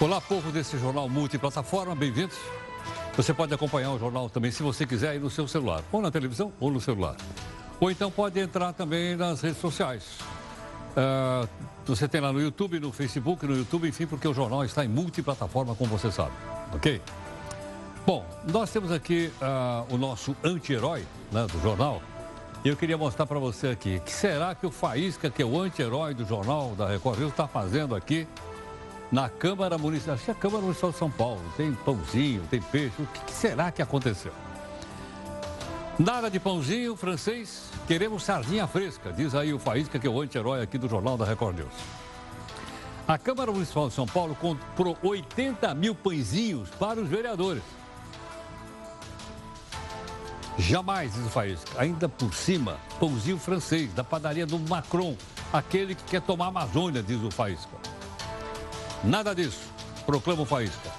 Olá, 0.00 0.20
povo 0.20 0.52
desse 0.52 0.78
jornal 0.78 1.08
multiplataforma, 1.08 1.94
bem-vindos. 1.94 2.36
Você 3.16 3.34
pode 3.34 3.52
acompanhar 3.52 3.90
o 3.90 3.98
jornal 3.98 4.30
também, 4.30 4.52
se 4.52 4.62
você 4.62 4.86
quiser, 4.86 5.10
aí 5.10 5.18
no 5.18 5.28
seu 5.28 5.48
celular, 5.48 5.82
ou 5.90 6.00
na 6.00 6.08
televisão 6.08 6.52
ou 6.60 6.70
no 6.70 6.80
celular. 6.80 7.16
Ou 7.80 7.90
então 7.90 8.10
pode 8.10 8.38
entrar 8.38 8.72
também 8.72 9.16
nas 9.16 9.40
redes 9.40 9.60
sociais. 9.60 10.04
Uh, 10.90 11.48
você 11.84 12.06
tem 12.06 12.20
lá 12.20 12.32
no 12.32 12.40
YouTube, 12.40 12.78
no 12.78 12.92
Facebook, 12.92 13.44
no 13.44 13.56
YouTube, 13.56 13.88
enfim, 13.88 14.06
porque 14.06 14.28
o 14.28 14.34
jornal 14.34 14.64
está 14.64 14.84
em 14.84 14.88
multiplataforma, 14.88 15.74
como 15.74 15.98
você 15.98 16.12
sabe, 16.12 16.32
ok? 16.72 17.02
Bom, 18.06 18.24
nós 18.52 18.70
temos 18.70 18.92
aqui 18.92 19.32
uh, 19.42 19.92
o 19.92 19.98
nosso 19.98 20.36
anti-herói 20.44 21.04
né, 21.32 21.46
do 21.50 21.60
jornal. 21.60 22.00
E 22.64 22.68
eu 22.68 22.76
queria 22.76 22.98
mostrar 22.98 23.24
para 23.24 23.38
você 23.38 23.68
aqui, 23.68 24.00
que 24.00 24.12
será 24.12 24.52
que 24.52 24.66
o 24.66 24.70
Faísca, 24.70 25.30
que 25.30 25.40
é 25.40 25.44
o 25.44 25.60
anti-herói 25.60 26.12
do 26.12 26.24
jornal 26.24 26.74
da 26.76 26.88
Record 26.88 27.20
está 27.22 27.46
fazendo 27.46 27.94
aqui 27.94 28.26
na 29.12 29.28
Câmara 29.28 29.78
Municipal. 29.78 30.16
Acho 30.16 30.24
que 30.24 30.30
é 30.30 30.34
a 30.34 30.36
Câmara 30.36 30.62
Municipal 30.62 30.90
de 30.90 30.96
São 30.96 31.10
Paulo. 31.10 31.40
Tem 31.56 31.72
pãozinho, 31.72 32.42
tem 32.50 32.60
peixe. 32.60 33.00
O 33.00 33.06
que 33.06 33.32
será 33.32 33.70
que 33.70 33.80
aconteceu? 33.80 34.32
Nada 35.98 36.28
de 36.28 36.40
pãozinho 36.40 36.96
francês, 36.96 37.70
queremos 37.86 38.24
sardinha 38.24 38.66
fresca, 38.66 39.12
diz 39.12 39.34
aí 39.34 39.52
o 39.52 39.58
Faísca, 39.58 39.98
que 39.98 40.06
é 40.06 40.10
o 40.10 40.20
anti-herói 40.20 40.62
aqui 40.62 40.78
do 40.78 40.88
Jornal 40.88 41.16
da 41.16 41.24
Record 41.24 41.58
News. 41.58 41.72
A 43.06 43.16
Câmara 43.16 43.50
Municipal 43.50 43.88
de 43.88 43.94
São 43.94 44.06
Paulo 44.06 44.34
comprou 44.34 44.96
80 45.02 45.74
mil 45.74 45.94
pãezinhos 45.94 46.70
para 46.70 47.00
os 47.00 47.08
vereadores. 47.08 47.62
Jamais, 50.58 51.14
diz 51.14 51.24
o 51.24 51.30
Faísca, 51.30 51.80
ainda 51.80 52.08
por 52.08 52.34
cima, 52.34 52.78
pãozinho 52.98 53.38
francês, 53.38 53.92
da 53.94 54.02
padaria 54.02 54.44
do 54.44 54.58
Macron, 54.58 55.16
aquele 55.52 55.94
que 55.94 56.02
quer 56.02 56.20
tomar 56.20 56.46
a 56.46 56.48
Amazônia, 56.48 57.00
diz 57.00 57.22
o 57.22 57.30
Faísca. 57.30 57.76
Nada 59.04 59.32
disso, 59.34 59.60
proclama 60.04 60.42
o 60.42 60.44
Faísca. 60.44 60.90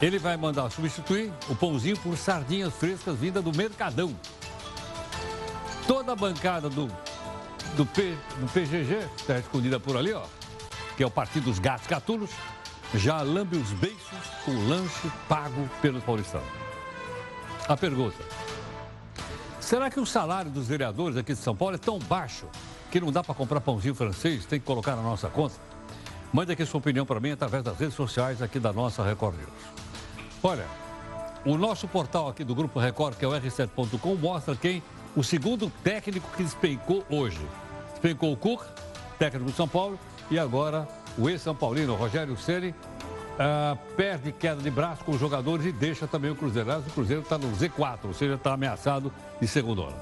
Ele 0.00 0.18
vai 0.18 0.38
mandar 0.38 0.70
substituir 0.70 1.30
o 1.50 1.54
pãozinho 1.54 1.98
por 1.98 2.16
sardinhas 2.16 2.72
frescas 2.72 3.18
vindas 3.18 3.44
do 3.44 3.54
Mercadão. 3.54 4.16
Toda 5.86 6.12
a 6.12 6.16
bancada 6.16 6.70
do, 6.70 6.86
do, 7.76 7.84
P, 7.84 8.16
do 8.40 8.50
PGG, 8.50 9.06
está 9.18 9.38
escondida 9.38 9.78
por 9.78 9.98
ali, 9.98 10.14
ó, 10.14 10.24
que 10.96 11.02
é 11.02 11.06
o 11.06 11.10
Partido 11.10 11.44
dos 11.44 11.58
Gatos 11.58 11.86
Catulos, 11.86 12.30
já 12.94 13.20
lambe 13.20 13.58
os 13.58 13.70
beiços 13.72 14.18
com 14.46 14.52
o 14.52 14.68
lanche 14.68 15.10
pago 15.28 15.68
pelos 15.82 16.02
paulistanos. 16.02 16.48
A 17.68 17.76
pergunta: 17.76 18.16
será 19.64 19.90
que 19.90 19.98
o 19.98 20.06
salário 20.06 20.50
dos 20.50 20.68
vereadores 20.68 21.16
aqui 21.16 21.32
de 21.32 21.40
São 21.40 21.56
Paulo 21.56 21.74
é 21.74 21.78
tão 21.78 21.98
baixo 21.98 22.46
que 22.90 23.00
não 23.00 23.10
dá 23.10 23.24
para 23.24 23.34
comprar 23.34 23.60
pãozinho 23.60 23.94
francês, 23.94 24.44
tem 24.44 24.60
que 24.60 24.66
colocar 24.66 24.94
na 24.94 25.02
nossa 25.02 25.28
conta? 25.28 25.54
Mande 26.32 26.52
aqui 26.52 26.66
sua 26.66 26.78
opinião 26.78 27.06
para 27.06 27.18
mim 27.18 27.30
através 27.30 27.64
das 27.64 27.78
redes 27.78 27.94
sociais 27.94 28.42
aqui 28.42 28.60
da 28.60 28.72
nossa 28.72 29.02
Record 29.02 29.36
News. 29.36 29.50
Olha, 30.42 30.66
o 31.44 31.56
nosso 31.56 31.88
portal 31.88 32.28
aqui 32.28 32.44
do 32.44 32.54
Grupo 32.54 32.78
Record, 32.78 33.16
que 33.16 33.24
é 33.24 33.28
o 33.28 33.30
r7.com, 33.32 34.14
mostra 34.16 34.54
quem 34.54 34.82
o 35.16 35.24
segundo 35.24 35.70
técnico 35.82 36.28
que 36.36 36.42
despencou 36.42 37.04
hoje. 37.08 37.40
Despencou 37.92 38.32
o 38.32 38.36
Cur, 38.36 38.64
técnico 39.18 39.46
de 39.46 39.56
São 39.56 39.66
Paulo, 39.66 39.98
e 40.30 40.38
agora 40.38 40.86
o 41.16 41.28
ex-São 41.28 41.54
Paulino, 41.54 41.94
Rogério 41.94 42.36
Ceni, 42.36 42.74
uh, 43.34 43.78
perde 43.96 44.32
queda 44.32 44.60
de 44.60 44.70
braço 44.70 45.04
com 45.04 45.12
os 45.12 45.20
jogadores 45.20 45.66
e 45.66 45.72
deixa 45.72 46.06
também 46.06 46.30
o 46.30 46.34
Cruzeiro. 46.34 46.70
o 46.78 46.90
Cruzeiro 46.90 47.22
está 47.22 47.38
no 47.38 47.50
Z4, 47.52 47.98
ou 48.04 48.14
seja, 48.14 48.34
está 48.34 48.52
ameaçado 48.52 49.12
de 49.40 49.46
segundo 49.46 49.82
ano. 49.82 49.96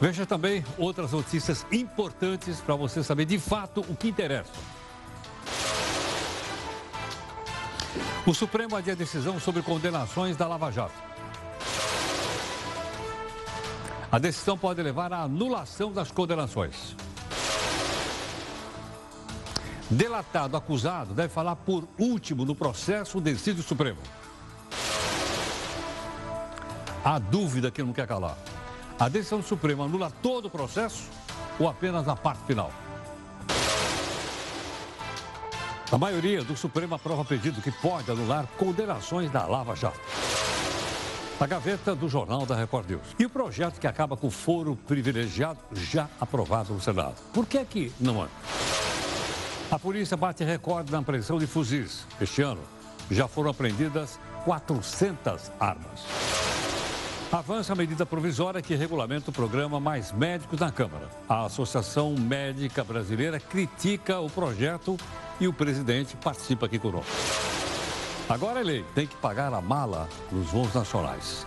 Veja 0.00 0.26
também 0.26 0.64
outras 0.76 1.12
notícias 1.12 1.66
importantes 1.72 2.60
para 2.60 2.74
você 2.74 3.02
saber 3.02 3.24
de 3.24 3.38
fato 3.38 3.80
o 3.88 3.96
que 3.96 4.08
interessa. 4.08 4.52
O 8.26 8.34
Supremo 8.34 8.76
adia 8.76 8.96
decisão 8.96 9.38
sobre 9.40 9.62
condenações 9.62 10.36
da 10.36 10.46
Lava 10.46 10.70
Jato. 10.70 11.06
A 14.10 14.18
decisão 14.18 14.58
pode 14.58 14.82
levar 14.82 15.12
à 15.12 15.22
anulação 15.22 15.92
das 15.92 16.10
condenações. 16.10 16.96
Delatado 19.88 20.56
acusado 20.56 21.14
deve 21.14 21.28
falar 21.28 21.54
por 21.56 21.86
último 21.98 22.44
no 22.44 22.54
processo, 22.54 23.20
decide 23.20 23.60
o 23.60 23.62
Supremo. 23.62 23.98
A 27.04 27.18
dúvida 27.20 27.70
que 27.70 27.82
não 27.82 27.92
quer 27.92 28.06
calar. 28.06 28.36
A 28.98 29.08
decisão 29.08 29.38
do 29.38 29.46
Supremo 29.46 29.84
anula 29.84 30.10
todo 30.10 30.46
o 30.46 30.50
processo 30.50 31.04
ou 31.58 31.68
apenas 31.68 32.08
a 32.08 32.16
parte 32.16 32.44
final? 32.46 32.72
A 35.92 35.96
maioria 35.96 36.42
do 36.42 36.56
Supremo 36.56 36.96
aprova 36.96 37.24
pedido 37.24 37.62
que 37.62 37.70
pode 37.70 38.10
anular 38.10 38.44
condenações 38.58 39.30
da 39.30 39.46
Lava 39.46 39.76
Jato. 39.76 40.00
A 41.38 41.46
gaveta 41.46 41.94
do 41.94 42.08
Jornal 42.08 42.44
da 42.44 42.56
Record 42.56 42.90
News. 42.90 43.06
E 43.18 43.24
o 43.24 43.30
projeto 43.30 43.78
que 43.78 43.86
acaba 43.86 44.16
com 44.16 44.26
o 44.26 44.30
foro 44.30 44.74
privilegiado 44.74 45.60
já 45.72 46.08
aprovado 46.20 46.72
no 46.72 46.80
Senado. 46.80 47.14
Por 47.32 47.46
que 47.46 47.58
é 47.58 47.64
que 47.64 47.92
não 48.00 48.22
anda? 48.22 48.85
A 49.70 49.78
polícia 49.80 50.16
bate 50.16 50.44
recorde 50.44 50.92
na 50.92 50.98
apreensão 50.98 51.38
de 51.38 51.46
fuzis. 51.46 52.06
Este 52.20 52.40
ano 52.40 52.60
já 53.10 53.26
foram 53.26 53.50
apreendidas 53.50 54.18
400 54.44 55.50
armas. 55.58 56.04
Avança 57.32 57.72
a 57.72 57.76
medida 57.76 58.06
provisória 58.06 58.62
que 58.62 58.76
regulamenta 58.76 59.30
o 59.30 59.32
programa 59.32 59.80
Mais 59.80 60.12
Médicos 60.12 60.60
na 60.60 60.70
Câmara. 60.70 61.08
A 61.28 61.46
Associação 61.46 62.14
Médica 62.14 62.84
Brasileira 62.84 63.40
critica 63.40 64.20
o 64.20 64.30
projeto 64.30 64.96
e 65.40 65.48
o 65.48 65.52
presidente 65.52 66.16
participa 66.16 66.66
aqui 66.66 66.78
conosco. 66.78 67.10
Agora 68.28 68.60
é 68.60 68.62
lei, 68.62 68.84
tem 68.94 69.06
que 69.06 69.16
pagar 69.16 69.52
a 69.52 69.60
mala 69.60 70.08
nos 70.30 70.46
voos 70.46 70.72
nacionais. 70.72 71.44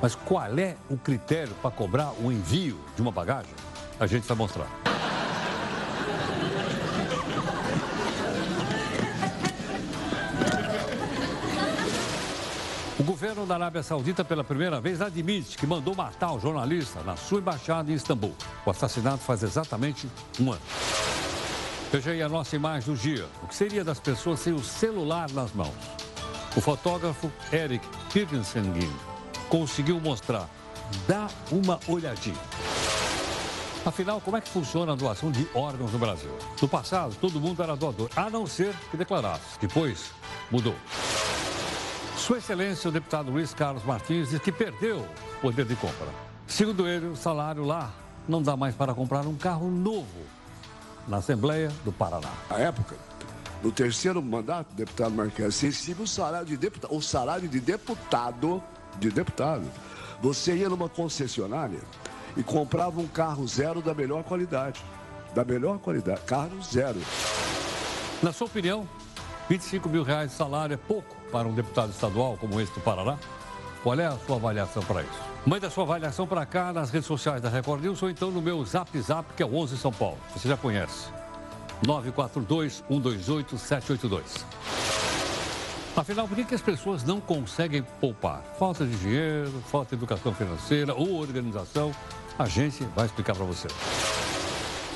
Mas 0.00 0.14
qual 0.14 0.56
é 0.56 0.76
o 0.88 0.96
critério 0.96 1.54
para 1.60 1.70
cobrar 1.72 2.12
o 2.22 2.30
envio 2.30 2.78
de 2.94 3.02
uma 3.02 3.10
bagagem? 3.10 3.54
A 3.98 4.06
gente 4.06 4.26
vai 4.26 4.36
mostrar. 4.36 4.85
Governo 13.04 13.44
da 13.44 13.54
Arábia 13.54 13.82
Saudita, 13.82 14.24
pela 14.24 14.42
primeira 14.42 14.80
vez, 14.80 15.02
admite 15.02 15.58
que 15.58 15.66
mandou 15.66 15.94
matar 15.94 16.32
o 16.32 16.40
jornalista 16.40 17.02
na 17.02 17.14
sua 17.14 17.40
embaixada 17.40 17.90
em 17.90 17.94
Istambul. 17.94 18.34
O 18.64 18.70
assassinato 18.70 19.18
faz 19.18 19.42
exatamente 19.42 20.08
um 20.40 20.52
ano. 20.52 20.62
Veja 21.92 22.10
aí 22.10 22.22
a 22.22 22.28
nossa 22.28 22.56
imagem 22.56 22.94
do 22.94 22.98
dia. 22.98 23.26
O 23.42 23.48
que 23.48 23.54
seria 23.54 23.84
das 23.84 24.00
pessoas 24.00 24.40
sem 24.40 24.52
o 24.54 24.64
celular 24.64 25.30
nas 25.32 25.52
mãos? 25.52 25.74
O 26.56 26.60
fotógrafo 26.60 27.30
Eric 27.52 27.86
Pirkensen 28.12 28.64
conseguiu 29.50 30.00
mostrar. 30.00 30.48
Dá 31.06 31.28
uma 31.50 31.78
olhadinha. 31.86 32.34
Afinal, 33.84 34.20
como 34.20 34.36
é 34.36 34.40
que 34.40 34.48
funciona 34.48 34.94
a 34.94 34.96
doação 34.96 35.30
de 35.30 35.46
órgãos 35.54 35.92
no 35.92 35.98
Brasil? 35.98 36.30
No 36.60 36.68
passado, 36.68 37.14
todo 37.20 37.40
mundo 37.40 37.62
era 37.62 37.76
doador, 37.76 38.10
a 38.16 38.28
não 38.30 38.46
ser 38.46 38.74
que 38.90 38.96
declarasse. 38.96 39.60
Depois, 39.60 40.10
mudou. 40.50 40.74
Sua 42.26 42.38
Excelência, 42.38 42.88
o 42.88 42.92
deputado 42.92 43.30
Luiz 43.30 43.54
Carlos 43.54 43.84
Martins, 43.84 44.30
diz 44.30 44.40
que 44.40 44.50
perdeu 44.50 44.98
o 44.98 45.40
poder 45.40 45.64
de 45.64 45.76
compra. 45.76 46.08
Segundo 46.44 46.84
ele, 46.88 47.06
o 47.06 47.14
salário 47.14 47.64
lá 47.64 47.94
não 48.26 48.42
dá 48.42 48.56
mais 48.56 48.74
para 48.74 48.92
comprar 48.92 49.20
um 49.20 49.36
carro 49.36 49.70
novo 49.70 50.26
na 51.06 51.18
Assembleia 51.18 51.70
do 51.84 51.92
Paraná. 51.92 52.32
Na 52.50 52.58
época, 52.58 52.96
no 53.62 53.70
terceiro 53.70 54.20
mandato, 54.20 54.74
deputado 54.74 55.12
Marques, 55.12 55.54
sensível 55.54 56.02
o 56.02 56.08
salário 56.08 56.48
de 56.48 56.56
deputado, 56.56 56.96
o 56.96 57.00
salário 57.00 57.48
de 57.48 57.60
deputado, 57.60 58.60
de 58.98 59.08
deputado. 59.08 59.70
Você 60.20 60.56
ia 60.56 60.68
numa 60.68 60.88
concessionária 60.88 61.80
e 62.36 62.42
comprava 62.42 63.00
um 63.00 63.06
carro 63.06 63.46
zero 63.46 63.80
da 63.80 63.94
melhor 63.94 64.24
qualidade. 64.24 64.84
Da 65.32 65.44
melhor 65.44 65.78
qualidade, 65.78 66.22
carro 66.22 66.60
zero. 66.60 67.00
Na 68.20 68.32
sua 68.32 68.48
opinião, 68.48 68.88
25 69.48 69.88
mil 69.88 70.02
reais 70.02 70.32
de 70.32 70.36
salário 70.36 70.74
é 70.74 70.76
pouco 70.76 71.15
para 71.30 71.46
um 71.46 71.54
deputado 71.54 71.90
estadual 71.90 72.36
como 72.40 72.60
esse 72.60 72.72
do 72.72 72.80
Paraná? 72.80 73.16
Qual 73.82 73.98
é 73.98 74.06
a 74.06 74.16
sua 74.26 74.36
avaliação 74.36 74.82
para 74.82 75.02
isso? 75.02 75.36
Mande 75.46 75.66
a 75.66 75.70
sua 75.70 75.84
avaliação 75.84 76.26
para 76.26 76.44
cá 76.44 76.72
nas 76.72 76.90
redes 76.90 77.06
sociais 77.06 77.40
da 77.40 77.48
Record 77.48 77.82
News 77.82 78.02
ou 78.02 78.10
então 78.10 78.30
no 78.30 78.42
meu 78.42 78.64
Zap 78.64 79.00
Zap, 79.00 79.32
que 79.36 79.42
é 79.42 79.46
o 79.46 79.54
11 79.54 79.78
São 79.78 79.92
Paulo. 79.92 80.18
Você 80.34 80.48
já 80.48 80.56
conhece. 80.56 81.08
942-128-782. 81.84 84.22
Afinal, 85.96 86.28
por 86.28 86.36
que, 86.36 86.44
que 86.44 86.54
as 86.54 86.60
pessoas 86.60 87.02
não 87.04 87.20
conseguem 87.20 87.82
poupar? 88.00 88.42
Falta 88.58 88.84
de 88.84 88.96
dinheiro, 88.96 89.52
falta 89.70 89.90
de 89.90 89.96
educação 90.02 90.34
financeira 90.34 90.94
ou 90.94 91.20
organização? 91.20 91.92
A 92.38 92.46
gente 92.46 92.84
vai 92.94 93.06
explicar 93.06 93.34
para 93.34 93.44
você. 93.44 93.68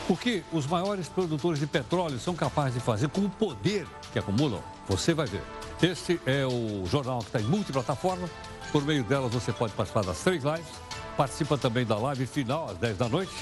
O 0.09 0.17
que 0.17 0.44
os 0.53 0.67
maiores 0.67 1.09
produtores 1.09 1.59
de 1.59 1.67
petróleo 1.67 2.19
são 2.19 2.35
capazes 2.35 2.75
de 2.75 2.81
fazer 2.81 3.09
com 3.09 3.23
o 3.23 3.31
poder 3.31 3.87
que 4.12 4.19
acumulam, 4.19 4.62
você 4.88 5.15
vai 5.15 5.26
ver. 5.26 5.43
Este 5.82 6.21
é 6.27 6.47
o 6.47 6.85
jornal 6.85 7.21
que 7.21 7.29
está 7.29 7.41
em 7.41 7.44
multiplataforma. 7.44 8.29
Por 8.71 8.85
meio 8.85 9.03
delas 9.03 9.32
você 9.32 9.50
pode 9.50 9.73
participar 9.73 10.05
das 10.05 10.23
três 10.23 10.44
lives. 10.44 10.67
Participa 11.17 11.56
também 11.56 11.87
da 11.87 11.97
live 11.97 12.27
final 12.27 12.69
às 12.69 12.77
10 12.77 12.99
da 12.99 13.09
noite. 13.09 13.32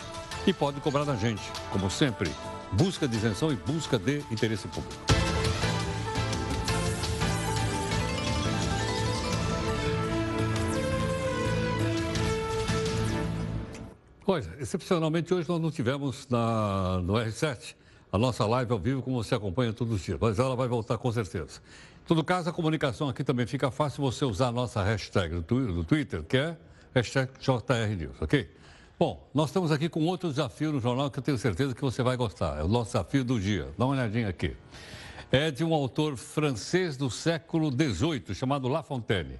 E 0.46 0.52
pode 0.52 0.80
cobrar 0.80 1.02
da 1.02 1.16
gente, 1.16 1.42
como 1.72 1.90
sempre, 1.90 2.30
busca 2.70 3.08
de 3.08 3.16
isenção 3.16 3.50
e 3.50 3.56
busca 3.56 3.98
de 3.98 4.18
interesse 4.30 4.68
público. 4.68 4.94
Olha, 14.24 14.48
excepcionalmente 14.60 15.34
hoje 15.34 15.48
nós 15.48 15.60
não 15.60 15.72
tivemos 15.72 16.28
na, 16.28 17.00
no 17.02 17.14
R7 17.14 17.74
a 18.10 18.18
nossa 18.18 18.46
live 18.46 18.72
ao 18.72 18.78
vivo, 18.78 19.02
como 19.02 19.22
você 19.22 19.34
acompanha 19.34 19.72
todos 19.72 19.94
os 19.94 20.02
dias, 20.02 20.18
mas 20.20 20.38
ela 20.38 20.56
vai 20.56 20.68
voltar 20.68 20.96
com 20.98 21.10
certeza. 21.12 21.60
Em 22.02 22.06
todo 22.08 22.24
caso, 22.24 22.48
a 22.48 22.52
comunicação 22.52 23.08
aqui 23.08 23.22
também 23.22 23.46
fica 23.46 23.70
fácil 23.70 24.02
você 24.02 24.24
usar 24.24 24.48
a 24.48 24.52
nossa 24.52 24.82
hashtag 24.82 25.40
do 25.40 25.84
Twitter, 25.84 26.22
que 26.22 26.36
é 26.36 26.56
hashtag 26.94 27.30
JRNews, 27.38 28.20
ok? 28.20 28.48
Bom, 28.98 29.28
nós 29.32 29.50
estamos 29.50 29.70
aqui 29.70 29.88
com 29.88 30.04
outro 30.06 30.28
desafio 30.28 30.72
no 30.72 30.80
jornal 30.80 31.10
que 31.10 31.18
eu 31.18 31.22
tenho 31.22 31.38
certeza 31.38 31.74
que 31.74 31.82
você 31.82 32.02
vai 32.02 32.16
gostar. 32.16 32.58
É 32.58 32.64
o 32.64 32.68
nosso 32.68 32.92
desafio 32.92 33.22
do 33.22 33.38
dia. 33.38 33.68
Dá 33.78 33.84
uma 33.84 33.94
olhadinha 33.94 34.28
aqui. 34.28 34.56
É 35.30 35.50
de 35.50 35.62
um 35.62 35.72
autor 35.72 36.16
francês 36.16 36.96
do 36.96 37.08
século 37.08 37.70
XVIII, 37.70 38.34
chamado 38.34 38.66
La 38.66 38.82
Fontaine. 38.82 39.38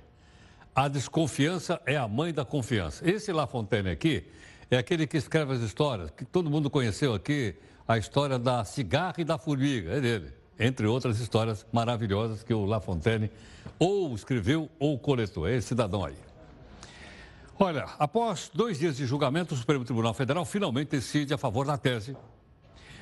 A 0.73 0.87
desconfiança 0.87 1.81
é 1.87 1.97
a 1.97 2.07
mãe 2.07 2.33
da 2.33 2.45
confiança. 2.45 3.09
Esse 3.11 3.33
La 3.33 3.49
Fontaine 3.49 3.91
aqui 3.91 4.27
é 4.71 4.77
aquele 4.77 5.09
que 5.09 5.17
escreve 5.17 5.55
as 5.55 5.61
histórias, 5.61 6.11
que 6.11 6.25
todo 6.25 6.49
mundo 6.49 6.71
conheceu 6.71 7.15
aqui, 7.15 7.57
a 7.89 7.97
história 7.97 8.39
da 8.39 8.63
cigarra 8.67 9.15
e 9.17 9.25
da 9.25 9.39
formiga, 9.39 9.93
é 9.93 10.01
dele. 10.01 10.31
Entre 10.61 10.87
outras 10.87 11.19
histórias 11.21 11.65
maravilhosas 11.73 12.43
que 12.43 12.53
o 12.53 12.67
La 12.67 12.81
Fontaine 12.81 13.31
ou 13.79 14.15
escreveu 14.15 14.69
ou 14.79 14.99
coletou. 14.99 15.49
É 15.49 15.57
esse 15.57 15.69
cidadão 15.69 16.05
aí. 16.05 16.17
Olha, 17.59 17.87
após 17.99 18.51
dois 18.53 18.79
dias 18.79 18.97
de 18.97 19.07
julgamento, 19.07 19.55
o 19.55 19.57
Supremo 19.57 19.85
Tribunal 19.85 20.13
Federal 20.13 20.45
finalmente 20.45 20.91
decide 20.91 21.33
a 21.33 21.39
favor 21.39 21.67
da 21.67 21.79
tese 21.79 22.15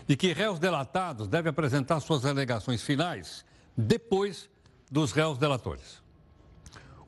de 0.06 0.16
que 0.16 0.32
réus 0.32 0.58
delatados 0.58 1.26
devem 1.26 1.50
apresentar 1.50 1.98
suas 2.00 2.24
alegações 2.24 2.82
finais 2.82 3.44
depois 3.76 4.48
dos 4.90 5.10
réus 5.10 5.36
delatores. 5.36 6.00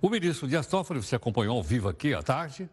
O 0.02 0.10
ministro 0.10 0.48
Dias 0.48 0.66
Toffoli, 0.66 1.02
você 1.02 1.14
acompanhou 1.14 1.56
ao 1.56 1.62
vivo 1.62 1.88
aqui 1.88 2.12
à 2.12 2.22
tarde, 2.22 2.68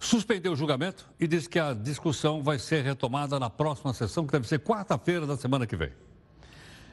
suspendeu 0.00 0.52
o 0.52 0.56
julgamento 0.56 1.08
e 1.20 1.28
disse 1.28 1.48
que 1.48 1.58
a 1.58 1.74
discussão 1.74 2.42
vai 2.42 2.58
ser 2.58 2.82
retomada 2.82 3.38
na 3.38 3.50
próxima 3.50 3.92
sessão, 3.92 4.26
que 4.26 4.32
deve 4.32 4.48
ser 4.48 4.58
quarta-feira 4.58 5.26
da 5.26 5.36
semana 5.36 5.66
que 5.66 5.76
vem. 5.76 5.92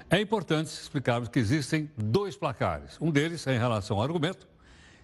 É 0.10 0.20
importante 0.20 0.68
explicarmos 0.68 1.30
que 1.30 1.40
existem 1.40 1.90
dois 1.98 2.36
placares. 2.36 2.98
Um 3.02 3.10
deles 3.10 3.48
é 3.48 3.56
em 3.56 3.58
relação 3.58 3.98
ao 3.98 4.04
argumento 4.04 4.48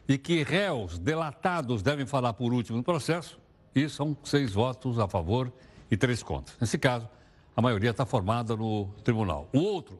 e 0.07 0.17
que 0.17 0.43
réus 0.43 0.99
delatados 0.99 1.81
devem 1.81 2.05
falar 2.05 2.33
por 2.33 2.53
último 2.53 2.77
no 2.77 2.83
processo, 2.83 3.39
e 3.73 3.87
são 3.89 4.15
seis 4.23 4.53
votos 4.53 4.99
a 4.99 5.07
favor 5.07 5.51
e 5.89 5.97
três 5.97 6.21
contra. 6.21 6.53
Nesse 6.59 6.77
caso, 6.77 7.09
a 7.55 7.61
maioria 7.61 7.91
está 7.91 8.05
formada 8.05 8.55
no 8.55 8.85
tribunal. 9.03 9.49
O 9.53 9.59
outro 9.59 9.97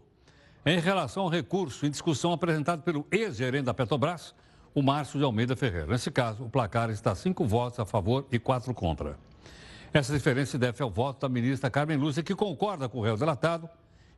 é 0.65 0.73
em 0.73 0.79
relação 0.79 1.23
ao 1.23 1.29
recurso 1.29 1.85
em 1.85 1.89
discussão 1.89 2.31
apresentado 2.31 2.83
pelo 2.83 3.07
ex-gerente 3.11 3.65
da 3.65 3.73
Petrobras, 3.73 4.35
o 4.73 4.81
Márcio 4.81 5.19
de 5.19 5.25
Almeida 5.25 5.55
Ferreira. 5.55 5.87
Nesse 5.87 6.09
caso, 6.09 6.43
o 6.43 6.49
placar 6.49 6.89
está 6.89 7.13
cinco 7.13 7.45
votos 7.45 7.79
a 7.79 7.85
favor 7.85 8.25
e 8.31 8.39
quatro 8.39 8.73
contra. 8.73 9.17
Essa 9.93 10.11
diferença 10.13 10.51
se 10.51 10.57
deve 10.57 10.81
ao 10.81 10.89
voto 10.89 11.21
da 11.21 11.29
ministra 11.29 11.69
Carmen 11.69 11.97
Lúcia, 11.97 12.23
que 12.23 12.33
concorda 12.33 12.89
com 12.89 12.97
o 12.97 13.01
réu 13.01 13.15
delatado 13.15 13.69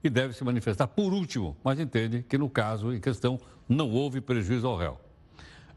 e 0.01 0.09
deve 0.09 0.33
se 0.33 0.43
manifestar 0.43 0.87
por 0.87 1.11
último, 1.11 1.57
mas 1.63 1.79
entende 1.79 2.23
que 2.23 2.37
no 2.37 2.49
caso 2.49 2.93
em 2.93 2.99
questão 2.99 3.39
não 3.67 3.91
houve 3.91 4.21
prejuízo 4.21 4.67
ao 4.67 4.77
réu. 4.77 4.97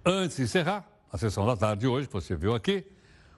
Antes 0.04 0.36
de 0.36 0.44
encerrar 0.44 0.86
a 1.12 1.18
sessão 1.18 1.44
da 1.44 1.56
tarde 1.56 1.80
de 1.80 1.86
hoje, 1.88 2.08
você 2.10 2.36
viu 2.36 2.54
aqui, 2.54 2.86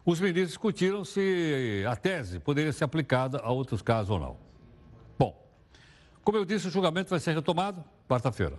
os 0.04 0.20
ministros 0.20 0.48
discutiram 0.48 1.04
se 1.04 1.84
a 1.88 1.96
tese 1.96 2.40
poderia 2.40 2.72
ser 2.72 2.84
aplicada 2.84 3.38
a 3.38 3.50
outros 3.50 3.81
casos 3.81 4.10
ou 4.10 4.19
não. 4.19 4.37
Bom, 5.19 5.40
como 6.22 6.37
eu 6.37 6.44
disse, 6.44 6.69
o 6.69 6.70
julgamento 6.70 7.08
vai 7.08 7.20
ser 7.20 7.34
retomado 7.34 7.82
quarta-feira. 8.08 8.58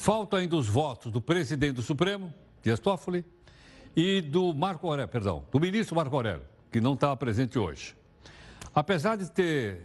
Faltam 0.00 0.38
ainda 0.38 0.56
os 0.56 0.66
votos 0.66 1.12
do 1.12 1.20
presidente 1.20 1.74
do 1.74 1.82
Supremo, 1.82 2.32
Dias 2.62 2.80
Toffoli, 2.80 3.22
e 3.94 4.22
do 4.22 4.54
Marco 4.54 4.86
Aurélio, 4.86 5.06
perdão, 5.06 5.44
do 5.52 5.60
ministro 5.60 5.94
Marco 5.94 6.16
Aurélio, 6.16 6.40
que 6.72 6.80
não 6.80 6.94
estava 6.94 7.14
presente 7.18 7.58
hoje. 7.58 7.94
Apesar 8.74 9.16
de 9.16 9.30
ter 9.30 9.82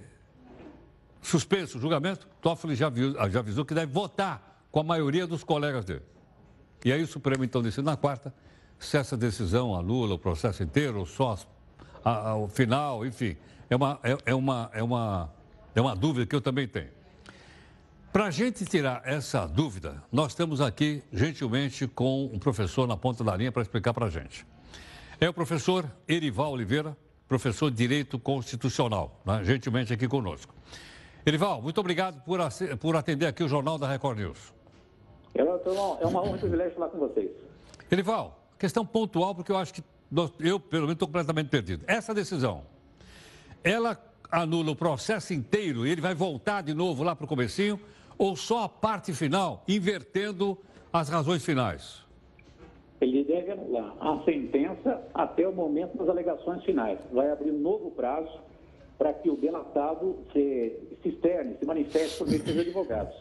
suspenso 1.22 1.78
o 1.78 1.82
julgamento, 1.82 2.30
Toffoli 2.42 2.76
já, 2.76 2.88
viu, 2.88 3.12
já 3.30 3.40
avisou 3.40 3.66
que 3.66 3.74
deve 3.74 3.92
votar 3.92 4.64
com 4.72 4.80
a 4.80 4.84
maioria 4.86 5.28
dos 5.28 5.44
colegas 5.44 5.84
dele. 5.84 6.04
E 6.86 6.94
aí 6.94 7.04
o 7.04 7.08
Supremo 7.08 7.44
então 7.44 7.62
decide 7.62 7.86
na 7.86 7.98
quarta 7.98 8.34
se 8.80 8.96
essa 8.96 9.18
decisão 9.18 9.76
anula 9.76 10.16
o 10.16 10.18
processo 10.18 10.64
inteiro 10.64 11.06
só 11.06 11.38
o 12.40 12.48
final, 12.48 13.06
enfim. 13.06 13.36
É 13.70 13.76
uma, 13.76 14.00
é, 14.02 14.18
é, 14.28 14.34
uma, 14.34 14.72
é, 14.72 14.82
uma, 14.82 15.30
é 15.76 15.82
uma 15.82 15.94
dúvida 15.94 16.26
que 16.26 16.34
eu 16.34 16.40
também 16.40 16.70
tenho. 16.70 16.96
Para 18.16 18.28
a 18.28 18.32
gente 18.32 18.64
tirar 18.64 19.02
essa 19.04 19.46
dúvida, 19.46 20.02
nós 20.10 20.32
estamos 20.32 20.62
aqui, 20.62 21.04
gentilmente, 21.12 21.86
com 21.86 22.28
um 22.28 22.40
professor 22.40 22.88
na 22.88 22.96
ponta 22.96 23.26
da 23.26 23.36
linha 23.36 23.52
para 23.52 23.62
explicar 23.62 23.94
para 23.94 24.06
a 24.06 24.10
gente. 24.10 24.48
É 25.20 25.28
o 25.28 25.34
professor 25.34 25.86
Erival 26.08 26.54
Oliveira, 26.54 26.96
professor 27.28 27.70
de 27.70 27.76
Direito 27.76 28.18
Constitucional, 28.18 29.20
né? 29.26 29.44
gentilmente 29.44 29.92
aqui 29.92 30.08
conosco. 30.08 30.56
Erival, 31.28 31.62
muito 31.62 31.78
obrigado 31.78 32.22
por, 32.22 32.40
por 32.80 32.96
atender 32.96 33.26
aqui 33.26 33.44
o 33.44 33.50
Jornal 33.50 33.78
da 33.78 33.86
Record 33.86 34.18
News. 34.18 34.54
É 35.34 35.44
uma 36.08 36.22
honra 36.22 36.32
e 36.32 36.36
um 36.36 36.38
privilégio 36.38 36.74
falar 36.74 36.88
com 36.88 37.00
vocês. 37.00 37.30
Erival, 37.92 38.48
questão 38.58 38.86
pontual, 38.86 39.36
porque 39.36 39.52
eu 39.52 39.58
acho 39.58 39.74
que 39.74 39.84
eu, 40.40 40.58
pelo 40.58 40.84
menos, 40.84 40.94
estou 40.94 41.10
completamente 41.10 41.50
perdido. 41.50 41.84
Essa 41.86 42.14
decisão, 42.14 42.64
ela 43.62 44.02
anula 44.32 44.72
o 44.72 44.76
processo 44.76 45.34
inteiro 45.34 45.86
e 45.86 45.92
ele 45.92 46.00
vai 46.00 46.16
voltar 46.16 46.62
de 46.62 46.74
novo 46.74 47.04
lá 47.04 47.14
para 47.14 47.26
o 47.26 47.28
comecinho 47.28 47.78
ou 48.18 48.36
só 48.36 48.64
a 48.64 48.70
parte 48.70 49.14
final, 49.14 49.64
invertendo 49.68 50.58
as 50.92 51.10
razões 51.10 51.44
finais? 51.44 52.04
Ele 53.02 53.24
deve 53.24 53.52
anular 53.52 53.96
a 54.00 54.24
sentença 54.24 55.02
até 55.14 55.48
o 55.48 55.54
momento 55.54 55.98
das 55.98 56.08
alegações 56.08 56.64
finais. 56.64 56.98
Vai 57.12 57.30
abrir 57.30 57.52
um 57.52 57.60
novo 57.60 57.92
prazo 57.92 58.40
para 58.98 59.14
que 59.14 59.30
o 59.30 59.36
delatado 59.36 60.16
se, 60.32 60.80
se 61.02 61.10
externe, 61.10 61.58
se 61.60 61.66
manifeste 61.66 62.18
por 62.18 62.28
meio 62.28 62.42
dos 62.42 62.58
advogados. 62.58 63.16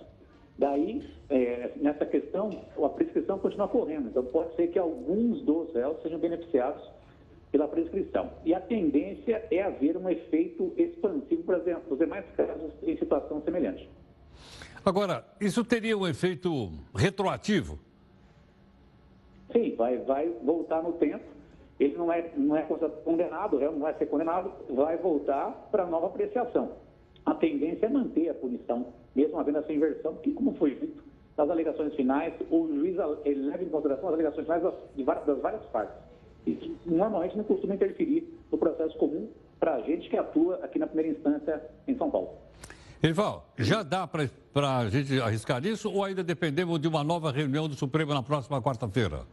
Daí, 0.56 1.02
é, 1.29 1.73
nessa 1.76 2.06
questão, 2.06 2.50
a 2.81 2.88
prescrição 2.88 3.38
continua 3.41 3.67
correndo. 3.67 4.08
Então, 4.08 4.25
pode 4.25 4.55
ser 4.55 4.69
que 4.69 4.79
alguns 4.79 5.43
dos 5.43 5.75
réus 5.75 6.00
sejam 6.02 6.20
beneficiados 6.20 6.88
pela 7.50 7.67
prescrição. 7.67 8.31
E 8.44 8.55
a 8.55 8.61
tendência 8.61 9.44
é 9.50 9.62
haver 9.62 9.96
um 9.96 10.08
efeito 10.08 10.73
expansivo 10.76 11.43
para 11.43 11.58
os 11.91 11.99
demais 11.99 12.25
casos 12.36 12.72
em 12.82 12.96
situação 12.96 13.43
semelhante. 13.43 13.89
Agora, 14.84 15.24
isso 15.41 15.64
teria 15.64 15.96
um 15.96 16.06
efeito 16.06 16.70
retroativo? 16.94 17.79
Sim, 19.50 19.74
vai, 19.76 19.96
vai 19.98 20.29
voltar 20.43 20.82
no 20.82 20.93
tempo. 20.93 21.24
Ele 21.81 21.96
não 21.96 22.12
é, 22.12 22.31
não 22.36 22.55
é 22.55 22.62
condenado, 22.62 23.58
não 23.58 23.81
vai 23.81 23.94
ser 23.94 24.06
condenado, 24.06 24.53
vai 24.69 24.96
voltar 24.98 25.50
para 25.70 25.86
nova 25.86 26.08
apreciação. 26.08 26.72
A 27.24 27.34
tendência 27.34 27.86
é 27.86 27.88
manter 27.88 28.29
a 28.29 28.34
punição, 28.34 28.93
mesmo 29.14 29.38
havendo 29.38 29.58
essa 29.58 29.72
inversão, 29.72 30.14
porque, 30.14 30.32
como 30.32 30.55
foi 30.56 30.74
dito, 30.74 31.03
nas 31.36 31.48
alegações 31.48 31.94
finais, 31.94 32.34
o 32.50 32.69
juiz 32.69 32.96
leva 32.96 33.62
em 33.62 33.69
consideração 33.70 34.08
as 34.08 34.14
alegações 34.14 34.44
finais 34.44 34.62
das, 34.62 35.26
das 35.26 35.38
várias 35.41 35.64
partes. 35.67 35.96
E 36.46 36.76
normalmente 36.84 37.36
não 37.36 37.44
costuma 37.44 37.74
interferir 37.74 38.29
no 38.53 38.58
processo 38.58 38.96
comum 38.98 39.29
para 39.58 39.76
a 39.76 39.81
gente 39.81 40.10
que 40.10 40.17
atua 40.17 40.56
aqui 40.62 40.79
na 40.79 40.86
primeira 40.86 41.10
instância 41.10 41.62
em 41.88 41.96
São 41.96 42.10
Paulo. 42.10 42.34
Erival, 43.05 43.44
já 43.58 43.82
dá 43.82 44.06
para 44.06 44.31
a 44.55 44.89
gente 44.89 45.20
arriscar 45.20 45.63
isso 45.67 45.93
ou 45.93 46.03
ainda 46.03 46.25
dependemos 46.25 46.81
de 46.81 46.89
uma 46.89 47.05
nova 47.05 47.31
reunião 47.31 47.69
do 47.69 47.75
Supremo 47.75 48.15
na 48.15 48.23
próxima 48.23 48.63
quarta-feira? 48.63 49.27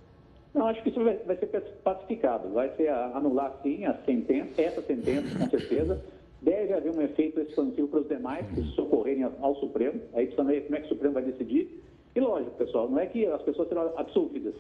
Não, 0.54 0.68
acho 0.68 0.84
que 0.84 0.90
isso 0.90 1.02
vai, 1.02 1.16
vai, 1.20 1.38
ser 1.38 1.48
pacificado. 1.82 2.50
Vai 2.50 2.70
ser 2.76 2.90
anular, 2.90 3.58
sim, 3.64 3.86
a 3.86 3.94
sentença, 4.06 4.62
essa 4.62 4.82
sentença, 4.82 5.40
com 5.40 5.50
certeza. 5.50 6.04
Deve 6.42 6.74
haver 6.74 6.92
um 6.92 7.02
efeito 7.02 7.40
expansivo 7.40 7.88
para 7.88 8.02
os 8.02 8.10
demais 8.10 8.46
que 8.48 8.62
socorrerem 8.76 9.24
ao 9.24 9.56
Supremo. 9.56 10.02
Aí 10.16 10.26
ver 10.26 10.36
como 10.36 10.76
é 10.76 10.80
que 10.82 10.88
o 10.88 10.90
Supremo 10.90 11.14
vai 11.14 11.24
decidir. 11.24 11.82
E 12.14 12.20
lógico, 12.20 12.52
pessoal, 12.58 12.90
não 12.90 13.00
é 13.00 13.06
que 13.06 13.26
as 13.26 13.42
pessoas 13.42 13.70
serão 13.70 13.94
absolvidas. 13.96 14.56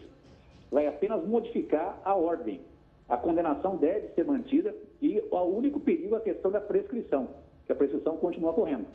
Vai 0.72 0.88
apenas 0.88 1.22
modificar 1.28 2.00
a 2.06 2.16
ordem. 2.16 2.62
A 3.10 3.18
condenação 3.18 3.76
deve 3.76 4.08
ser 4.16 4.24
mantida 4.24 4.74
e 5.02 5.22
o 5.30 5.38
único 5.38 5.82
perigo 5.82 6.16
é 6.16 6.20
a 6.20 6.22
questão 6.22 6.50
da 6.50 6.62
prescrição 6.62 7.28
que 7.72 7.74
a 7.74 7.76
prescrição 7.76 8.18
continua 8.18 8.54
correndo. 8.54 8.86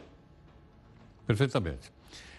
Perfeitamente. 1.27 1.91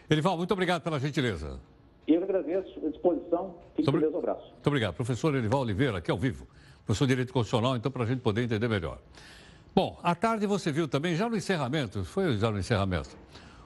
Elival, 0.10 0.38
muito 0.38 0.52
obrigado 0.52 0.82
pela 0.82 1.00
gentileza. 1.00 1.60
Eu 2.08 2.24
agradeço 2.24 2.80
a 2.86 2.90
disposição. 2.90 3.56
Fique 3.76 3.92
com 3.92 4.00
Deus, 4.00 4.14
um 4.14 4.20
abraço. 4.20 4.52
Muito 4.52 4.68
obrigado. 4.68 4.94
Professor 4.94 5.36
Elival 5.36 5.62
Oliveira, 5.62 5.98
aqui 5.98 6.10
ao 6.10 6.18
vivo. 6.18 6.48
Professor 6.86 7.06
de 7.06 7.10
Direito 7.10 7.34
Constitucional, 7.34 7.76
então, 7.76 7.92
para 7.92 8.04
a 8.04 8.06
gente 8.06 8.22
poder 8.22 8.44
entender 8.44 8.68
melhor. 8.70 9.00
Bom, 9.76 10.00
à 10.02 10.16
tarde 10.16 10.48
você 10.48 10.72
viu 10.72 10.88
também, 10.88 11.16
já 11.16 11.30
no 11.30 11.36
encerramento, 11.36 12.04
foi 12.06 12.38
já 12.38 12.50
no 12.50 12.58
encerramento, 12.58 13.10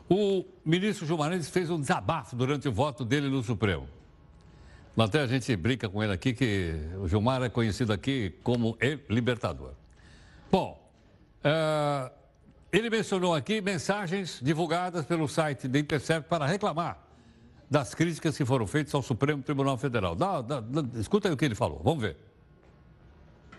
o 0.10 0.44
ministro 0.66 1.06
Gilmar 1.06 1.30
Mendes 1.30 1.50
fez 1.50 1.70
um 1.70 1.80
desabafo 1.80 2.36
durante 2.36 2.68
o 2.68 2.72
voto 2.72 3.06
dele 3.06 3.30
no 3.30 3.44
Supremo. 3.44 3.88
Até 4.98 5.22
a 5.22 5.28
gente 5.28 5.56
brinca 5.56 5.88
com 5.88 6.04
ele 6.04 6.12
aqui 6.12 6.34
que 6.34 6.74
o 7.00 7.08
Gilmar 7.08 7.42
é 7.44 7.50
conhecido 7.50 7.94
aqui 7.94 8.34
como 8.44 8.78
libertador. 9.08 9.72
Bom, 10.52 10.78
uh, 11.46 12.21
ele 12.72 12.90
mencionou 12.90 13.36
aqui 13.36 13.62
mensagens 13.62 14.40
divulgadas 14.42 15.06
pelo 15.06 15.28
site 15.28 15.68
da 15.68 15.78
Intercept 15.78 16.30
para 16.30 16.46
reclamar 16.46 16.98
das 17.70 17.94
críticas 17.94 18.36
que 18.36 18.44
foram 18.44 18.68
feitas 18.68 18.94
ao 18.94 19.02
Supremo 19.02 19.42
Tribunal 19.42 19.78
Federal. 19.78 20.16
Dá, 20.16 20.42
dá, 20.42 20.60
dá, 20.60 21.00
escuta 21.00 21.30
aí 21.30 21.34
o 21.34 21.38
que 21.38 21.46
ele 21.46 21.56
falou, 21.56 21.82
vamos 21.84 22.02
ver. 22.02 22.18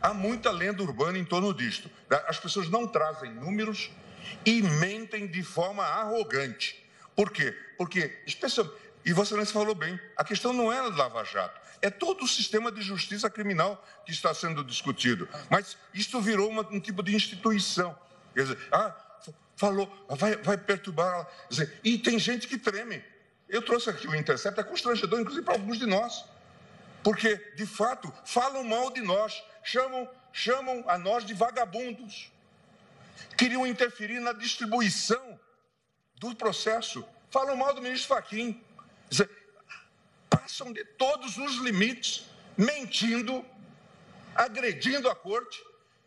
Há 0.01 0.13
muita 0.13 0.51
lenda 0.51 0.83
urbana 0.83 1.19
em 1.19 1.25
torno 1.25 1.55
disto. 1.55 1.91
As 2.27 2.39
pessoas 2.39 2.69
não 2.69 2.87
trazem 2.87 3.33
números 3.33 3.91
e 4.45 4.63
mentem 4.63 5.27
de 5.27 5.43
forma 5.43 5.83
arrogante. 5.83 6.83
Por 7.15 7.31
quê? 7.31 7.57
Porque, 7.79 8.19
especialmente, 8.27 8.77
e 9.05 9.13
você 9.13 9.35
não 9.35 9.45
falou 9.47 9.75
bem, 9.75 9.99
a 10.17 10.25
questão 10.25 10.53
não 10.53 10.73
é 10.73 10.81
Lava 10.83 11.25
Jato, 11.25 11.61
é 11.81 11.91
todo 11.91 12.25
o 12.25 12.29
sistema 12.29 12.71
de 12.71 12.81
justiça 12.81 13.29
criminal 13.29 13.85
que 14.05 14.13
está 14.13 14.33
sendo 14.33 14.63
discutido. 14.63 15.29
Mas 15.51 15.77
isto 15.93 16.21
virou 16.21 16.49
uma, 16.49 16.63
um 16.71 16.79
tipo 16.79 17.03
de 17.03 17.15
instituição. 17.15 17.97
Quer 18.35 18.43
dizer, 18.43 18.59
ah, 18.71 18.95
falou, 19.57 19.91
vai, 20.09 20.37
vai 20.37 20.57
perturbar. 20.57 21.29
Dizer, 21.49 21.81
e 21.85 21.99
tem 21.99 22.19
gente 22.19 22.47
que 22.47 22.59
treme. 22.59 23.03
Eu 23.49 23.63
trouxe 23.63 23.91
aqui 23.91 24.07
o 24.07 24.15
Intercept, 24.15 24.59
é 24.59 24.63
constrangedor, 24.63 25.21
inclusive 25.21 25.45
para 25.45 25.55
alguns 25.55 25.79
de 25.79 25.87
nós. 25.87 26.25
Porque, 27.03 27.37
de 27.57 27.67
fato, 27.67 28.13
falam 28.25 28.65
mal 28.65 28.91
de 28.91 29.01
nós, 29.01 29.43
chamam, 29.63 30.09
chamam 30.33 30.85
a 30.89 30.97
nós 30.97 31.25
de 31.25 31.35
vagabundos. 31.35 32.33
Queriam 33.37 33.67
interferir 33.67 34.21
na 34.21 34.33
distribuição 34.33 35.39
do 36.17 36.35
processo. 36.35 37.05
Falam 37.31 37.57
mal 37.57 37.75
do 37.75 37.83
ministro 37.83 38.09
Faquim 38.09 38.63
passam 40.33 40.73
de 40.73 40.85
todos 40.85 41.37
os 41.37 41.57
limites, 41.57 42.25
mentindo, 42.57 43.45
agredindo 44.35 45.09
a 45.09 45.15
corte, 45.15 45.63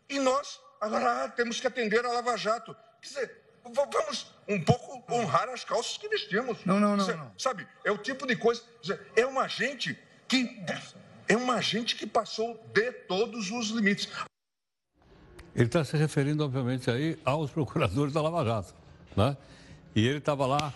e 0.08 0.18
nós 0.18 0.60
agora 0.80 1.24
ah, 1.24 1.28
temos 1.28 1.60
que 1.60 1.66
atender 1.66 2.04
a 2.04 2.12
Lava 2.12 2.36
Jato. 2.36 2.76
Quer 3.00 3.08
dizer, 3.08 3.42
vamos 3.64 4.32
um 4.48 4.62
pouco 4.62 5.02
honrar 5.12 5.48
as 5.48 5.64
calças 5.64 5.96
que 5.96 6.08
vestimos. 6.08 6.58
Não, 6.64 6.78
não, 6.78 6.96
não. 6.96 7.06
não. 7.06 7.32
Sabe, 7.38 7.66
é 7.84 7.90
o 7.90 7.98
tipo 7.98 8.26
de 8.26 8.36
coisa. 8.36 8.62
É 9.14 9.26
uma 9.26 9.48
gente 9.48 9.98
que. 10.28 10.64
É 11.28 11.36
uma 11.36 11.60
gente 11.60 11.96
que 11.96 12.06
passou 12.06 12.54
de 12.72 12.92
todos 12.92 13.50
os 13.50 13.70
limites. 13.70 14.08
Ele 15.54 15.66
está 15.66 15.84
se 15.84 15.96
referindo, 15.96 16.44
obviamente, 16.44 16.90
aí 16.90 17.18
aos 17.24 17.50
procuradores 17.50 18.12
da 18.12 18.22
Lava 18.22 18.44
Jato. 18.44 18.74
Né? 19.16 19.36
E 19.94 20.06
ele 20.06 20.18
estava 20.18 20.46
lá 20.46 20.72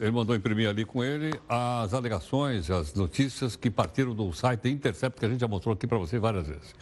ele 0.00 0.10
mandou 0.10 0.34
imprimir 0.34 0.68
ali 0.68 0.84
com 0.84 1.04
ele 1.04 1.30
as 1.48 1.94
alegações, 1.94 2.70
as 2.70 2.94
notícias 2.94 3.54
que 3.54 3.70
partiram 3.70 4.14
do 4.14 4.32
site 4.32 4.68
Intercept, 4.68 5.20
que 5.20 5.26
a 5.26 5.28
gente 5.28 5.40
já 5.40 5.48
mostrou 5.48 5.72
aqui 5.72 5.86
para 5.86 5.98
você 5.98 6.18
várias 6.18 6.46
vezes. 6.46 6.74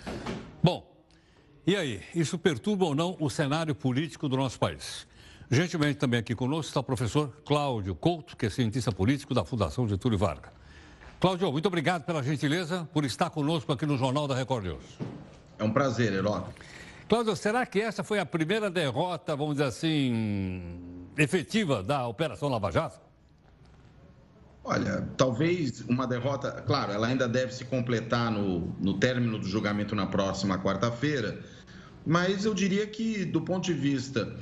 Bom, 0.63 0.92
e 1.67 1.77
aí, 1.77 2.03
isso 2.15 2.39
perturba 2.39 2.87
ou 2.87 2.95
não 2.95 3.17
o 3.21 3.31
cenário 3.31 3.75
político 3.75 4.29
do 4.29 4.37
nosso 4.37 4.59
país? 4.59 5.07
Gentilmente 5.51 5.99
também 5.99 6.19
aqui 6.19 6.35
conosco 6.35 6.69
está 6.69 6.81
o 6.81 6.83
professor 6.83 7.29
Cláudio 7.45 7.95
Couto, 7.95 8.37
que 8.37 8.47
é 8.47 8.51
cientista 8.51 8.91
político 8.91 9.33
da 9.35 9.45
Fundação 9.45 9.87
Getúlio 9.87 10.19
Vargas. 10.19 10.51
Cláudio, 11.21 11.53
muito 11.53 11.67
obrigado 11.67 12.05
pela 12.05 12.23
gentileza 12.23 12.89
por 12.93 13.05
estar 13.05 13.31
conosco 13.31 13.73
aqui 13.73 13.87
no 13.87 13.97
Jornal 13.97 14.27
da 14.27 14.35
Record 14.35 14.65
News. 14.65 14.85
É 15.59 15.63
um 15.63 15.71
prazer, 15.71 16.13
Herói. 16.13 16.43
Cláudio, 17.09 17.37
será 17.37 17.65
que 17.65 17.81
essa 17.81 18.03
foi 18.03 18.19
a 18.19 18.27
primeira 18.27 18.69
derrota, 18.69 19.37
vamos 19.37 19.55
dizer 19.55 19.67
assim, 19.67 21.07
efetiva 21.17 21.83
da 21.83 22.09
Operação 22.09 22.49
Lava 22.49 22.73
Jato? 22.73 22.99
Olha, 24.65 25.09
talvez 25.17 25.81
uma 25.89 26.07
derrota. 26.07 26.63
Claro, 26.67 26.93
ela 26.93 27.09
ainda 27.09 27.29
deve 27.29 27.53
se 27.53 27.65
completar 27.65 28.31
no, 28.31 28.75
no 28.81 28.99
término 28.99 29.39
do 29.39 29.47
julgamento 29.47 29.95
na 29.95 30.07
próxima 30.07 30.59
quarta-feira, 30.59 31.41
mas 32.07 32.45
eu 32.45 32.55
diria 32.55 32.87
que, 32.87 33.25
do 33.25 33.41
ponto 33.41 33.65
de 33.65 33.75
vista 33.75 34.37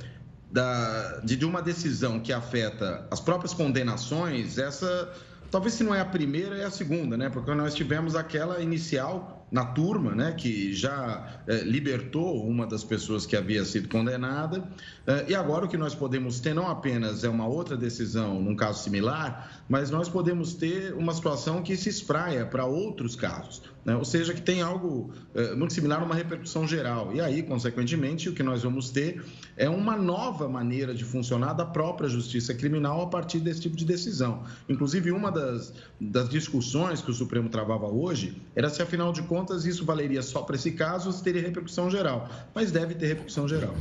da, 0.51 1.19
de, 1.23 1.35
de 1.35 1.45
uma 1.45 1.61
decisão 1.61 2.19
que 2.19 2.31
afeta 2.31 3.07
as 3.09 3.19
próprias 3.19 3.53
condenações, 3.53 4.57
essa 4.57 5.11
talvez 5.49 5.73
se 5.73 5.83
não 5.83 5.93
é 5.93 5.99
a 5.99 6.05
primeira, 6.05 6.57
é 6.57 6.65
a 6.65 6.71
segunda, 6.71 7.17
né? 7.17 7.29
Porque 7.29 7.53
nós 7.53 7.73
tivemos 7.73 8.15
aquela 8.15 8.61
inicial 8.61 9.40
na 9.51 9.65
turma, 9.65 10.15
né, 10.15 10.31
que 10.31 10.73
já 10.73 11.41
eh, 11.45 11.63
libertou 11.63 12.47
uma 12.47 12.65
das 12.65 12.85
pessoas 12.85 13.25
que 13.25 13.35
havia 13.35 13.65
sido 13.65 13.89
condenada. 13.89 14.63
Eh, 15.05 15.25
e 15.29 15.35
agora 15.35 15.65
o 15.65 15.67
que 15.67 15.77
nós 15.77 15.93
podemos 15.93 16.39
ter 16.39 16.53
não 16.53 16.69
apenas 16.69 17.25
é 17.25 17.29
uma 17.29 17.45
outra 17.45 17.75
decisão 17.75 18.41
num 18.41 18.55
caso 18.55 18.81
similar, 18.81 19.63
mas 19.67 19.91
nós 19.91 20.07
podemos 20.07 20.53
ter 20.53 20.93
uma 20.93 21.13
situação 21.13 21.61
que 21.61 21.75
se 21.75 21.89
espraia 21.89 22.45
para 22.45 22.65
outros 22.65 23.15
casos. 23.15 23.61
Né? 23.83 23.95
Ou 23.95 24.05
seja, 24.05 24.33
que 24.33 24.41
tem 24.41 24.61
algo 24.61 25.11
eh, 25.33 25.55
muito 25.55 25.73
similar, 25.73 26.03
uma 26.03 26.15
repercussão 26.15 26.67
geral. 26.67 27.13
E 27.13 27.19
aí, 27.19 27.43
consequentemente, 27.43 28.29
o 28.29 28.33
que 28.33 28.43
nós 28.43 28.63
vamos 28.63 28.89
ter 28.89 29.23
é 29.57 29.69
uma 29.69 29.97
nova 29.97 30.47
maneira 30.47 30.93
de 30.93 31.03
funcionar 31.03 31.53
da 31.53 31.65
própria 31.65 32.07
justiça 32.07 32.53
criminal 32.53 33.01
a 33.01 33.07
partir 33.07 33.39
desse 33.39 33.61
tipo 33.61 33.75
de 33.75 33.85
decisão. 33.85 34.43
Inclusive, 34.69 35.11
uma 35.11 35.31
das, 35.31 35.73
das 35.99 36.29
discussões 36.29 37.01
que 37.01 37.09
o 37.09 37.13
Supremo 37.13 37.49
travava 37.49 37.87
hoje 37.87 38.39
era 38.55 38.69
se, 38.69 38.81
afinal 38.81 39.11
de 39.11 39.23
contas, 39.23 39.40
contas, 39.41 39.65
isso 39.65 39.83
valeria 39.83 40.21
só 40.21 40.41
para 40.43 40.55
esse 40.55 40.71
caso 40.71 41.07
ou 41.07 41.13
se 41.13 41.23
teria 41.23 41.41
repercussão 41.41 41.89
geral. 41.89 42.29
Mas 42.53 42.71
deve 42.71 42.93
ter 42.93 43.07
repercussão 43.07 43.47
geral. 43.47 43.75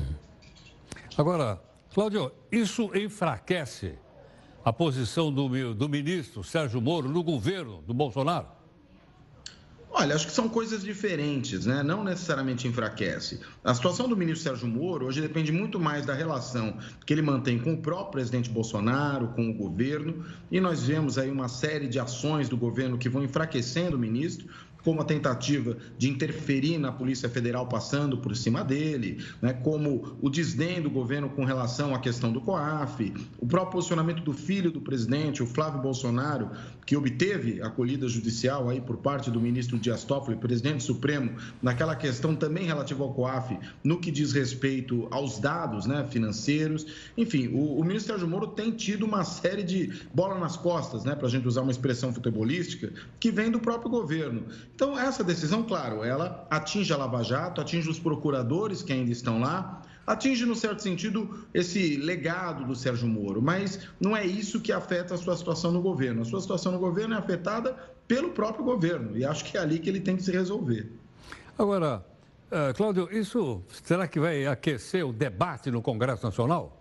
Agora, 1.16 1.60
Cláudio, 1.92 2.32
isso 2.50 2.90
enfraquece 2.94 3.94
a 4.64 4.72
posição 4.72 5.32
do, 5.32 5.74
do 5.74 5.88
ministro 5.88 6.42
Sérgio 6.42 6.80
Moro 6.80 7.08
no 7.08 7.22
governo 7.22 7.82
do 7.82 7.92
Bolsonaro? 7.92 8.46
Olha, 9.92 10.14
acho 10.14 10.28
que 10.28 10.32
são 10.32 10.48
coisas 10.48 10.84
diferentes, 10.84 11.66
né? 11.66 11.82
Não 11.82 12.04
necessariamente 12.04 12.68
enfraquece. 12.68 13.40
A 13.64 13.74
situação 13.74 14.08
do 14.08 14.16
ministro 14.16 14.44
Sérgio 14.44 14.68
Moro 14.68 15.06
hoje 15.06 15.20
depende 15.20 15.50
muito 15.50 15.80
mais 15.80 16.06
da 16.06 16.14
relação 16.14 16.78
que 17.04 17.12
ele 17.12 17.22
mantém 17.22 17.58
com 17.58 17.72
o 17.72 17.76
próprio 17.76 18.12
presidente 18.12 18.48
Bolsonaro, 18.48 19.28
com 19.28 19.50
o 19.50 19.52
governo, 19.52 20.24
e 20.48 20.60
nós 20.60 20.84
vemos 20.84 21.18
aí 21.18 21.28
uma 21.28 21.48
série 21.48 21.88
de 21.88 21.98
ações 21.98 22.48
do 22.48 22.56
governo 22.56 22.96
que 22.96 23.08
vão 23.08 23.24
enfraquecendo 23.24 23.96
o 23.96 23.98
ministro 23.98 24.48
como 24.84 25.00
a 25.00 25.04
tentativa 25.04 25.76
de 25.98 26.08
interferir 26.08 26.78
na 26.78 26.92
Polícia 26.92 27.28
Federal 27.28 27.66
passando 27.66 28.18
por 28.18 28.36
cima 28.36 28.64
dele, 28.64 29.24
né, 29.40 29.52
como 29.52 30.16
o 30.20 30.30
desdém 30.30 30.80
do 30.80 30.90
governo 30.90 31.28
com 31.30 31.44
relação 31.44 31.94
à 31.94 31.98
questão 31.98 32.32
do 32.32 32.40
COAF, 32.40 33.12
o 33.38 33.46
próprio 33.46 33.72
posicionamento 33.72 34.22
do 34.22 34.32
filho 34.32 34.70
do 34.70 34.80
presidente, 34.80 35.42
o 35.42 35.46
Flávio 35.46 35.80
Bolsonaro, 35.80 36.50
que 36.86 36.96
obteve 36.96 37.62
acolhida 37.62 38.08
judicial 38.08 38.68
aí 38.68 38.80
por 38.80 38.96
parte 38.96 39.30
do 39.30 39.40
ministro 39.40 39.78
Dias 39.78 40.04
Toffoli, 40.04 40.36
presidente 40.36 40.82
supremo, 40.82 41.32
naquela 41.62 41.94
questão 41.94 42.34
também 42.34 42.64
relativa 42.64 43.04
ao 43.04 43.14
COAF, 43.14 43.58
no 43.84 44.00
que 44.00 44.10
diz 44.10 44.32
respeito 44.32 45.06
aos 45.10 45.38
dados 45.38 45.86
né, 45.86 46.06
financeiros. 46.10 46.86
Enfim, 47.16 47.48
o, 47.48 47.78
o 47.78 47.84
ministro 47.84 48.12
Sérgio 48.12 48.28
Moro 48.28 48.48
tem 48.48 48.72
tido 48.72 49.04
uma 49.04 49.24
série 49.24 49.62
de 49.62 50.02
bola 50.12 50.38
nas 50.38 50.56
costas, 50.56 51.04
né, 51.04 51.14
para 51.14 51.26
a 51.26 51.30
gente 51.30 51.46
usar 51.46 51.62
uma 51.62 51.70
expressão 51.70 52.12
futebolística, 52.12 52.92
que 53.18 53.30
vem 53.30 53.50
do 53.50 53.60
próprio 53.60 53.90
governo. 53.90 54.44
Então, 54.80 54.98
essa 54.98 55.22
decisão, 55.22 55.62
claro, 55.62 56.02
ela 56.02 56.46
atinge 56.48 56.90
a 56.90 56.96
Lava 56.96 57.22
Jato, 57.22 57.60
atinge 57.60 57.90
os 57.90 57.98
procuradores 57.98 58.82
que 58.82 58.90
ainda 58.90 59.12
estão 59.12 59.38
lá, 59.38 59.82
atinge, 60.06 60.46
no 60.46 60.56
certo 60.56 60.82
sentido, 60.82 61.44
esse 61.52 61.98
legado 61.98 62.64
do 62.64 62.74
Sérgio 62.74 63.06
Moro, 63.06 63.42
mas 63.42 63.86
não 64.00 64.16
é 64.16 64.24
isso 64.24 64.58
que 64.58 64.72
afeta 64.72 65.12
a 65.12 65.18
sua 65.18 65.36
situação 65.36 65.70
no 65.70 65.82
governo. 65.82 66.22
A 66.22 66.24
sua 66.24 66.40
situação 66.40 66.72
no 66.72 66.78
governo 66.78 67.14
é 67.14 67.18
afetada 67.18 67.76
pelo 68.08 68.30
próprio 68.30 68.64
governo, 68.64 69.18
e 69.18 69.22
acho 69.22 69.44
que 69.44 69.58
é 69.58 69.60
ali 69.60 69.78
que 69.78 69.90
ele 69.90 70.00
tem 70.00 70.16
que 70.16 70.22
se 70.22 70.32
resolver. 70.32 70.90
Agora, 71.58 72.02
uh, 72.50 72.74
Cláudio, 72.74 73.06
isso 73.12 73.62
será 73.84 74.08
que 74.08 74.18
vai 74.18 74.46
aquecer 74.46 75.06
o 75.06 75.12
debate 75.12 75.70
no 75.70 75.82
Congresso 75.82 76.24
Nacional? 76.24 76.79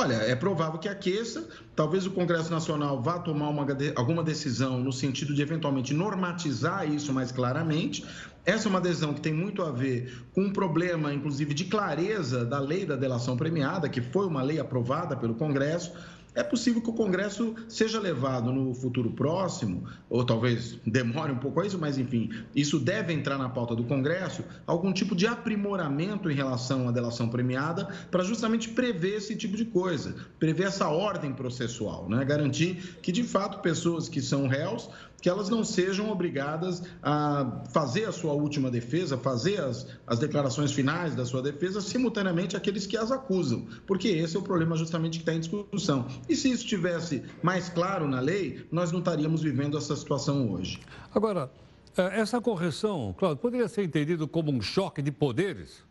Olha, 0.00 0.14
é 0.14 0.34
provável 0.34 0.80
que 0.80 0.88
aqueça. 0.88 1.46
Talvez 1.76 2.06
o 2.06 2.10
Congresso 2.10 2.50
Nacional 2.50 3.02
vá 3.02 3.18
tomar 3.18 3.50
uma, 3.50 3.66
alguma 3.94 4.22
decisão 4.22 4.80
no 4.80 4.90
sentido 4.90 5.34
de 5.34 5.42
eventualmente 5.42 5.92
normatizar 5.92 6.90
isso 6.90 7.12
mais 7.12 7.30
claramente. 7.30 8.02
Essa 8.46 8.66
é 8.66 8.70
uma 8.70 8.80
decisão 8.80 9.12
que 9.12 9.20
tem 9.20 9.34
muito 9.34 9.60
a 9.60 9.70
ver 9.70 10.24
com 10.34 10.44
um 10.44 10.52
problema, 10.54 11.12
inclusive, 11.12 11.52
de 11.52 11.66
clareza 11.66 12.46
da 12.46 12.58
lei 12.58 12.86
da 12.86 12.96
delação 12.96 13.36
premiada, 13.36 13.90
que 13.90 14.00
foi 14.00 14.26
uma 14.26 14.40
lei 14.40 14.58
aprovada 14.58 15.14
pelo 15.14 15.34
Congresso 15.34 15.92
é 16.34 16.42
possível 16.42 16.80
que 16.80 16.90
o 16.90 16.94
Congresso 16.94 17.54
seja 17.68 18.00
levado 18.00 18.52
no 18.52 18.74
futuro 18.74 19.10
próximo, 19.10 19.84
ou 20.08 20.24
talvez 20.24 20.78
demore 20.86 21.32
um 21.32 21.38
pouco 21.38 21.60
a 21.60 21.66
isso, 21.66 21.78
mas 21.78 21.98
enfim, 21.98 22.30
isso 22.54 22.78
deve 22.78 23.12
entrar 23.12 23.38
na 23.38 23.48
pauta 23.48 23.74
do 23.74 23.84
Congresso, 23.84 24.44
algum 24.66 24.92
tipo 24.92 25.14
de 25.14 25.26
aprimoramento 25.26 26.30
em 26.30 26.34
relação 26.34 26.88
à 26.88 26.92
delação 26.92 27.28
premiada, 27.28 27.88
para 28.10 28.22
justamente 28.22 28.68
prever 28.68 29.16
esse 29.16 29.34
tipo 29.36 29.56
de 29.56 29.64
coisa, 29.64 30.14
prever 30.38 30.64
essa 30.64 30.88
ordem 30.88 31.32
processual, 31.32 32.08
né? 32.08 32.24
garantir 32.24 32.98
que, 33.02 33.12
de 33.12 33.22
fato, 33.22 33.60
pessoas 33.60 34.08
que 34.08 34.20
são 34.20 34.46
réus 34.46 34.88
que 35.20 35.28
elas 35.28 35.48
não 35.48 35.62
sejam 35.64 36.10
obrigadas 36.10 36.82
a 37.02 37.62
fazer 37.72 38.04
a 38.06 38.12
sua 38.12 38.32
última 38.32 38.70
defesa, 38.70 39.16
fazer 39.18 39.60
as, 39.60 39.86
as 40.06 40.18
declarações 40.18 40.72
finais 40.72 41.14
da 41.14 41.24
sua 41.24 41.42
defesa 41.42 41.80
simultaneamente 41.80 42.56
àqueles 42.56 42.86
que 42.86 42.96
as 42.96 43.10
acusam, 43.10 43.66
porque 43.86 44.08
esse 44.08 44.36
é 44.36 44.38
o 44.38 44.42
problema 44.42 44.76
justamente 44.76 45.18
que 45.18 45.22
está 45.22 45.34
em 45.34 45.40
discussão. 45.40 46.06
E 46.28 46.34
se 46.34 46.50
isso 46.50 46.64
estivesse 46.64 47.22
mais 47.42 47.68
claro 47.68 48.08
na 48.08 48.20
lei, 48.20 48.64
nós 48.70 48.92
não 48.92 49.00
estaríamos 49.00 49.42
vivendo 49.42 49.76
essa 49.76 49.94
situação 49.94 50.50
hoje. 50.50 50.80
Agora, 51.14 51.50
eh, 51.96 52.20
essa 52.20 52.40
correção, 52.40 53.14
Cláudio, 53.18 53.40
poderia 53.42 53.68
ser 53.68 53.84
entendido 53.84 54.26
como 54.26 54.50
um 54.50 54.60
choque 54.60 55.02
de 55.02 55.10
poderes? 55.10 55.89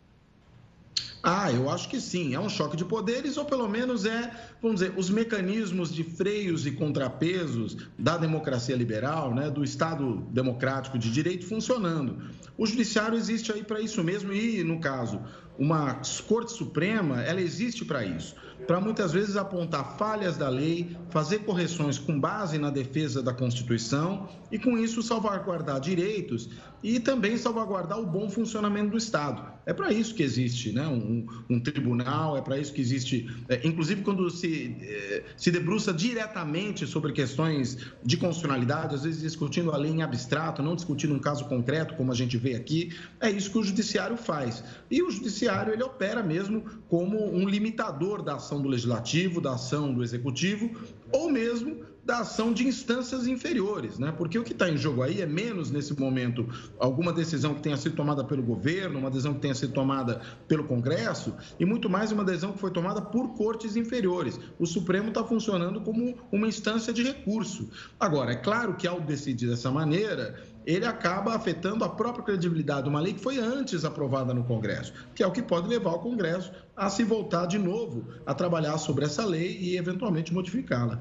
Ah, 1.22 1.52
eu 1.52 1.70
acho 1.70 1.90
que 1.90 2.00
sim. 2.00 2.34
É 2.34 2.40
um 2.40 2.50
choque 2.50 2.78
de 2.78 2.86
poderes, 2.86 3.38
ou 3.38 3.46
pelo 3.46 3.68
menos 3.68 4.06
é, 4.06 4.32
vamos 4.62 4.80
dizer, 4.80 4.94
os 4.98 5.10
mecanismos 5.10 5.94
de 5.94 6.04
freios 6.04 6.66
e 6.66 6.72
contrapesos 6.72 7.78
da 7.98 8.18
democracia 8.18 8.76
liberal, 8.76 9.34
né, 9.34 9.50
do 9.50 9.64
Estado 9.64 10.26
democrático 10.32 10.98
de 10.98 11.12
direito 11.12 11.46
funcionando. 11.46 12.18
O 12.58 12.66
judiciário 12.66 13.18
existe 13.18 13.52
aí 13.52 13.64
para 13.64 13.82
isso 13.82 14.04
mesmo, 14.04 14.32
e, 14.32 14.64
no 14.64 14.80
caso, 14.80 15.22
uma 15.58 16.02
Corte 16.28 16.54
Suprema, 16.54 17.22
ela 17.22 17.42
existe 17.42 17.84
para 17.84 18.06
isso 18.06 18.36
para 18.70 18.80
muitas 18.80 19.12
vezes 19.12 19.36
apontar 19.36 19.98
falhas 19.98 20.38
da 20.38 20.48
lei, 20.48 20.96
fazer 21.10 21.40
correções 21.40 21.98
com 21.98 22.20
base 22.20 22.60
na 22.60 22.70
defesa 22.70 23.20
da 23.20 23.34
Constituição 23.34 24.30
e, 24.52 24.60
com 24.60 24.78
isso, 24.78 25.02
salvaguardar 25.02 25.80
direitos 25.80 26.52
e 26.84 27.00
também 27.00 27.36
salvaguardar 27.36 28.00
o 28.00 28.06
bom 28.06 28.30
funcionamento 28.30 28.92
do 28.92 28.98
Estado. 28.98 29.44
É 29.66 29.74
para 29.74 29.92
isso 29.92 30.16
que 30.16 30.24
existe 30.24 30.72
né? 30.72 30.88
um, 30.88 31.28
um 31.50 31.60
tribunal, 31.60 32.38
é 32.38 32.42
para 32.42 32.58
isso 32.58 32.74
que 32.74 32.82
existe, 32.82 33.30
é, 33.50 33.60
inclusive 33.68 34.02
quando 34.02 34.30
se, 34.30 34.76
é, 34.82 35.24
se 35.38 35.52
debruça 35.52 35.94
diretamente 35.94 36.88
sobre 36.88 37.12
questões 37.12 37.78
de 38.04 38.18
constitucionalidade, 38.18 38.96
às 38.96 39.04
vezes 39.04 39.22
discutindo 39.22 39.72
a 39.72 39.78
lei 39.78 39.92
em 39.92 40.02
abstrato, 40.02 40.64
não 40.64 40.76
discutindo 40.76 41.14
um 41.14 41.20
caso 41.20 41.46
concreto, 41.46 41.96
como 41.96 42.12
a 42.12 42.16
gente 42.16 42.38
vê 42.38 42.56
aqui, 42.56 42.96
é 43.20 43.30
isso 43.30 43.52
que 43.52 43.58
o 43.58 43.64
judiciário 43.64 44.18
faz. 44.18 44.64
E 44.90 45.04
o 45.04 45.12
judiciário 45.12 45.74
ele 45.74 45.84
opera 45.84 46.24
mesmo 46.24 46.64
como 46.88 47.32
um 47.32 47.48
limitador 47.48 48.24
da 48.24 48.36
ação 48.36 48.59
do 48.62 48.68
legislativo, 48.68 49.42
da 49.42 49.54
ação 49.54 49.94
do 49.94 50.04
executivo, 50.04 50.70
ou 51.12 51.30
mesmo 51.32 51.90
da 52.10 52.22
ação 52.22 52.52
de 52.52 52.68
instâncias 52.68 53.28
inferiores, 53.28 54.00
né? 54.00 54.12
Porque 54.12 54.40
o 54.40 54.44
que 54.44 54.52
está 54.52 54.68
em 54.68 54.76
jogo 54.76 55.04
aí 55.04 55.22
é 55.22 55.28
menos 55.28 55.70
nesse 55.70 55.94
momento 56.00 56.44
alguma 56.80 57.14
decisão 57.14 57.54
que 57.54 57.62
tenha 57.62 57.78
sido 57.78 57.96
tomada 57.96 58.24
pelo 58.24 58.42
governo, 58.42 58.98
uma 58.98 59.12
decisão 59.12 59.36
que 59.36 59.42
tenha 59.42 59.54
sido 59.54 59.74
tomada 59.74 60.20
pelo 60.48 60.64
Congresso 60.64 61.36
e 61.60 61.66
muito 61.66 61.88
mais 61.88 62.12
uma 62.12 62.24
decisão 62.24 62.52
que 62.52 62.58
foi 62.58 62.72
tomada 62.72 63.00
por 63.00 63.36
cortes 63.36 63.76
inferiores. 63.76 64.40
O 64.58 64.66
Supremo 64.66 65.10
está 65.10 65.24
funcionando 65.24 65.82
como 65.82 66.16
uma 66.32 66.48
instância 66.48 66.92
de 66.92 67.04
recurso. 67.04 67.70
Agora, 68.00 68.32
é 68.32 68.38
claro 68.38 68.74
que 68.74 68.88
ao 68.88 69.00
decidir 69.00 69.48
dessa 69.48 69.70
maneira, 69.70 70.42
ele 70.66 70.86
acaba 70.86 71.36
afetando 71.36 71.84
a 71.84 71.90
própria 71.90 72.24
credibilidade 72.24 72.84
de 72.84 72.90
uma 72.90 73.00
lei 73.00 73.14
que 73.14 73.22
foi 73.22 73.40
antes 73.40 73.86
aprovada 73.86 74.34
no 74.34 74.44
Congresso, 74.44 74.94
que 75.16 75.24
é 75.24 75.28
o 75.28 75.32
que 75.32 75.42
pode 75.42 75.68
levar 75.68 75.92
o 75.92 76.00
Congresso 76.00 76.52
a 76.76 76.90
se 76.90 77.04
voltar 77.04 77.46
de 77.46 77.58
novo 77.58 78.06
a 78.26 78.34
trabalhar 78.34 78.78
sobre 78.78 79.06
essa 79.06 79.26
lei 79.26 79.58
e 79.60 79.78
eventualmente 79.78 80.34
modificá-la. 80.34 81.00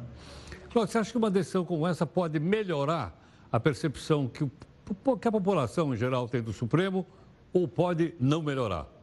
Cláudio, 0.71 0.93
você 0.93 0.99
acha 0.99 1.11
que 1.11 1.19
uma 1.19 1.31
decisão 1.31 1.65
como 1.65 1.87
essa 1.87 2.07
pode 2.07 2.39
melhorar 2.39 3.17
a 3.51 3.59
percepção 3.59 4.29
que, 4.29 4.45
que 5.21 5.29
a 5.29 5.33
população 5.33 5.95
em 5.95 5.97
geral 5.97 6.29
tem 6.29 6.43
do 6.43 6.53
Supremo 6.53 7.07
ou 7.53 7.67
pode 7.67 8.15
não 8.21 8.43
melhorar? 8.43 8.98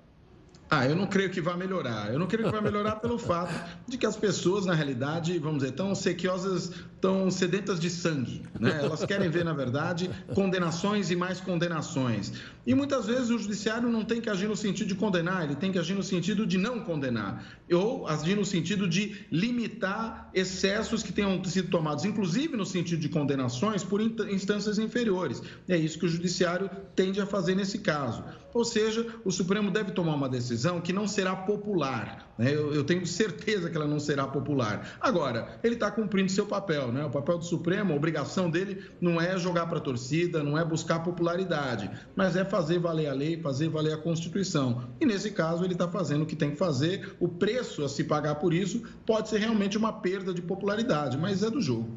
Ah, 0.69 0.87
eu 0.87 0.95
não 0.95 1.05
creio 1.05 1.29
que 1.29 1.39
vai 1.39 1.55
melhorar. 1.55 2.11
Eu 2.11 2.17
não 2.17 2.25
creio 2.25 2.45
que 2.45 2.51
vai 2.51 2.61
melhorar 2.61 2.95
pelo 2.95 3.17
fato 3.19 3.53
de 3.87 3.97
que 3.97 4.05
as 4.05 4.15
pessoas, 4.15 4.65
na 4.65 4.73
realidade, 4.73 5.37
vamos 5.37 5.59
dizer, 5.59 5.69
estão 5.69 5.93
sequiosas, 5.93 6.71
estão 6.95 7.29
sedentas 7.29 7.79
de 7.79 7.89
sangue. 7.89 8.41
Né? 8.59 8.79
Elas 8.81 9.05
querem 9.05 9.29
ver, 9.29 9.45
na 9.45 9.53
verdade, 9.53 10.09
condenações 10.33 11.11
e 11.11 11.15
mais 11.15 11.39
condenações. 11.39 12.33
E 12.65 12.73
muitas 12.73 13.05
vezes 13.05 13.29
o 13.29 13.37
judiciário 13.37 13.89
não 13.89 14.03
tem 14.03 14.19
que 14.19 14.29
agir 14.29 14.47
no 14.47 14.55
sentido 14.55 14.87
de 14.87 14.95
condenar, 14.95 15.43
ele 15.43 15.55
tem 15.55 15.71
que 15.71 15.77
agir 15.77 15.93
no 15.93 16.01
sentido 16.01 16.47
de 16.47 16.57
não 16.57 16.79
condenar. 16.79 17.45
Ou 17.71 18.07
agir 18.07 18.35
no 18.35 18.43
sentido 18.43 18.89
de 18.89 19.23
limitar 19.31 20.31
excessos 20.33 21.03
que 21.03 21.13
tenham 21.13 21.43
sido 21.43 21.69
tomados, 21.69 22.05
inclusive 22.05 22.57
no 22.57 22.65
sentido 22.65 22.99
de 22.99 23.09
condenações, 23.09 23.83
por 23.83 24.01
instâncias 24.01 24.79
inferiores. 24.79 25.43
É 25.69 25.77
isso 25.77 25.99
que 25.99 26.05
o 26.05 26.09
judiciário 26.09 26.69
tende 26.95 27.21
a 27.21 27.25
fazer 27.27 27.53
nesse 27.53 27.79
caso. 27.79 28.23
Ou 28.55 28.63
seja, 28.63 29.05
o 29.25 29.31
Supremo 29.31 29.69
deve 29.69 29.91
tomar 29.91 30.15
uma 30.15 30.29
decisão 30.29 30.79
que 30.79 30.93
não 30.93 31.09
será 31.09 31.35
popular. 31.35 32.33
Né? 32.37 32.55
Eu, 32.55 32.73
eu, 32.73 32.85
tenho 32.85 33.05
certeza 33.05 33.69
que 33.69 33.75
ela 33.75 33.85
não 33.85 33.99
será 33.99 34.25
popular. 34.25 34.95
Agora, 35.01 35.59
ele 35.61 35.73
está 35.73 35.91
cumprindo 35.91 36.31
seu 36.31 36.45
papel. 36.45 36.89
Né? 36.89 37.03
O 37.03 37.09
papel 37.09 37.37
do 37.37 37.43
Supremo, 37.43 37.91
a 37.91 37.97
obrigação 37.97 38.49
dele 38.49 38.81
não 39.01 39.19
é 39.19 39.37
jogar 39.37 39.67
para 39.67 39.79
a 39.79 39.81
torcida, 39.81 40.41
não 40.41 40.57
é 40.57 40.63
buscar 40.63 41.03
popularidade, 41.03 41.91
mas 42.15 42.37
é 42.37 42.45
fazer 42.45 42.79
valer 42.79 43.07
a 43.07 43.13
lei, 43.13 43.41
fazer 43.41 43.67
valer 43.67 43.93
a 43.93 43.97
Constituição. 43.97 44.85
E 45.01 45.05
nesse 45.05 45.31
caso, 45.31 45.65
ele 45.65 45.73
está 45.73 45.89
fazendo 45.89 46.21
o 46.21 46.25
que 46.25 46.37
tem 46.37 46.51
que 46.51 46.57
fazer. 46.57 47.13
O 47.19 47.27
preço 47.27 47.83
a 47.83 47.89
se 47.89 48.05
pagar 48.05 48.35
por 48.35 48.53
isso 48.53 48.83
pode 49.05 49.27
ser 49.27 49.39
realmente 49.39 49.77
uma 49.77 49.91
perda 49.91 50.33
de 50.33 50.41
popularidade, 50.41 51.17
mas 51.17 51.43
é 51.43 51.49
do 51.49 51.61
jogo. 51.61 51.89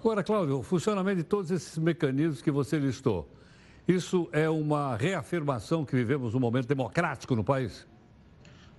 Agora, 0.00 0.24
Cláudio, 0.24 0.58
o 0.58 0.62
funcionamento 0.64 1.18
de 1.18 1.22
todos 1.22 1.52
esses 1.52 1.78
mecanismos 1.78 2.42
que 2.42 2.50
você 2.50 2.76
listou 2.76 3.28
isso 3.86 4.28
é 4.32 4.48
uma 4.48 4.96
reafirmação 4.96 5.84
que 5.84 5.96
vivemos 5.96 6.34
um 6.34 6.40
momento 6.40 6.66
democrático 6.66 7.34
no 7.34 7.42
país? 7.42 7.86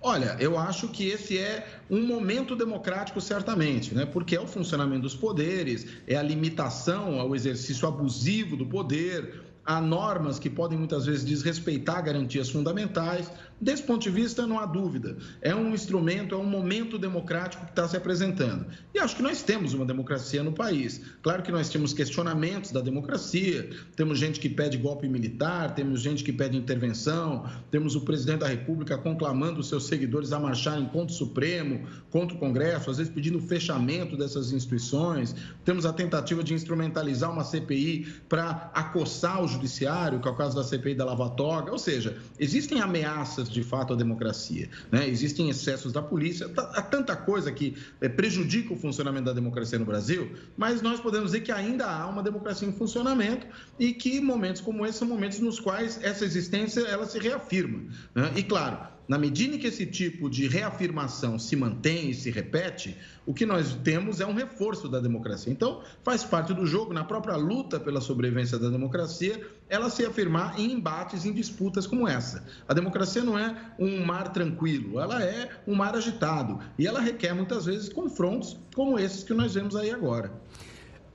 Olha, 0.06 0.36
eu 0.38 0.58
acho 0.58 0.88
que 0.88 1.08
esse 1.08 1.38
é 1.38 1.66
um 1.88 2.06
momento 2.06 2.54
democrático, 2.54 3.22
certamente, 3.22 3.94
né? 3.94 4.04
porque 4.04 4.36
é 4.36 4.40
o 4.40 4.46
funcionamento 4.46 5.00
dos 5.00 5.16
poderes, 5.16 5.86
é 6.06 6.14
a 6.14 6.22
limitação 6.22 7.18
ao 7.18 7.34
exercício 7.34 7.88
abusivo 7.88 8.54
do 8.54 8.66
poder, 8.66 9.43
há 9.64 9.80
normas 9.80 10.38
que 10.38 10.50
podem 10.50 10.78
muitas 10.78 11.06
vezes 11.06 11.24
desrespeitar 11.24 12.02
garantias 12.04 12.50
fundamentais. 12.50 13.30
Desse 13.60 13.82
ponto 13.82 14.02
de 14.02 14.10
vista, 14.10 14.46
não 14.46 14.58
há 14.58 14.66
dúvida. 14.66 15.16
É 15.40 15.54
um 15.54 15.72
instrumento, 15.72 16.34
é 16.34 16.38
um 16.38 16.44
momento 16.44 16.98
democrático 16.98 17.64
que 17.64 17.70
está 17.70 17.88
se 17.88 17.96
apresentando. 17.96 18.66
E 18.92 18.98
acho 18.98 19.16
que 19.16 19.22
nós 19.22 19.42
temos 19.42 19.72
uma 19.72 19.86
democracia 19.86 20.42
no 20.42 20.52
país. 20.52 21.00
Claro 21.22 21.42
que 21.42 21.50
nós 21.50 21.68
temos 21.68 21.92
questionamentos 21.92 22.72
da 22.72 22.80
democracia, 22.80 23.70
temos 23.96 24.18
gente 24.18 24.38
que 24.38 24.48
pede 24.48 24.76
golpe 24.76 25.08
militar, 25.08 25.74
temos 25.74 26.02
gente 26.02 26.22
que 26.22 26.32
pede 26.32 26.56
intervenção, 26.56 27.48
temos 27.70 27.96
o 27.96 28.02
presidente 28.02 28.40
da 28.40 28.48
República 28.48 28.98
conclamando 28.98 29.60
os 29.60 29.68
seus 29.68 29.86
seguidores 29.86 30.32
a 30.32 30.38
marcharem 30.38 30.86
contra 30.86 31.14
o 31.14 31.16
Supremo, 31.16 31.86
contra 32.10 32.36
o 32.36 32.40
Congresso, 32.40 32.90
às 32.90 32.98
vezes 32.98 33.12
pedindo 33.12 33.38
o 33.38 33.42
fechamento 33.42 34.16
dessas 34.16 34.52
instituições. 34.52 35.34
Temos 35.64 35.86
a 35.86 35.92
tentativa 35.92 36.42
de 36.42 36.52
instrumentalizar 36.52 37.32
uma 37.32 37.44
CPI 37.44 38.06
para 38.28 38.70
acossar 38.74 39.42
os 39.42 39.53
judiciário, 39.54 40.20
que 40.20 40.28
é 40.28 40.30
o 40.30 40.34
caso 40.34 40.56
da 40.56 40.62
CPI 40.62 40.94
da 40.94 41.04
Lava 41.04 41.30
Toga, 41.30 41.72
ou 41.72 41.78
seja, 41.78 42.16
existem 42.38 42.80
ameaças 42.80 43.48
de 43.48 43.62
fato 43.62 43.92
à 43.92 43.96
democracia, 43.96 44.68
né? 44.90 45.08
existem 45.08 45.48
excessos 45.48 45.92
da 45.92 46.02
polícia, 46.02 46.48
tá, 46.48 46.62
há 46.74 46.82
tanta 46.82 47.16
coisa 47.16 47.50
que 47.50 47.76
é, 48.00 48.08
prejudica 48.08 48.72
o 48.72 48.76
funcionamento 48.76 49.26
da 49.26 49.32
democracia 49.32 49.78
no 49.78 49.84
Brasil, 49.84 50.32
mas 50.56 50.82
nós 50.82 51.00
podemos 51.00 51.32
dizer 51.32 51.40
que 51.40 51.52
ainda 51.52 51.86
há 51.86 52.06
uma 52.06 52.22
democracia 52.22 52.68
em 52.68 52.72
funcionamento 52.72 53.46
e 53.78 53.92
que 53.92 54.20
momentos 54.20 54.60
como 54.60 54.84
esse 54.86 54.98
são 54.98 55.08
momentos 55.08 55.40
nos 55.40 55.58
quais 55.58 55.98
essa 56.02 56.24
existência 56.24 56.80
ela 56.80 57.06
se 57.06 57.18
reafirma. 57.18 57.84
Né? 58.14 58.32
E 58.36 58.42
claro, 58.42 58.93
na 59.06 59.18
medida 59.18 59.56
em 59.56 59.58
que 59.58 59.66
esse 59.66 59.86
tipo 59.86 60.30
de 60.30 60.48
reafirmação 60.48 61.38
se 61.38 61.54
mantém 61.54 62.10
e 62.10 62.14
se 62.14 62.30
repete, 62.30 62.96
o 63.26 63.34
que 63.34 63.44
nós 63.46 63.74
temos 63.82 64.20
é 64.20 64.26
um 64.26 64.34
reforço 64.34 64.88
da 64.88 65.00
democracia. 65.00 65.52
Então, 65.52 65.82
faz 66.02 66.24
parte 66.24 66.52
do 66.52 66.66
jogo, 66.66 66.92
na 66.92 67.04
própria 67.04 67.36
luta 67.36 67.78
pela 67.78 68.00
sobrevivência 68.00 68.58
da 68.58 68.68
democracia, 68.68 69.46
ela 69.68 69.90
se 69.90 70.04
afirmar 70.04 70.58
em 70.58 70.72
embates, 70.72 71.24
em 71.24 71.32
disputas 71.32 71.86
como 71.86 72.06
essa. 72.08 72.44
A 72.68 72.74
democracia 72.74 73.22
não 73.22 73.38
é 73.38 73.54
um 73.78 74.04
mar 74.04 74.32
tranquilo, 74.32 75.00
ela 75.00 75.22
é 75.22 75.50
um 75.66 75.74
mar 75.74 75.94
agitado. 75.94 76.58
E 76.78 76.86
ela 76.86 77.00
requer, 77.00 77.34
muitas 77.34 77.66
vezes, 77.66 77.88
confrontos 77.88 78.58
como 78.74 78.98
esses 78.98 79.22
que 79.22 79.34
nós 79.34 79.54
vemos 79.54 79.76
aí 79.76 79.90
agora. 79.90 80.32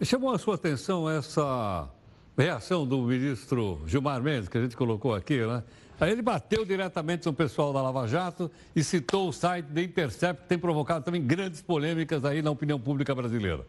Chamou 0.01 0.33
a 0.33 0.39
sua 0.39 0.55
atenção 0.55 1.09
essa 1.09 1.89
reação 2.37 2.87
do 2.87 3.01
ministro 3.01 3.81
Gilmar 3.85 4.21
Mendes, 4.23 4.47
que 4.47 4.57
a 4.57 4.61
gente 4.61 4.77
colocou 4.77 5.13
aqui, 5.13 5.45
né? 5.45 5.61
Aí 5.99 6.11
ele 6.11 6.21
bateu 6.21 6.63
diretamente 6.63 7.25
no 7.25 7.33
pessoal 7.33 7.73
da 7.73 7.81
Lava 7.81 8.07
Jato 8.07 8.49
e 8.73 8.83
citou 8.83 9.27
o 9.27 9.33
site 9.33 9.65
The 9.65 9.83
Intercept, 9.83 10.43
que 10.43 10.47
tem 10.47 10.57
provocado 10.57 11.03
também 11.03 11.21
grandes 11.21 11.61
polêmicas 11.61 12.23
aí 12.23 12.41
na 12.41 12.51
opinião 12.51 12.79
pública 12.79 13.13
brasileira. 13.13 13.65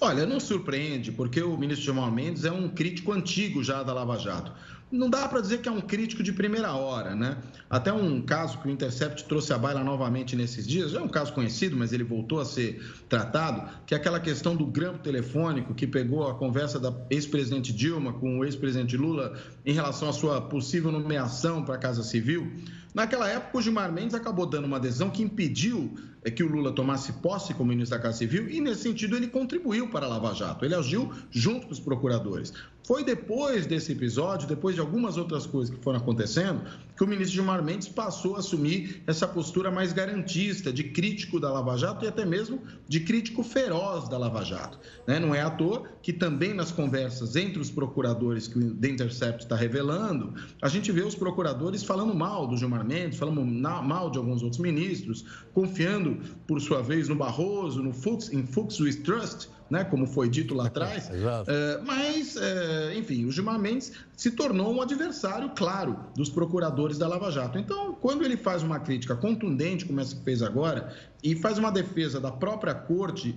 Olha, 0.00 0.26
não 0.26 0.40
surpreende, 0.40 1.12
porque 1.12 1.40
o 1.40 1.56
ministro 1.56 1.84
Gilmar 1.84 2.10
Mendes 2.10 2.44
é 2.44 2.50
um 2.50 2.68
crítico 2.68 3.12
antigo 3.12 3.62
já 3.62 3.82
da 3.82 3.92
Lava 3.92 4.18
Jato 4.18 4.52
não 4.94 5.10
dá 5.10 5.26
para 5.26 5.40
dizer 5.40 5.60
que 5.60 5.68
é 5.68 5.72
um 5.72 5.80
crítico 5.80 6.22
de 6.22 6.32
primeira 6.32 6.72
hora, 6.72 7.14
né? 7.14 7.36
Até 7.68 7.92
um 7.92 8.22
caso 8.22 8.58
que 8.58 8.68
o 8.68 8.70
Intercept 8.70 9.24
trouxe 9.24 9.52
à 9.52 9.58
baila 9.58 9.82
novamente 9.82 10.36
nesses 10.36 10.66
dias, 10.66 10.92
já 10.92 11.00
é 11.00 11.02
um 11.02 11.08
caso 11.08 11.32
conhecido, 11.32 11.76
mas 11.76 11.92
ele 11.92 12.04
voltou 12.04 12.38
a 12.38 12.44
ser 12.44 12.80
tratado, 13.08 13.68
que 13.84 13.94
é 13.94 13.96
aquela 13.96 14.20
questão 14.20 14.54
do 14.54 14.64
grampo 14.64 15.00
telefônico 15.00 15.74
que 15.74 15.86
pegou 15.86 16.28
a 16.28 16.34
conversa 16.34 16.78
da 16.78 16.94
ex-presidente 17.10 17.72
Dilma 17.72 18.12
com 18.12 18.38
o 18.38 18.44
ex-presidente 18.44 18.96
Lula 18.96 19.36
em 19.66 19.72
relação 19.72 20.08
à 20.08 20.12
sua 20.12 20.40
possível 20.40 20.92
nomeação 20.92 21.64
para 21.64 21.74
a 21.74 21.78
Casa 21.78 22.02
Civil. 22.04 22.52
Naquela 22.94 23.28
época, 23.28 23.58
o 23.58 23.60
Gilmar 23.60 23.92
Mendes 23.92 24.14
acabou 24.14 24.46
dando 24.46 24.66
uma 24.66 24.76
adesão 24.76 25.10
que 25.10 25.20
impediu 25.20 25.92
é, 26.24 26.30
que 26.30 26.44
o 26.44 26.48
Lula 26.48 26.72
tomasse 26.72 27.12
posse 27.14 27.52
como 27.52 27.70
ministro 27.70 27.98
da 27.98 28.02
Casa 28.02 28.18
Civil 28.18 28.48
e, 28.48 28.60
nesse 28.60 28.82
sentido, 28.82 29.16
ele 29.16 29.26
contribuiu 29.26 29.88
para 29.88 30.06
a 30.06 30.08
Lava 30.08 30.32
Jato. 30.32 30.64
Ele 30.64 30.76
agiu 30.76 31.12
junto 31.28 31.66
com 31.66 31.72
os 31.72 31.80
procuradores. 31.80 32.52
Foi 32.86 33.02
depois 33.02 33.66
desse 33.66 33.92
episódio, 33.92 34.46
depois 34.46 34.74
de 34.74 34.80
algumas 34.80 35.16
outras 35.16 35.46
coisas 35.46 35.74
que 35.74 35.82
foram 35.82 35.98
acontecendo, 35.98 36.62
que 36.94 37.02
o 37.02 37.06
ministro 37.06 37.34
Gilmar 37.34 37.64
Mendes 37.64 37.88
passou 37.88 38.36
a 38.36 38.38
assumir 38.38 39.02
essa 39.06 39.26
postura 39.26 39.70
mais 39.70 39.92
garantista, 39.92 40.72
de 40.72 40.84
crítico 40.84 41.40
da 41.40 41.50
Lava 41.50 41.76
Jato 41.78 42.04
e 42.04 42.08
até 42.08 42.26
mesmo 42.26 42.60
de 42.86 43.00
crítico 43.00 43.42
feroz 43.42 44.08
da 44.08 44.18
Lava 44.18 44.44
Jato. 44.44 44.78
Né? 45.06 45.18
Não 45.18 45.34
é 45.34 45.40
à 45.40 45.50
toa 45.50 45.84
que 46.02 46.12
também 46.12 46.52
nas 46.52 46.70
conversas 46.70 47.36
entre 47.36 47.58
os 47.58 47.70
procuradores 47.70 48.46
que 48.46 48.58
o 48.58 48.74
The 48.74 48.88
Intercept 48.88 49.44
está 49.44 49.56
revelando, 49.56 50.34
a 50.60 50.68
gente 50.68 50.92
vê 50.92 51.02
os 51.02 51.14
procuradores 51.14 51.82
falando 51.82 52.14
mal 52.14 52.46
do 52.46 52.56
Gilmar 52.56 52.83
questionamentos, 52.84 53.18
falamos 53.18 53.44
mal 53.46 54.10
de 54.10 54.18
alguns 54.18 54.42
outros 54.42 54.60
ministros, 54.60 55.24
confiando, 55.52 56.18
por 56.46 56.60
sua 56.60 56.82
vez, 56.82 57.08
no 57.08 57.14
Barroso, 57.14 57.82
no 57.82 57.92
Fuchs, 57.92 58.32
em 58.32 58.46
Fuchs 58.46 58.80
with 58.80 59.02
Trust, 59.02 59.48
né, 59.70 59.82
como 59.84 60.06
foi 60.06 60.28
dito 60.28 60.54
lá 60.54 60.66
atrás. 60.66 61.10
É, 61.46 61.80
mas, 61.84 62.36
é, 62.36 62.94
enfim, 62.96 63.24
o 63.24 63.30
Gilmar 63.30 63.58
Mendes 63.58 63.92
se 64.16 64.30
tornou 64.30 64.72
um 64.74 64.80
adversário 64.80 65.50
claro 65.50 65.98
dos 66.16 66.28
procuradores 66.28 66.98
da 66.98 67.08
Lava 67.08 67.30
Jato. 67.30 67.58
Então, 67.58 67.94
quando 67.94 68.24
ele 68.24 68.36
faz 68.36 68.62
uma 68.62 68.78
crítica 68.78 69.16
contundente, 69.16 69.84
como 69.84 70.00
essa 70.00 70.14
que 70.14 70.22
fez 70.22 70.42
agora, 70.42 70.94
e 71.22 71.34
faz 71.34 71.58
uma 71.58 71.70
defesa 71.70 72.20
da 72.20 72.30
própria 72.30 72.74
corte 72.74 73.36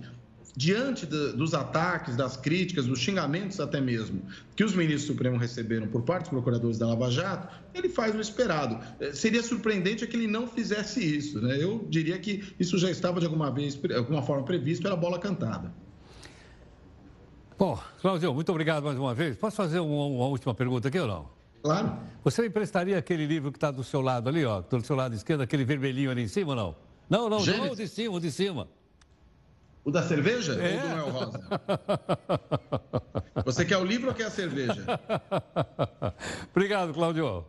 diante 0.58 1.06
de, 1.06 1.34
dos 1.34 1.54
ataques, 1.54 2.16
das 2.16 2.36
críticas, 2.36 2.86
dos 2.86 2.98
xingamentos 2.98 3.60
até 3.60 3.80
mesmo 3.80 4.20
que 4.56 4.64
os 4.64 4.74
ministros 4.74 5.04
do 5.04 5.12
Supremo 5.12 5.36
receberam 5.36 5.86
por 5.86 6.02
parte 6.02 6.24
dos 6.24 6.30
procuradores 6.30 6.76
da 6.76 6.88
Lava 6.88 7.08
Jato, 7.12 7.46
ele 7.72 7.88
faz 7.88 8.12
o 8.12 8.20
esperado. 8.20 8.84
É, 8.98 9.12
seria 9.12 9.40
surpreendente 9.40 10.04
que 10.04 10.16
ele 10.16 10.26
não 10.26 10.48
fizesse 10.48 10.98
isso. 10.98 11.40
Né? 11.40 11.62
Eu 11.62 11.86
diria 11.88 12.18
que 12.18 12.52
isso 12.58 12.76
já 12.76 12.90
estava 12.90 13.20
de 13.20 13.26
alguma 13.26 13.52
vez, 13.52 13.78
alguma 13.96 14.20
forma 14.20 14.42
previsto, 14.42 14.84
era 14.84 14.96
bola 14.96 15.20
cantada. 15.20 15.72
Bom, 17.56 17.78
Claudio, 18.00 18.34
muito 18.34 18.50
obrigado 18.50 18.82
mais 18.82 18.98
uma 18.98 19.14
vez. 19.14 19.36
Posso 19.36 19.54
fazer 19.54 19.78
uma, 19.78 20.06
uma 20.06 20.26
última 20.26 20.54
pergunta 20.54 20.88
aqui 20.88 20.98
ou 20.98 21.06
não? 21.06 21.28
Claro. 21.62 21.96
Você 22.24 22.42
me 22.42 22.48
emprestaria 22.48 22.98
aquele 22.98 23.26
livro 23.26 23.52
que 23.52 23.58
está 23.58 23.70
do 23.70 23.84
seu 23.84 24.00
lado 24.00 24.28
ali, 24.28 24.44
ó, 24.44 24.60
do 24.60 24.84
seu 24.84 24.96
lado 24.96 25.14
esquerdo, 25.14 25.42
aquele 25.42 25.64
vermelhinho 25.64 26.10
ali 26.10 26.22
em 26.22 26.28
cima 26.28 26.50
ou 26.50 26.56
não? 26.56 26.76
Não, 27.08 27.28
não, 27.28 27.38
Gênesis. 27.38 27.68
não, 27.68 27.76
de 27.76 27.88
cima, 27.88 28.20
de 28.20 28.32
cima. 28.32 28.68
O 29.88 29.90
da 29.90 30.02
cerveja 30.02 30.52
é. 30.52 30.74
ou 30.74 30.82
do 30.82 30.88
Noel 30.88 31.08
Rosa? 31.08 31.40
Você 33.46 33.64
quer 33.64 33.78
o 33.78 33.84
livro 33.84 34.08
ou 34.08 34.14
quer 34.14 34.26
a 34.26 34.30
cerveja? 34.30 34.84
obrigado, 36.52 36.92
Claudio. 36.92 37.46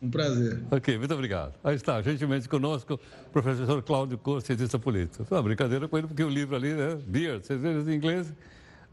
Um 0.00 0.08
prazer. 0.08 0.62
Ok, 0.70 0.96
muito 0.96 1.12
obrigado. 1.12 1.54
Aí 1.64 1.74
está, 1.74 2.00
gentilmente 2.00 2.48
conosco, 2.48 3.00
o 3.26 3.30
professor 3.30 3.82
Cláudio 3.82 4.16
Costa, 4.16 4.46
cientista 4.46 4.78
político. 4.78 5.24
Foi 5.24 5.36
uma 5.36 5.42
brincadeira 5.42 5.88
com 5.88 5.98
ele, 5.98 6.06
porque 6.06 6.22
o 6.22 6.28
livro 6.28 6.54
ali, 6.54 6.72
né? 6.72 7.00
Beer, 7.04 7.42
cervejas 7.42 7.88
em 7.88 7.94
inglês, 7.94 8.32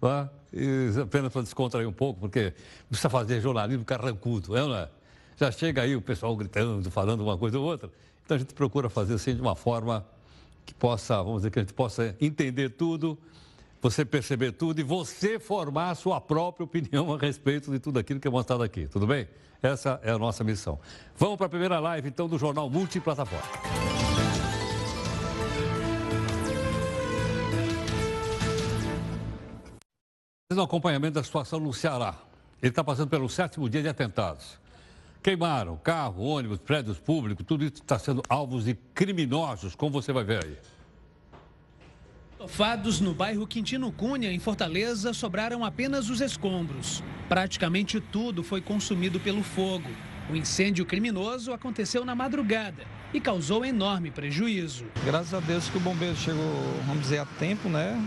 lá, 0.01 0.27
e 0.51 0.89
apenas 0.99 1.31
para 1.31 1.43
descontrair 1.43 1.87
um 1.87 1.93
pouco, 1.93 2.19
porque 2.19 2.55
precisa 2.87 3.07
fazer 3.07 3.39
jornalismo 3.39 3.85
carrancudo, 3.85 4.57
é 4.57 4.63
ou 4.63 4.69
não 4.69 4.75
é? 4.75 4.89
Já 5.37 5.51
chega 5.51 5.83
aí 5.83 5.95
o 5.95 6.01
pessoal 6.01 6.35
gritando, 6.35 6.89
falando 6.89 7.21
uma 7.21 7.37
coisa 7.37 7.59
ou 7.59 7.65
outra. 7.65 7.87
Então 8.25 8.33
a 8.33 8.39
gente 8.39 8.55
procura 8.55 8.89
fazer 8.89 9.13
assim 9.13 9.35
de 9.35 9.41
uma 9.41 9.55
forma 9.55 10.03
que 10.69 10.73
possa, 10.75 11.17
vamos 11.17 11.37
dizer, 11.37 11.51
que 11.51 11.59
a 11.59 11.61
gente 11.63 11.73
possa 11.73 12.15
entender 12.21 12.69
tudo, 12.69 13.17
você 13.81 14.05
perceber 14.05 14.51
tudo 14.51 14.79
e 14.79 14.83
você 14.83 15.39
formar 15.39 15.89
a 15.89 15.95
sua 15.95 16.21
própria 16.21 16.63
opinião 16.63 17.13
a 17.13 17.17
respeito 17.17 17.71
de 17.71 17.79
tudo 17.79 17.97
aquilo 17.97 18.19
que 18.19 18.27
é 18.27 18.31
mostrado 18.31 18.61
aqui, 18.61 18.87
tudo 18.87 19.07
bem? 19.07 19.27
Essa 19.61 19.99
é 20.03 20.11
a 20.11 20.17
nossa 20.17 20.43
missão. 20.43 20.79
Vamos 21.17 21.37
para 21.37 21.47
a 21.47 21.49
primeira 21.49 21.79
live, 21.79 22.07
então, 22.07 22.27
do 22.27 22.37
Jornal 22.37 22.69
Multiplataforma. 22.69 23.49
no 30.51 30.63
acompanhamento 30.63 31.13
da 31.13 31.23
situação 31.23 31.59
no 31.59 31.71
Ceará. 31.71 32.15
Ele 32.59 32.71
está 32.71 32.83
passando 32.83 33.07
pelo 33.07 33.29
sétimo 33.29 33.69
dia 33.69 33.83
de 33.83 33.87
atentados. 33.87 34.59
Queimaram 35.21 35.75
carro, 35.77 36.23
ônibus, 36.23 36.59
prédios 36.59 36.97
públicos, 36.97 37.45
tudo 37.45 37.65
isso 37.65 37.75
está 37.75 37.99
sendo 37.99 38.23
alvos 38.29 38.65
de 38.65 38.75
criminosos, 38.93 39.75
como 39.75 39.91
você 39.91 40.13
vai 40.13 40.23
ver 40.23 40.45
aí. 40.45 40.57
Tofados 42.37 43.01
no 43.01 43.13
bairro 43.13 43.45
Quintino 43.45 43.91
Cunha, 43.91 44.31
em 44.31 44.39
Fortaleza, 44.39 45.11
sobraram 45.11 45.65
apenas 45.65 46.09
os 46.09 46.21
escombros. 46.21 47.03
Praticamente 47.27 47.99
tudo 47.99 48.43
foi 48.43 48.61
consumido 48.61 49.19
pelo 49.19 49.43
fogo. 49.43 49.89
O 50.29 50.35
incêndio 50.35 50.85
criminoso 50.85 51.51
aconteceu 51.51 52.05
na 52.05 52.15
madrugada 52.15 52.85
e 53.13 53.19
causou 53.19 53.65
enorme 53.65 54.11
prejuízo. 54.11 54.85
Graças 55.03 55.33
a 55.33 55.41
Deus 55.41 55.67
que 55.67 55.77
o 55.77 55.81
bombeiro 55.81 56.15
chegou, 56.15 56.53
vamos 56.85 57.01
dizer, 57.01 57.17
a 57.17 57.25
tempo, 57.25 57.67
né? 57.67 58.01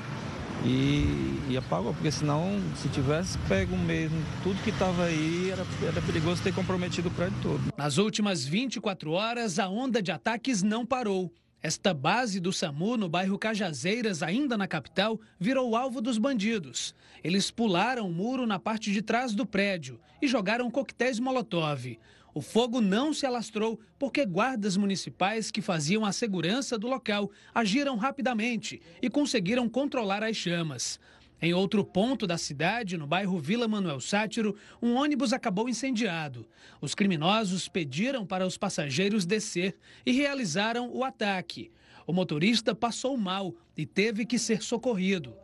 E, 0.64 1.40
e 1.51 1.57
apagou, 1.57 1.92
porque 1.92 2.11
senão, 2.11 2.61
se 2.77 2.88
tivesse 2.88 3.37
pego 3.48 3.77
mesmo 3.77 4.22
tudo 4.42 4.62
que 4.62 4.70
estava 4.70 5.05
aí, 5.05 5.51
era, 5.51 5.66
era 5.87 6.03
perigoso 6.03 6.42
ter 6.42 6.55
comprometido 6.55 7.09
o 7.09 7.11
prédio 7.11 7.37
todo. 7.42 7.61
Nas 7.77 7.98
últimas 7.98 8.44
24 8.44 9.11
horas, 9.12 9.59
a 9.59 9.68
onda 9.68 10.01
de 10.03 10.12
ataques 10.12 10.62
não 10.62 10.87
parou. 10.87 11.33
Esta 11.62 11.94
base 11.94 12.40
do 12.40 12.53
SAMU, 12.53 12.96
no 12.96 13.09
bairro 13.09 13.38
Cajazeiras, 13.38 14.20
ainda 14.20 14.57
na 14.57 14.66
capital, 14.66 15.20
virou 15.38 15.77
alvo 15.77 16.01
dos 16.01 16.18
bandidos. 16.18 16.92
Eles 17.22 17.53
pularam 17.53 18.09
o 18.09 18.12
muro 18.12 18.46
na 18.46 18.59
parte 18.59 18.90
de 18.90 19.01
trás 19.01 19.33
do 19.33 19.46
prédio 19.46 20.01
e 20.20 20.27
jogaram 20.27 20.70
coquetéis 20.70 21.20
Molotov. 21.20 21.98
O 22.35 22.40
fogo 22.40 22.81
não 22.81 23.12
se 23.12 23.27
alastrou 23.27 23.79
porque 23.99 24.25
guardas 24.25 24.77
municipais 24.77 25.51
que 25.51 25.61
faziam 25.61 26.05
a 26.05 26.12
segurança 26.12 26.79
do 26.79 26.88
local 26.88 27.31
agiram 27.55 27.97
rapidamente 27.97 28.81
e 29.03 29.11
conseguiram 29.11 29.68
controlar 29.68 30.23
as 30.23 30.37
chamas. 30.37 30.99
Em 31.42 31.53
outro 31.53 31.85
ponto 31.85 32.27
da 32.27 32.38
cidade, 32.38 32.97
no 32.97 33.07
bairro 33.07 33.38
Vila 33.38 33.68
Manuel 33.68 34.01
Sátiro, 34.01 34.57
um 34.81 34.95
ônibus 34.95 35.33
acabou 35.33 35.68
incendiado. 35.68 36.47
Os 36.81 36.95
criminosos 36.95 37.68
pediram 37.68 38.25
para 38.25 38.47
os 38.47 38.57
passageiros 38.57 39.27
descer 39.27 39.77
e 40.07 40.12
realizaram 40.12 40.88
o 40.90 41.05
ataque. 41.05 41.71
O 42.07 42.12
motorista 42.12 42.75
passou 42.75 43.16
mal 43.16 43.55
e 43.77 43.85
teve 43.85 44.25
que 44.25 44.38
ser 44.38 44.62
socorrido. 44.62 45.35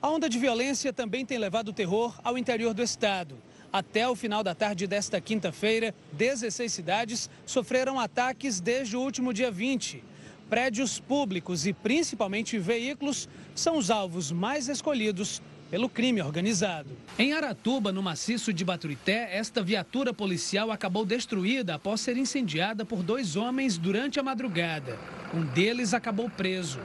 A 0.00 0.08
onda 0.08 0.28
de 0.28 0.38
violência 0.38 0.92
também 0.92 1.26
tem 1.26 1.38
levado 1.38 1.72
terror 1.72 2.18
ao 2.22 2.38
interior 2.38 2.72
do 2.72 2.82
estado. 2.82 3.36
Até 3.72 4.08
o 4.08 4.16
final 4.16 4.42
da 4.42 4.54
tarde 4.54 4.86
desta 4.86 5.20
quinta-feira, 5.20 5.94
16 6.12 6.72
cidades 6.72 7.30
sofreram 7.44 8.00
ataques 8.00 8.60
desde 8.60 8.96
o 8.96 9.00
último 9.00 9.32
dia 9.32 9.50
20. 9.50 10.02
Prédios 10.48 10.98
públicos 10.98 11.66
e 11.66 11.74
principalmente 11.74 12.58
veículos 12.58 13.28
são 13.54 13.76
os 13.76 13.90
alvos 13.90 14.32
mais 14.32 14.68
escolhidos 14.68 15.42
pelo 15.70 15.88
crime 15.88 16.22
organizado. 16.22 16.88
Em 17.18 17.34
Aratuba, 17.34 17.92
no 17.92 18.02
maciço 18.02 18.54
de 18.54 18.64
Baturité, 18.64 19.36
esta 19.36 19.62
viatura 19.62 20.14
policial 20.14 20.70
acabou 20.70 21.04
destruída 21.04 21.74
após 21.74 22.00
ser 22.00 22.16
incendiada 22.16 22.86
por 22.86 23.02
dois 23.02 23.36
homens 23.36 23.76
durante 23.76 24.18
a 24.18 24.22
madrugada. 24.22 24.98
Um 25.34 25.44
deles 25.44 25.92
acabou 25.92 26.30
preso. 26.30 26.80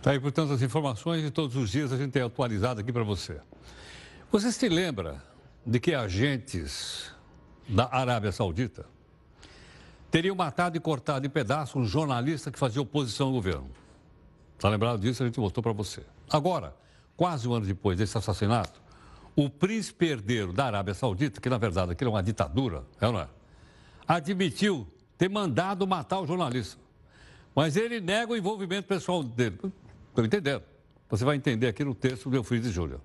Tá 0.00 0.12
aí, 0.12 0.20
portanto, 0.20 0.52
as 0.54 0.62
informações 0.62 1.24
e 1.24 1.30
todos 1.30 1.56
os 1.56 1.70
dias 1.70 1.92
a 1.92 1.98
gente 1.98 2.10
tem 2.10 2.22
atualizado 2.22 2.80
aqui 2.80 2.92
para 2.92 3.04
você. 3.04 3.38
Você 4.30 4.50
se 4.50 4.68
lembra 4.68 5.22
de 5.64 5.78
que 5.78 5.94
agentes 5.94 7.12
da 7.68 7.88
Arábia 7.90 8.32
Saudita 8.32 8.86
teriam 10.10 10.34
matado 10.34 10.76
e 10.76 10.80
cortado 10.80 11.26
em 11.26 11.30
pedaços 11.30 11.76
um 11.76 11.84
jornalista 11.84 12.50
que 12.50 12.58
fazia 12.58 12.82
oposição 12.82 13.28
ao 13.28 13.32
governo? 13.32 13.70
Está 14.56 14.68
lembrado 14.68 15.00
disso? 15.00 15.22
A 15.22 15.26
gente 15.26 15.38
mostrou 15.38 15.62
para 15.62 15.72
você. 15.72 16.02
Agora, 16.30 16.74
quase 17.16 17.48
um 17.48 17.54
ano 17.54 17.66
depois 17.66 17.96
desse 17.96 18.16
assassinato, 18.18 18.82
o 19.36 19.48
príncipe 19.48 20.06
herdeiro 20.06 20.52
da 20.52 20.66
Arábia 20.66 20.94
Saudita, 20.94 21.40
que 21.40 21.48
na 21.48 21.58
verdade 21.58 21.92
aquilo 21.92 22.10
é 22.10 22.14
uma 22.14 22.22
ditadura, 22.22 22.84
é 23.00 23.06
ou 23.06 23.12
não 23.12 23.20
é? 23.20 23.28
Admitiu 24.06 24.86
ter 25.16 25.28
mandado 25.28 25.86
matar 25.86 26.20
o 26.20 26.26
jornalista. 26.26 26.80
Mas 27.54 27.76
ele 27.76 28.00
nega 28.00 28.32
o 28.32 28.36
envolvimento 28.36 28.88
pessoal 28.88 29.22
dele. 29.22 29.58
Estou 30.08 30.24
entendendo. 30.24 30.62
Você 31.08 31.24
vai 31.24 31.36
entender 31.36 31.68
aqui 31.68 31.84
no 31.84 31.94
texto 31.94 32.28
do 32.28 32.36
Eufrides 32.36 32.72
Júlia. 32.72 33.00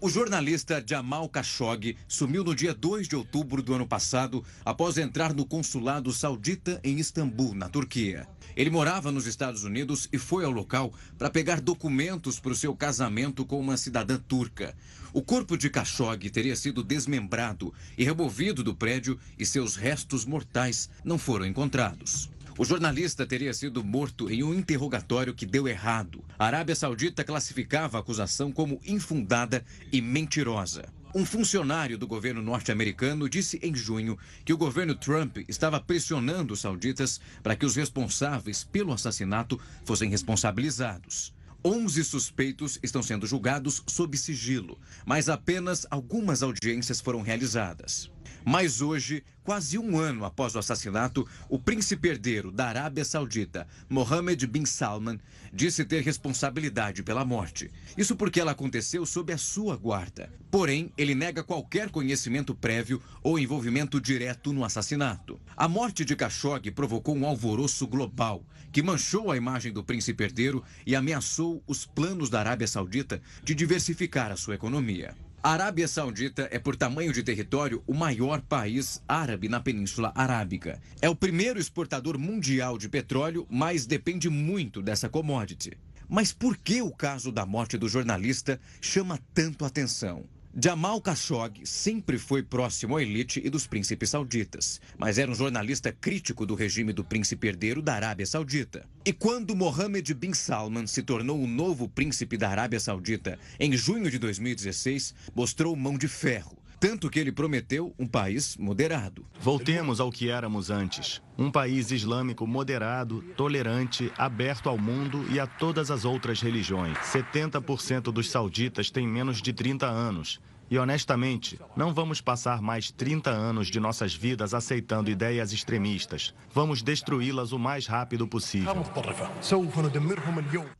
O 0.00 0.10
jornalista 0.10 0.84
Jamal 0.86 1.28
Khashoggi 1.28 1.96
sumiu 2.06 2.44
no 2.44 2.54
dia 2.54 2.74
2 2.74 3.08
de 3.08 3.16
outubro 3.16 3.62
do 3.62 3.72
ano 3.74 3.86
passado 3.86 4.44
após 4.64 4.98
entrar 4.98 5.32
no 5.32 5.46
consulado 5.46 6.12
saudita 6.12 6.78
em 6.84 6.98
Istambul, 6.98 7.54
na 7.54 7.68
Turquia. 7.68 8.26
Ele 8.56 8.70
morava 8.70 9.10
nos 9.10 9.26
Estados 9.26 9.64
Unidos 9.64 10.08
e 10.12 10.18
foi 10.18 10.44
ao 10.44 10.50
local 10.50 10.92
para 11.16 11.30
pegar 11.30 11.60
documentos 11.60 12.38
para 12.38 12.52
o 12.52 12.56
seu 12.56 12.74
casamento 12.74 13.46
com 13.46 13.58
uma 13.58 13.76
cidadã 13.76 14.18
turca. 14.18 14.76
O 15.12 15.22
corpo 15.22 15.56
de 15.56 15.70
Khashoggi 15.70 16.28
teria 16.28 16.56
sido 16.56 16.82
desmembrado 16.82 17.72
e 17.96 18.04
removido 18.04 18.62
do 18.62 18.74
prédio 18.74 19.18
e 19.38 19.46
seus 19.46 19.76
restos 19.76 20.24
mortais 20.24 20.90
não 21.04 21.16
foram 21.16 21.46
encontrados. 21.46 22.33
O 22.56 22.64
jornalista 22.64 23.26
teria 23.26 23.52
sido 23.52 23.82
morto 23.82 24.30
em 24.30 24.44
um 24.44 24.54
interrogatório 24.54 25.34
que 25.34 25.44
deu 25.44 25.66
errado. 25.66 26.24
A 26.38 26.46
Arábia 26.46 26.76
Saudita 26.76 27.24
classificava 27.24 27.98
a 27.98 28.00
acusação 28.00 28.52
como 28.52 28.80
infundada 28.86 29.64
e 29.92 30.00
mentirosa. 30.00 30.84
Um 31.12 31.26
funcionário 31.26 31.98
do 31.98 32.06
governo 32.06 32.40
norte-americano 32.40 33.28
disse 33.28 33.58
em 33.60 33.74
junho 33.74 34.16
que 34.44 34.52
o 34.52 34.56
governo 34.56 34.94
Trump 34.94 35.38
estava 35.48 35.80
pressionando 35.80 36.54
os 36.54 36.60
sauditas 36.60 37.20
para 37.42 37.56
que 37.56 37.66
os 37.66 37.74
responsáveis 37.74 38.62
pelo 38.62 38.92
assassinato 38.92 39.60
fossem 39.84 40.08
responsabilizados. 40.08 41.34
11 41.64 42.04
suspeitos 42.04 42.78
estão 42.84 43.02
sendo 43.02 43.26
julgados 43.26 43.82
sob 43.86 44.16
sigilo, 44.16 44.78
mas 45.04 45.28
apenas 45.28 45.86
algumas 45.90 46.40
audiências 46.40 47.00
foram 47.00 47.20
realizadas. 47.20 48.13
Mas 48.44 48.82
hoje, 48.82 49.24
quase 49.42 49.78
um 49.78 49.98
ano 49.98 50.24
após 50.24 50.54
o 50.54 50.58
assassinato, 50.58 51.26
o 51.48 51.58
príncipe 51.58 52.08
herdeiro 52.08 52.52
da 52.52 52.66
Arábia 52.66 53.04
Saudita, 53.04 53.66
Mohammed 53.88 54.46
bin 54.46 54.66
Salman, 54.66 55.18
disse 55.52 55.84
ter 55.84 56.02
responsabilidade 56.02 57.02
pela 57.02 57.24
morte. 57.24 57.70
Isso 57.96 58.14
porque 58.14 58.38
ela 58.38 58.52
aconteceu 58.52 59.06
sob 59.06 59.32
a 59.32 59.38
sua 59.38 59.76
guarda. 59.76 60.30
Porém, 60.50 60.92
ele 60.98 61.14
nega 61.14 61.42
qualquer 61.42 61.90
conhecimento 61.90 62.54
prévio 62.54 63.02
ou 63.22 63.38
envolvimento 63.38 63.98
direto 63.98 64.52
no 64.52 64.64
assassinato. 64.64 65.40
A 65.56 65.66
morte 65.66 66.04
de 66.04 66.14
Khashoggi 66.14 66.70
provocou 66.70 67.16
um 67.16 67.26
alvoroço 67.26 67.86
global 67.86 68.44
que 68.70 68.82
manchou 68.82 69.30
a 69.30 69.36
imagem 69.36 69.72
do 69.72 69.84
príncipe 69.84 70.24
herdeiro 70.24 70.62
e 70.84 70.94
ameaçou 70.94 71.62
os 71.66 71.86
planos 71.86 72.28
da 72.28 72.40
Arábia 72.40 72.66
Saudita 72.66 73.22
de 73.42 73.54
diversificar 73.54 74.32
a 74.32 74.36
sua 74.36 74.56
economia. 74.56 75.14
A 75.44 75.50
Arábia 75.50 75.86
Saudita 75.86 76.48
é, 76.50 76.58
por 76.58 76.74
tamanho 76.74 77.12
de 77.12 77.22
território, 77.22 77.84
o 77.86 77.92
maior 77.92 78.40
país 78.40 79.02
árabe 79.06 79.46
na 79.46 79.60
Península 79.60 80.10
Arábica. 80.14 80.80
É 81.02 81.10
o 81.10 81.14
primeiro 81.14 81.60
exportador 81.60 82.16
mundial 82.16 82.78
de 82.78 82.88
petróleo, 82.88 83.46
mas 83.50 83.84
depende 83.84 84.30
muito 84.30 84.80
dessa 84.80 85.06
commodity. 85.06 85.76
Mas 86.08 86.32
por 86.32 86.56
que 86.56 86.80
o 86.80 86.90
caso 86.90 87.30
da 87.30 87.44
morte 87.44 87.76
do 87.76 87.90
jornalista 87.90 88.58
chama 88.80 89.20
tanto 89.34 89.66
atenção? 89.66 90.24
Jamal 90.56 91.00
Khashoggi 91.00 91.66
sempre 91.66 92.16
foi 92.16 92.40
próximo 92.40 92.96
à 92.96 93.02
elite 93.02 93.42
e 93.44 93.50
dos 93.50 93.66
príncipes 93.66 94.10
sauditas, 94.10 94.80
mas 94.96 95.18
era 95.18 95.28
um 95.28 95.34
jornalista 95.34 95.90
crítico 95.90 96.46
do 96.46 96.54
regime 96.54 96.92
do 96.92 97.02
príncipe 97.02 97.48
herdeiro 97.48 97.82
da 97.82 97.94
Arábia 97.94 98.24
Saudita. 98.24 98.86
E 99.04 99.12
quando 99.12 99.56
Mohammed 99.56 100.14
bin 100.14 100.32
Salman 100.32 100.86
se 100.86 101.02
tornou 101.02 101.42
o 101.42 101.48
novo 101.48 101.88
príncipe 101.88 102.36
da 102.36 102.50
Arábia 102.50 102.78
Saudita 102.78 103.36
em 103.58 103.76
junho 103.76 104.08
de 104.08 104.16
2016, 104.16 105.12
mostrou 105.34 105.74
mão 105.74 105.98
de 105.98 106.06
ferro 106.06 106.56
tanto 106.86 107.08
que 107.08 107.18
ele 107.18 107.32
prometeu 107.32 107.94
um 107.98 108.06
país 108.06 108.58
moderado. 108.58 109.24
Voltemos 109.40 110.00
ao 110.00 110.12
que 110.12 110.28
éramos 110.28 110.68
antes. 110.68 111.22
Um 111.38 111.50
país 111.50 111.90
islâmico 111.90 112.46
moderado, 112.46 113.22
tolerante, 113.38 114.12
aberto 114.18 114.68
ao 114.68 114.76
mundo 114.76 115.24
e 115.30 115.40
a 115.40 115.46
todas 115.46 115.90
as 115.90 116.04
outras 116.04 116.42
religiões. 116.42 116.98
70% 116.98 118.12
dos 118.12 118.30
sauditas 118.30 118.90
têm 118.90 119.08
menos 119.08 119.40
de 119.40 119.50
30 119.54 119.86
anos. 119.86 120.38
E 120.74 120.78
honestamente, 120.78 121.56
não 121.76 121.94
vamos 121.94 122.20
passar 122.20 122.60
mais 122.60 122.90
30 122.90 123.30
anos 123.30 123.68
de 123.68 123.78
nossas 123.78 124.12
vidas 124.12 124.52
aceitando 124.52 125.08
ideias 125.08 125.52
extremistas. 125.52 126.34
Vamos 126.52 126.82
destruí-las 126.82 127.52
o 127.52 127.60
mais 127.60 127.86
rápido 127.86 128.26
possível. 128.26 128.74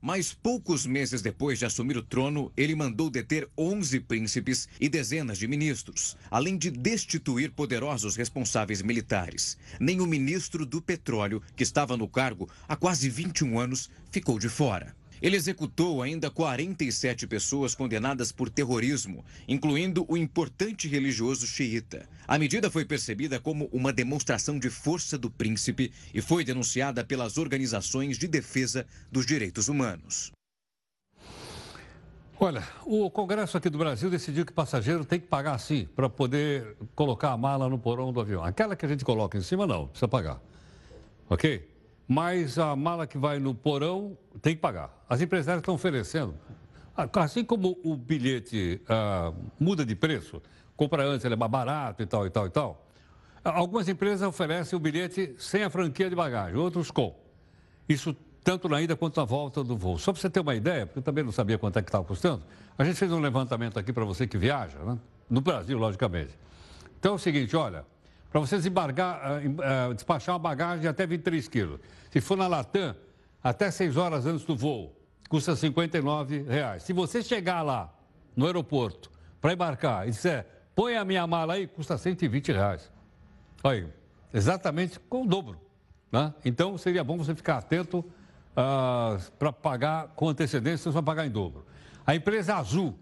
Mas 0.03 0.35
poucos 0.35 0.85
meses 0.85 1.23
depois 1.23 1.61
de 1.61 1.67
assumir 1.67 1.97
o 1.97 2.03
trono, 2.03 2.51
ele 2.57 2.75
mandou 2.75 3.09
deter 3.09 3.49
11 3.57 4.01
príncipes 4.01 4.69
e 4.81 4.89
dezenas 4.89 5.39
de 5.39 5.47
ministros, 5.47 6.17
além 6.29 6.59
de 6.59 6.73
destituir 6.73 7.53
poderosos 7.53 8.17
responsáveis 8.17 8.83
militares. 8.83 9.57
Nem 9.79 10.01
o 10.01 10.09
ministro 10.09 10.67
do 10.67 10.83
Petróleo, 10.83 11.41
que 11.55 11.63
estava 11.63 11.97
no 11.97 12.09
cargo 12.09 12.51
há 12.67 12.75
quase 12.75 13.09
21 13.09 13.61
anos, 13.61 13.89
ficou 14.11 14.41
de 14.41 14.49
fora. 14.49 14.93
Ele 15.25 15.37
executou 15.37 16.03
ainda 16.03 16.31
47 16.31 17.27
pessoas 17.27 17.75
condenadas 17.75 18.31
por 18.31 18.51
terrorismo, 18.51 19.25
incluindo 19.49 20.05
o 20.07 20.19
importante 20.19 20.87
religioso 20.87 21.47
xiita. 21.47 22.07
A 22.29 22.39
medida 22.39 22.71
foi 22.71 22.85
percebida 22.85 23.41
como 23.41 23.71
uma 23.73 23.91
demonstração 23.91 24.59
de 24.59 24.69
força 24.69 25.17
do 25.17 25.31
príncipe 25.31 25.91
e 26.13 26.21
foi 26.21 26.45
denunciada 26.45 27.03
pelas 27.03 27.39
organizações 27.39 28.19
de 28.19 28.29
defesa 28.29 28.87
dos 29.11 29.25
direitos 29.25 29.69
humanos. 29.69 30.31
Olha, 32.39 32.63
o 32.85 33.09
Congresso 33.09 33.57
aqui 33.57 33.71
do 33.71 33.79
Brasil 33.79 34.11
decidiu 34.11 34.45
que 34.45 34.53
passageiro 34.53 35.07
tem 35.07 35.19
que 35.19 35.27
pagar 35.27 35.57
sim 35.57 35.89
para 35.97 36.11
poder 36.11 36.77
colocar 36.95 37.33
a 37.33 37.37
mala 37.39 37.67
no 37.67 37.79
porão 37.79 38.13
do 38.13 38.21
avião. 38.21 38.45
Aquela 38.45 38.77
que 38.77 38.85
a 38.85 38.89
gente 38.91 39.07
coloca 39.07 39.39
em 39.39 39.43
cima, 39.43 39.67
não, 39.67 39.87
precisa 39.87 40.07
pagar. 40.07 40.39
Ok? 41.31 41.74
Mas 42.07 42.59
a 42.59 42.75
mala 42.77 43.07
que 43.07 43.19
vai 43.19 43.39
no 43.39 43.55
porão 43.55 44.17
tem 44.43 44.55
que 44.55 44.61
pagar. 44.61 45.05
As 45.09 45.21
empresárias 45.21 45.61
estão 45.61 45.75
oferecendo. 45.75 46.35
Assim 47.15 47.45
como 47.45 47.79
o 47.83 47.97
bilhete 47.97 48.81
ah, 48.89 49.33
muda 49.59 49.85
de 49.85 49.95
preço, 49.95 50.41
compra 50.77 51.05
antes, 51.05 51.25
ele 51.25 51.35
é 51.35 51.37
mais 51.37 51.51
barato 51.51 52.03
e 52.03 52.07
tal, 52.07 52.27
e 52.27 52.31
tal, 52.31 52.47
e 52.47 52.51
tal. 52.51 52.87
Algumas 53.43 53.89
empresas 53.89 54.27
oferecem 54.27 54.77
o 54.77 54.81
bilhete 54.81 55.35
sem 55.39 55.65
a 55.65 55.71
franquia 55.71 56.09
de 56.09 56.17
bagagem, 56.17 56.57
outros 56.57 56.91
com. 56.91 57.15
Isso 57.89 58.17
tanto 58.43 58.69
na 58.69 58.81
ida 58.81 58.95
quanto 58.95 59.19
na 59.19 59.25
volta 59.25 59.65
do 59.65 59.77
voo. 59.77 59.99
Só 59.99 60.13
para 60.13 60.21
você 60.21 60.31
ter 60.31 60.41
uma 60.41 60.55
ideia, 60.55 60.87
porque 60.87 60.99
eu 61.01 61.03
também 61.03 61.25
não 61.25 61.33
sabia 61.33 61.59
quanto 61.59 61.79
é 61.79 61.83
que 61.83 61.89
estava 61.89 62.05
custando, 62.05 62.43
a 62.79 62.85
gente 62.85 62.97
fez 62.97 63.11
um 63.11 63.21
levantamento 63.21 63.79
aqui 63.79 63.93
para 63.93 64.05
você 64.05 64.27
que 64.27 64.39
viaja, 64.39 64.79
né? 64.79 64.99
no 65.29 65.41
Brasil, 65.41 65.79
logicamente. 65.79 66.39
Então 66.99 67.13
é 67.13 67.15
o 67.17 67.19
seguinte, 67.19 67.57
olha, 67.57 67.85
para 68.35 68.41
você 68.41 68.57
desembargar, 68.57 69.21
uh, 69.45 69.95
despachar 69.95 70.35
uma 70.35 70.41
bagagem 70.41 70.81
de 70.81 70.89
até 70.89 71.07
23 71.07 71.47
quilos. 71.47 71.79
Se 72.11 72.21
for 72.21 72.37
na 72.37 72.49
Latam, 72.49 72.93
até 73.41 73.71
6 73.71 73.97
horas 73.97 74.27
antes 74.27 74.45
do 74.45 74.57
voo, 74.57 74.93
custa 75.29 75.55
59 75.55 76.43
reais. 76.43 76.83
Se 76.83 76.93
você 76.93 77.23
chegar 77.23 77.63
lá, 77.63 77.95
no 78.35 78.47
aeroporto, 78.47 79.09
para 79.41 79.53
embarcar 79.53 80.09
e 80.09 80.11
disser, 80.11 80.45
põe 80.75 80.97
a 80.97 81.05
minha 81.05 81.25
mala 81.29 81.55
aí, 81.55 81.69
custa 81.69 81.97
120 81.97 82.51
reais. 82.51 82.91
Olha 83.63 83.85
aí, 83.85 83.89
exatamente 84.33 84.99
com 84.99 85.23
o 85.23 85.27
dobro. 85.29 85.61
Né? 86.11 86.35
Então, 86.45 86.77
seria 86.77 87.05
bom 87.05 87.17
você 87.17 87.37
ficar 87.37 87.59
atento 87.59 87.99
uh, 87.99 88.05
ah, 88.57 89.19
para 89.39 89.53
pagar 89.53 90.09
com 90.17 90.29
antecedência, 90.29 90.91
você 90.91 90.95
vai 90.95 91.05
pagar 91.05 91.25
em 91.25 91.31
dobro. 91.31 91.65
A 92.05 92.17
empresa 92.17 92.57
Azul, 92.57 92.99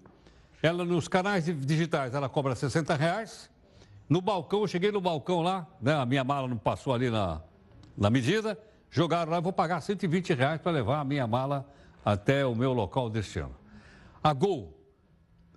ela 0.63 0.85
nos 0.85 1.09
canais 1.09 1.47
digitais, 1.47 2.13
ela 2.13 2.29
cobra 2.29 2.55
60 2.55 2.95
reais 2.95 3.51
no 4.13 4.21
balcão, 4.21 4.61
eu 4.61 4.67
cheguei 4.67 4.93
no 4.93 5.01
balcão 5.01 5.41
lá, 5.41 5.67
né, 5.81 5.95
a 5.95 6.05
minha 6.05 6.23
mala 6.23 6.47
não 6.47 6.59
passou 6.59 6.93
ali 6.93 7.09
na, 7.09 7.41
na 7.97 8.11
medida, 8.11 8.59
jogaram 8.91 9.33
lá, 9.33 9.39
eu 9.39 9.43
vou 9.43 9.55
pagar 9.55 9.81
120 9.81 10.35
reais 10.35 10.61
para 10.61 10.71
levar 10.71 11.01
a 11.01 11.05
minha 11.05 11.27
mala 11.27 11.67
até 12.05 12.45
o 12.45 12.55
meu 12.55 12.75
local 12.75 13.09
de 13.09 13.21
destino. 13.21 13.57
A 14.23 14.35
Gol, 14.35 14.79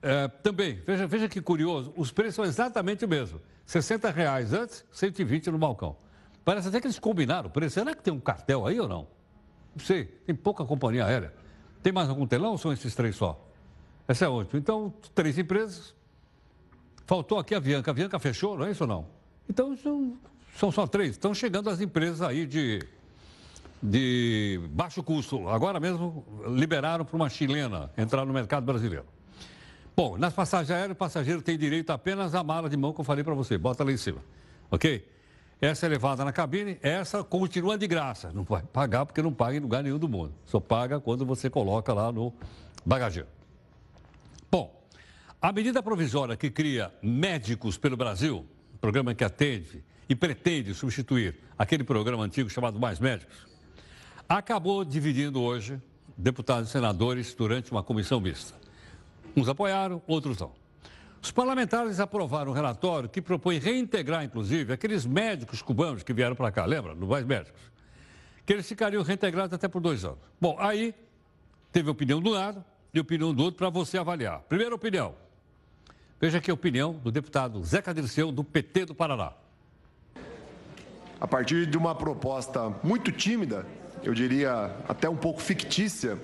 é, 0.01 0.29
também, 0.29 0.81
veja, 0.87 1.05
veja 1.05 1.27
que 1.27 1.41
curioso, 1.41 1.93
os 1.97 2.11
preços 2.11 2.35
são 2.35 2.45
exatamente 2.45 3.03
o 3.03 3.09
mesmo. 3.09 3.41
60 3.65 4.09
reais 4.09 4.53
antes, 4.53 4.85
120 4.89 5.51
no 5.51 5.57
balcão. 5.57 5.97
Parece 6.45 6.69
até 6.69 6.79
que 6.79 6.87
eles 6.87 6.99
combinaram 6.99 7.49
o 7.49 7.51
preço. 7.51 7.73
Será 7.73 7.93
que 7.93 8.03
tem 8.03 8.13
um 8.13 8.21
cartel 8.21 8.65
aí 8.65 8.79
ou 8.79 8.87
não? 8.87 9.07
Não 9.75 9.83
sei, 9.83 10.05
tem 10.05 10.33
pouca 10.33 10.63
companhia 10.63 11.05
aérea. 11.05 11.33
Tem 11.83 11.91
mais 11.91 12.07
algum 12.07 12.25
telão 12.25 12.51
ou 12.51 12.57
são 12.57 12.71
esses 12.71 12.95
três 12.95 13.17
só? 13.17 13.37
Essa 14.07 14.25
é 14.25 14.29
ótima. 14.29 14.59
Então, 14.59 14.93
três 15.13 15.37
empresas, 15.37 15.94
Faltou 17.05 17.37
aqui 17.37 17.53
a 17.53 17.59
Bianca. 17.59 17.91
A 17.91 17.93
Bianca 17.93 18.19
fechou, 18.19 18.57
não 18.57 18.65
é 18.65 18.71
isso 18.71 18.83
ou 18.83 18.87
não? 18.87 19.05
Então, 19.49 19.75
são, 19.77 20.13
são 20.57 20.71
só 20.71 20.87
três. 20.87 21.11
Estão 21.11 21.33
chegando 21.33 21.69
as 21.69 21.79
empresas 21.79 22.21
aí 22.21 22.45
de, 22.45 22.81
de 23.81 24.59
baixo 24.71 25.03
custo. 25.03 25.47
Agora 25.47 25.79
mesmo 25.79 26.25
liberaram 26.47 27.05
para 27.05 27.15
uma 27.15 27.29
chilena 27.29 27.91
entrar 27.97 28.25
no 28.25 28.33
mercado 28.33 28.65
brasileiro. 28.65 29.05
Bom, 29.95 30.17
nas 30.17 30.33
passagens 30.33 30.71
aéreas, 30.71 30.91
o 30.91 30.95
passageiro 30.95 31.41
tem 31.41 31.57
direito 31.57 31.91
apenas 31.91 32.35
à 32.35 32.43
mala 32.43 32.69
de 32.69 32.75
mão 32.75 32.91
que 32.91 32.99
eu 32.99 33.05
falei 33.05 33.23
para 33.23 33.33
você. 33.33 33.57
Bota 33.57 33.83
lá 33.83 33.91
em 33.91 33.97
cima. 33.97 34.21
Ok? 34.69 35.07
Essa 35.61 35.85
é 35.85 35.89
levada 35.89 36.25
na 36.25 36.33
cabine, 36.33 36.77
essa 36.81 37.23
continua 37.23 37.77
de 37.77 37.87
graça. 37.87 38.31
Não 38.33 38.43
vai 38.43 38.61
pagar 38.61 39.05
porque 39.05 39.21
não 39.21 39.31
paga 39.31 39.55
em 39.55 39.59
lugar 39.59 39.81
nenhum 39.81 39.97
do 39.97 40.09
mundo. 40.09 40.33
Só 40.45 40.59
paga 40.59 40.99
quando 40.99 41.25
você 41.25 41.49
coloca 41.49 41.93
lá 41.93 42.11
no 42.11 42.33
bagageiro. 42.85 43.29
A 45.41 45.51
medida 45.51 45.83
provisória 45.83 46.35
que 46.35 46.49
cria 46.49 46.91
médicos 47.01 47.77
pelo 47.77 47.95
Brasil, 47.95 48.45
programa 48.81 49.13
que 49.13 49.23
atende 49.23 49.83
e 50.07 50.15
pretende 50.15 50.73
substituir 50.73 51.35
aquele 51.57 51.83
programa 51.83 52.23
antigo 52.23 52.49
chamado 52.49 52.79
Mais 52.79 52.99
Médicos, 52.99 53.45
acabou 54.27 54.83
dividindo 54.83 55.41
hoje 55.41 55.79
deputados 56.17 56.69
e 56.69 56.71
senadores 56.71 57.33
durante 57.33 57.71
uma 57.71 57.83
comissão 57.83 58.19
mista. 58.19 58.55
Uns 59.35 59.49
apoiaram, 59.49 60.01
outros 60.07 60.37
não. 60.39 60.51
Os 61.21 61.31
parlamentares 61.31 61.99
aprovaram 61.99 62.51
um 62.51 62.53
relatório 62.53 63.09
que 63.09 63.21
propõe 63.21 63.57
reintegrar, 63.57 64.23
inclusive, 64.23 64.73
aqueles 64.73 65.05
médicos 65.05 65.61
cubanos 65.61 66.03
que 66.03 66.13
vieram 66.13 66.35
para 66.35 66.51
cá, 66.51 66.65
lembra? 66.65 66.95
Do 66.95 67.07
Mais 67.07 67.25
Médicos. 67.25 67.61
Que 68.45 68.53
eles 68.53 68.67
ficariam 68.67 69.03
reintegrados 69.03 69.53
até 69.53 69.67
por 69.67 69.81
dois 69.81 70.05
anos. 70.05 70.19
Bom, 70.39 70.55
aí 70.59 70.93
teve 71.71 71.89
opinião 71.89 72.21
do 72.21 72.29
lado 72.29 72.63
e 72.93 72.99
opinião 72.99 73.33
do 73.33 73.43
outro 73.43 73.57
para 73.57 73.69
você 73.69 73.97
avaliar. 73.97 74.41
Primeira 74.41 74.73
opinião, 74.73 75.15
Veja 76.19 76.37
aqui 76.37 76.49
a 76.49 76.53
opinião 76.53 76.93
do 76.93 77.11
deputado 77.11 77.61
Zeca 77.65 77.93
Dirceu, 77.93 78.31
do 78.31 78.41
PT 78.41 78.85
do 78.85 78.95
Paraná. 78.95 79.33
A 81.19 81.27
partir 81.27 81.65
de 81.65 81.77
uma 81.77 81.93
proposta 81.93 82.73
muito 82.81 83.11
tímida, 83.11 83.65
eu 84.01 84.13
diria 84.13 84.73
até 84.87 85.09
um 85.09 85.15
pouco 85.17 85.41
fictícia, 85.41 86.17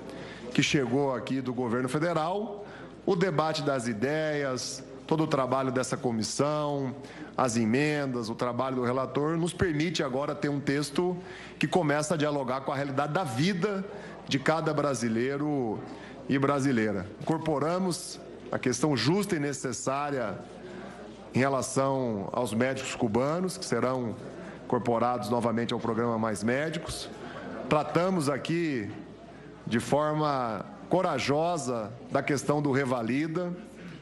que 0.54 0.64
chegou 0.64 1.14
aqui 1.14 1.42
do 1.42 1.54
governo 1.54 1.90
federal, 1.90 2.66
o 3.06 3.18
debate 3.18 3.64
das 3.64 3.88
ideias, 3.88 4.82
todo 5.06 5.26
o 5.26 5.28
trabalho 5.28 5.74
dessa 5.74 5.98
comissão, 5.98 6.96
as 7.36 7.58
emendas, 7.58 8.30
o 8.30 8.36
trabalho 8.36 8.78
do 8.78 8.84
relator, 8.86 9.36
nos 9.36 9.52
permite 9.52 10.02
agora 10.02 10.34
ter 10.34 10.48
um 10.48 10.60
texto 10.62 11.18
que 11.60 11.68
começa 11.68 12.14
a 12.14 12.18
dialogar 12.18 12.62
com 12.62 12.72
a 12.72 12.76
realidade 12.78 13.12
da 13.12 13.26
vida 13.26 13.84
de 14.26 14.40
cada 14.40 14.74
brasileiro 14.74 15.80
e 16.30 16.40
brasileira. 16.40 17.06
Incorporamos 17.22 18.22
a 18.52 18.60
questão 18.60 18.98
justa 18.98 19.36
e 19.36 19.40
necessária 19.40 20.38
em 21.34 21.40
relação 21.40 22.30
aos 22.34 22.54
médicos 22.54 22.94
cubanos, 22.96 23.58
que 23.58 23.66
serão 23.66 24.16
incorporados 24.66 25.30
novamente 25.30 25.74
ao 25.74 25.80
programa 25.80 26.18
Mais 26.18 26.44
Médicos. 26.44 27.10
Tratamos 27.70 28.30
aqui 28.30 28.92
de 29.66 29.80
forma 29.80 30.66
corajosa 30.90 31.92
da 32.12 32.22
questão 32.22 32.62
do 32.62 32.72
Revalida, 32.72 33.54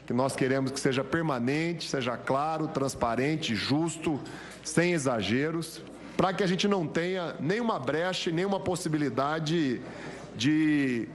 que 0.07 0.13
nós 0.13 0.35
queremos 0.35 0.71
que 0.71 0.79
seja 0.79 1.03
permanente, 1.03 1.87
seja 1.87 2.17
claro, 2.17 2.67
transparente, 2.67 3.53
justo, 3.53 4.19
sem 4.63 4.93
exageros, 4.93 5.83
para 6.17 6.33
que 6.33 6.43
a 6.43 6.47
gente 6.47 6.67
não 6.67 6.87
tenha 6.87 7.35
nenhuma 7.39 7.77
brecha, 7.77 8.31
nenhuma 8.31 8.59
possibilidade 8.59 9.79
de 10.35 11.07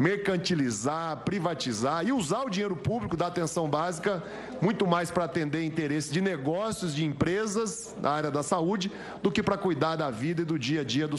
mercantilizar, 0.00 1.14
privatizar 1.18 2.06
e 2.06 2.10
usar 2.10 2.44
o 2.44 2.48
dinheiro 2.48 2.74
público 2.74 3.18
da 3.18 3.26
atenção 3.26 3.68
básica 3.68 4.22
muito 4.58 4.86
mais 4.86 5.10
para 5.10 5.24
atender 5.24 5.62
interesses 5.62 6.10
de 6.10 6.22
negócios, 6.22 6.94
de 6.94 7.04
empresas 7.04 7.94
na 8.00 8.10
área 8.10 8.30
da 8.30 8.42
saúde, 8.42 8.90
do 9.22 9.30
que 9.30 9.42
para 9.42 9.58
cuidar 9.58 9.96
da 9.96 10.10
vida 10.10 10.40
e 10.40 10.44
do 10.46 10.58
dia 10.58 10.80
a 10.80 10.84
dia 10.84 11.06
do 11.06 11.18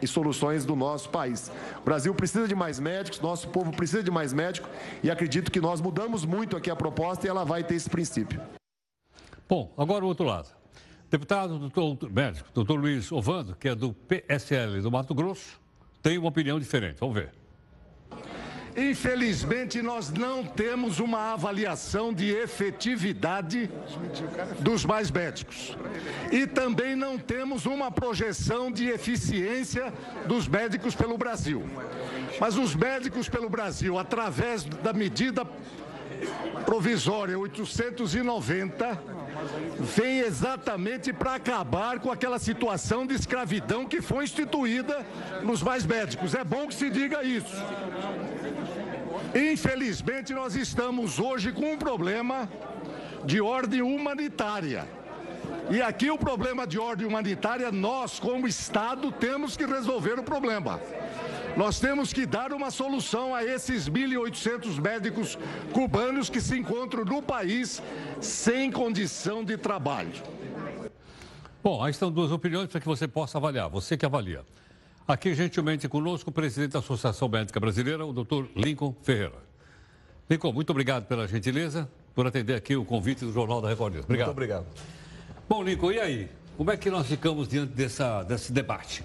e 0.00 0.06
soluções 0.06 0.64
do 0.64 0.76
nosso 0.76 1.08
país. 1.10 1.50
O 1.80 1.84
Brasil 1.84 2.14
precisa 2.14 2.46
de 2.46 2.54
mais 2.54 2.78
médicos, 2.78 3.18
nosso 3.18 3.48
povo 3.48 3.72
precisa 3.72 4.00
de 4.00 4.12
mais 4.12 4.32
médicos 4.32 4.70
e 5.02 5.10
acredito 5.10 5.50
que 5.50 5.60
nós 5.60 5.80
mudamos 5.80 6.24
muito 6.24 6.56
aqui 6.56 6.70
a 6.70 6.76
proposta 6.76 7.26
e 7.26 7.28
ela 7.28 7.44
vai 7.44 7.64
ter 7.64 7.74
esse 7.74 7.90
princípio. 7.90 8.40
Bom, 9.48 9.74
agora 9.76 10.04
o 10.04 10.08
outro 10.08 10.24
lado. 10.24 10.50
Deputado 11.10 11.58
doutor, 11.58 12.12
médico, 12.12 12.48
doutor 12.54 12.78
Luiz 12.78 13.10
Ovando, 13.10 13.56
que 13.56 13.68
é 13.68 13.74
do 13.74 13.92
PSL 13.92 14.80
do 14.82 14.90
Mato 14.92 15.12
Grosso, 15.12 15.58
tem 16.00 16.16
uma 16.16 16.28
opinião 16.28 16.60
diferente. 16.60 16.98
Vamos 17.00 17.16
ver. 17.16 17.32
Infelizmente, 18.78 19.82
nós 19.82 20.08
não 20.08 20.44
temos 20.44 21.00
uma 21.00 21.32
avaliação 21.32 22.14
de 22.14 22.30
efetividade 22.30 23.68
dos 24.60 24.84
mais 24.84 25.10
médicos. 25.10 25.76
E 26.30 26.46
também 26.46 26.94
não 26.94 27.18
temos 27.18 27.66
uma 27.66 27.90
projeção 27.90 28.70
de 28.70 28.86
eficiência 28.86 29.92
dos 30.26 30.46
médicos 30.46 30.94
pelo 30.94 31.18
Brasil. 31.18 31.64
Mas 32.38 32.56
os 32.56 32.76
médicos 32.76 33.28
pelo 33.28 33.50
Brasil, 33.50 33.98
através 33.98 34.62
da 34.62 34.92
medida 34.92 35.44
provisória 36.64 37.36
890, 37.36 39.02
vem 39.80 40.20
exatamente 40.20 41.12
para 41.12 41.34
acabar 41.34 41.98
com 41.98 42.12
aquela 42.12 42.38
situação 42.38 43.06
de 43.06 43.14
escravidão 43.14 43.86
que 43.86 44.00
foi 44.00 44.22
instituída 44.22 45.04
nos 45.42 45.62
mais 45.64 45.84
médicos. 45.84 46.34
É 46.34 46.44
bom 46.44 46.68
que 46.68 46.74
se 46.74 46.90
diga 46.90 47.24
isso. 47.24 47.56
Infelizmente, 49.34 50.32
nós 50.32 50.54
estamos 50.56 51.18
hoje 51.18 51.52
com 51.52 51.72
um 51.72 51.78
problema 51.78 52.48
de 53.24 53.40
ordem 53.40 53.82
humanitária. 53.82 54.86
E 55.70 55.82
aqui 55.82 56.10
o 56.10 56.16
problema 56.16 56.66
de 56.66 56.78
ordem 56.78 57.06
humanitária, 57.06 57.70
nós, 57.70 58.18
como 58.18 58.48
Estado, 58.48 59.12
temos 59.12 59.56
que 59.56 59.66
resolver 59.66 60.18
o 60.18 60.22
problema. 60.22 60.80
Nós 61.56 61.78
temos 61.78 62.12
que 62.12 62.24
dar 62.24 62.52
uma 62.52 62.70
solução 62.70 63.34
a 63.34 63.44
esses 63.44 63.88
1.800 63.88 64.80
médicos 64.80 65.38
cubanos 65.72 66.30
que 66.30 66.40
se 66.40 66.56
encontram 66.58 67.04
no 67.04 67.20
país 67.20 67.82
sem 68.20 68.70
condição 68.70 69.44
de 69.44 69.58
trabalho. 69.58 70.12
Bom, 71.62 71.82
aí 71.82 71.90
estão 71.90 72.10
duas 72.10 72.32
opiniões 72.32 72.68
para 72.68 72.80
que 72.80 72.86
você 72.86 73.06
possa 73.06 73.36
avaliar. 73.36 73.68
Você 73.68 73.96
que 73.96 74.06
avalia. 74.06 74.42
Aqui, 75.08 75.34
gentilmente, 75.34 75.88
conosco, 75.88 76.28
o 76.28 76.32
presidente 76.34 76.72
da 76.72 76.80
Associação 76.80 77.30
Médica 77.30 77.58
Brasileira, 77.58 78.04
o 78.04 78.12
doutor 78.12 78.46
Lincoln 78.54 78.94
Ferreira. 79.02 79.32
Lincoln, 80.28 80.52
muito 80.52 80.68
obrigado 80.68 81.06
pela 81.06 81.26
gentileza, 81.26 81.88
por 82.14 82.26
atender 82.26 82.54
aqui 82.54 82.76
o 82.76 82.84
convite 82.84 83.24
do 83.24 83.32
Jornal 83.32 83.62
da 83.62 83.70
Record 83.70 83.94
News. 83.94 84.04
Obrigado. 84.04 84.26
Muito 84.26 84.36
obrigado. 84.36 84.66
Bom, 85.48 85.62
Lincoln, 85.62 85.92
e 85.92 85.98
aí? 85.98 86.28
Como 86.58 86.70
é 86.70 86.76
que 86.76 86.90
nós 86.90 87.06
ficamos 87.06 87.48
diante 87.48 87.72
dessa, 87.72 88.22
desse 88.22 88.52
debate? 88.52 89.02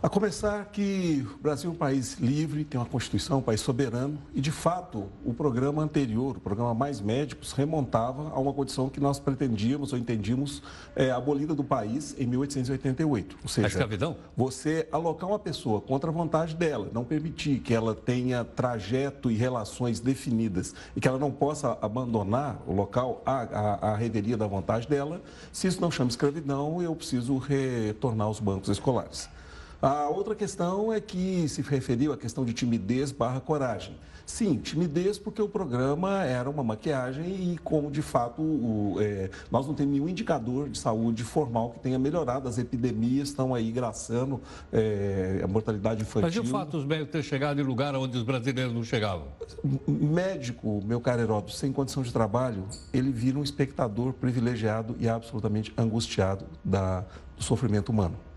A 0.00 0.08
começar 0.08 0.64
que 0.66 1.26
o 1.34 1.42
Brasil 1.42 1.70
é 1.70 1.72
um 1.72 1.76
país 1.76 2.20
livre, 2.20 2.64
tem 2.64 2.78
uma 2.78 2.86
Constituição, 2.86 3.38
um 3.38 3.42
país 3.42 3.60
soberano, 3.60 4.16
e 4.32 4.40
de 4.40 4.52
fato 4.52 5.06
o 5.24 5.34
programa 5.34 5.82
anterior, 5.82 6.36
o 6.36 6.40
programa 6.40 6.72
Mais 6.72 7.00
Médicos, 7.00 7.50
remontava 7.50 8.30
a 8.30 8.38
uma 8.38 8.52
condição 8.52 8.88
que 8.88 9.00
nós 9.00 9.18
pretendíamos 9.18 9.92
ou 9.92 9.98
entendíamos 9.98 10.62
é, 10.94 11.10
abolida 11.10 11.52
do 11.52 11.64
país 11.64 12.14
em 12.16 12.26
1888. 12.28 13.38
Ou 13.42 13.48
seja, 13.48 13.66
a 13.66 13.70
escravidão? 13.70 14.16
Você 14.36 14.86
alocar 14.92 15.28
uma 15.28 15.38
pessoa 15.38 15.80
contra 15.80 16.10
a 16.10 16.12
vontade 16.12 16.54
dela, 16.54 16.88
não 16.92 17.02
permitir 17.02 17.58
que 17.58 17.74
ela 17.74 17.92
tenha 17.92 18.44
trajeto 18.44 19.32
e 19.32 19.34
relações 19.34 19.98
definidas 19.98 20.76
e 20.94 21.00
que 21.00 21.08
ela 21.08 21.18
não 21.18 21.32
possa 21.32 21.76
abandonar 21.82 22.62
o 22.68 22.72
local 22.72 23.20
à, 23.26 23.42
à, 23.42 23.90
à 23.90 23.96
revelia 23.96 24.36
da 24.36 24.46
vontade 24.46 24.86
dela, 24.86 25.20
se 25.52 25.66
isso 25.66 25.80
não 25.80 25.90
chama 25.90 26.08
escravidão, 26.08 26.80
eu 26.80 26.94
preciso 26.94 27.36
retornar 27.36 28.28
aos 28.28 28.38
bancos 28.38 28.68
escolares. 28.68 29.28
A 29.80 30.08
outra 30.08 30.34
questão 30.34 30.92
é 30.92 31.00
que 31.00 31.48
se 31.48 31.62
referiu 31.62 32.12
à 32.12 32.16
questão 32.16 32.44
de 32.44 32.52
timidez 32.52 33.12
barra 33.12 33.40
coragem. 33.40 33.96
Sim, 34.26 34.58
timidez 34.58 35.18
porque 35.18 35.40
o 35.40 35.48
programa 35.48 36.22
era 36.22 36.50
uma 36.50 36.62
maquiagem 36.62 37.52
e 37.52 37.58
como 37.58 37.90
de 37.90 38.02
fato 38.02 38.42
o, 38.42 38.96
é, 39.00 39.30
nós 39.50 39.66
não 39.66 39.72
temos 39.72 39.94
nenhum 39.94 40.06
indicador 40.06 40.68
de 40.68 40.78
saúde 40.78 41.24
formal 41.24 41.70
que 41.70 41.78
tenha 41.78 41.98
melhorado. 41.98 42.46
As 42.46 42.58
epidemias 42.58 43.28
estão 43.28 43.54
aí 43.54 43.70
graçando 43.70 44.40
é, 44.70 45.40
a 45.42 45.46
mortalidade 45.46 46.02
infantil. 46.02 46.22
Mas 46.22 46.34
e 46.34 46.40
o 46.40 46.44
fato 46.44 46.72
dos 46.72 46.84
médicos 46.84 47.12
terem 47.12 47.26
chegado 47.26 47.58
em 47.58 47.64
lugar 47.64 47.94
onde 47.94 48.18
os 48.18 48.22
brasileiros 48.22 48.74
não 48.74 48.84
chegavam? 48.84 49.28
Médico, 49.86 50.82
meu 50.84 51.00
caro 51.00 51.22
Heródoto, 51.22 51.52
sem 51.52 51.72
condição 51.72 52.02
de 52.02 52.12
trabalho, 52.12 52.66
ele 52.92 53.10
vira 53.10 53.38
um 53.38 53.42
espectador 53.42 54.12
privilegiado 54.12 54.94
e 55.00 55.08
absolutamente 55.08 55.72
angustiado 55.78 56.44
da, 56.62 57.00
do 57.34 57.42
sofrimento 57.42 57.88
humano. 57.88 58.27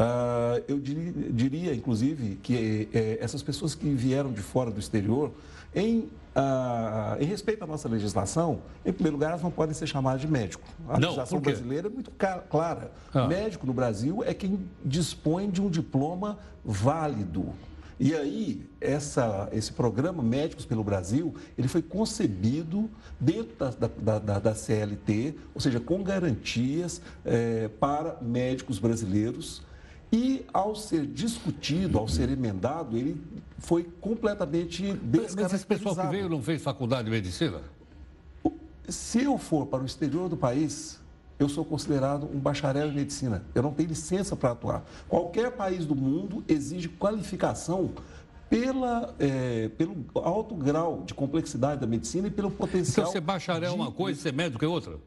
Uh, 0.00 0.64
eu 0.66 0.78
diria, 0.80 1.12
diria, 1.30 1.74
inclusive, 1.74 2.36
que 2.36 2.88
eh, 2.90 3.18
essas 3.20 3.42
pessoas 3.42 3.74
que 3.74 3.86
vieram 3.90 4.32
de 4.32 4.40
fora 4.40 4.70
do 4.70 4.80
exterior, 4.80 5.30
em, 5.74 6.08
uh, 6.34 7.20
em 7.20 7.26
respeito 7.26 7.62
à 7.62 7.66
nossa 7.66 7.86
legislação, 7.86 8.62
em 8.82 8.94
primeiro 8.94 9.16
lugar, 9.16 9.28
elas 9.32 9.42
não 9.42 9.50
podem 9.50 9.74
ser 9.74 9.86
chamadas 9.86 10.22
de 10.22 10.26
médico. 10.26 10.66
A 10.88 10.94
não, 10.94 11.00
legislação 11.00 11.38
brasileira 11.38 11.88
é 11.88 11.90
muito 11.90 12.10
clara. 12.48 12.90
Ah. 13.12 13.26
Médico 13.26 13.66
no 13.66 13.74
Brasil 13.74 14.24
é 14.24 14.32
quem 14.32 14.66
dispõe 14.82 15.50
de 15.50 15.60
um 15.60 15.68
diploma 15.68 16.38
válido. 16.64 17.52
E 17.98 18.14
aí, 18.14 18.66
essa, 18.80 19.50
esse 19.52 19.70
programa 19.70 20.22
Médicos 20.22 20.64
pelo 20.64 20.82
Brasil, 20.82 21.34
ele 21.58 21.68
foi 21.68 21.82
concebido 21.82 22.88
dentro 23.20 23.54
da, 23.58 23.70
da, 23.86 24.18
da, 24.18 24.38
da 24.38 24.54
CLT, 24.54 25.34
ou 25.54 25.60
seja, 25.60 25.78
com 25.78 26.02
garantias 26.02 27.02
é, 27.22 27.68
para 27.68 28.16
médicos 28.22 28.78
brasileiros 28.78 29.62
e, 30.12 30.44
ao 30.52 30.74
ser 30.74 31.06
discutido, 31.06 31.98
ao 31.98 32.08
ser 32.08 32.28
emendado, 32.28 32.96
ele 32.96 33.20
foi 33.58 33.84
completamente 34.00 34.82
descaracterizado. 34.82 35.42
Mas 35.42 35.52
esse 35.52 35.66
pessoal 35.66 35.94
que 35.94 36.06
veio 36.08 36.28
não 36.28 36.42
fez 36.42 36.62
faculdade 36.62 37.04
de 37.04 37.10
medicina? 37.10 37.60
Se 38.88 39.22
eu 39.22 39.38
for 39.38 39.66
para 39.66 39.82
o 39.82 39.86
exterior 39.86 40.28
do 40.28 40.36
país, 40.36 40.98
eu 41.38 41.48
sou 41.48 41.64
considerado 41.64 42.28
um 42.34 42.40
bacharel 42.40 42.88
em 42.88 42.94
medicina. 42.94 43.44
Eu 43.54 43.62
não 43.62 43.72
tenho 43.72 43.88
licença 43.88 44.34
para 44.34 44.50
atuar. 44.50 44.84
Qualquer 45.08 45.52
país 45.52 45.86
do 45.86 45.94
mundo 45.94 46.42
exige 46.48 46.88
qualificação 46.88 47.90
pela, 48.48 49.14
é, 49.18 49.68
pelo 49.68 50.04
alto 50.14 50.56
grau 50.56 51.04
de 51.06 51.14
complexidade 51.14 51.80
da 51.80 51.86
medicina 51.86 52.26
e 52.26 52.30
pelo 52.32 52.50
potencial. 52.50 53.04
Então, 53.04 53.12
ser 53.12 53.20
bacharel 53.20 53.74
de... 53.74 53.78
é 53.78 53.82
uma 53.82 53.92
coisa, 53.92 54.20
ser 54.20 54.32
médico 54.32 54.64
é 54.64 54.68
outra? 54.68 54.98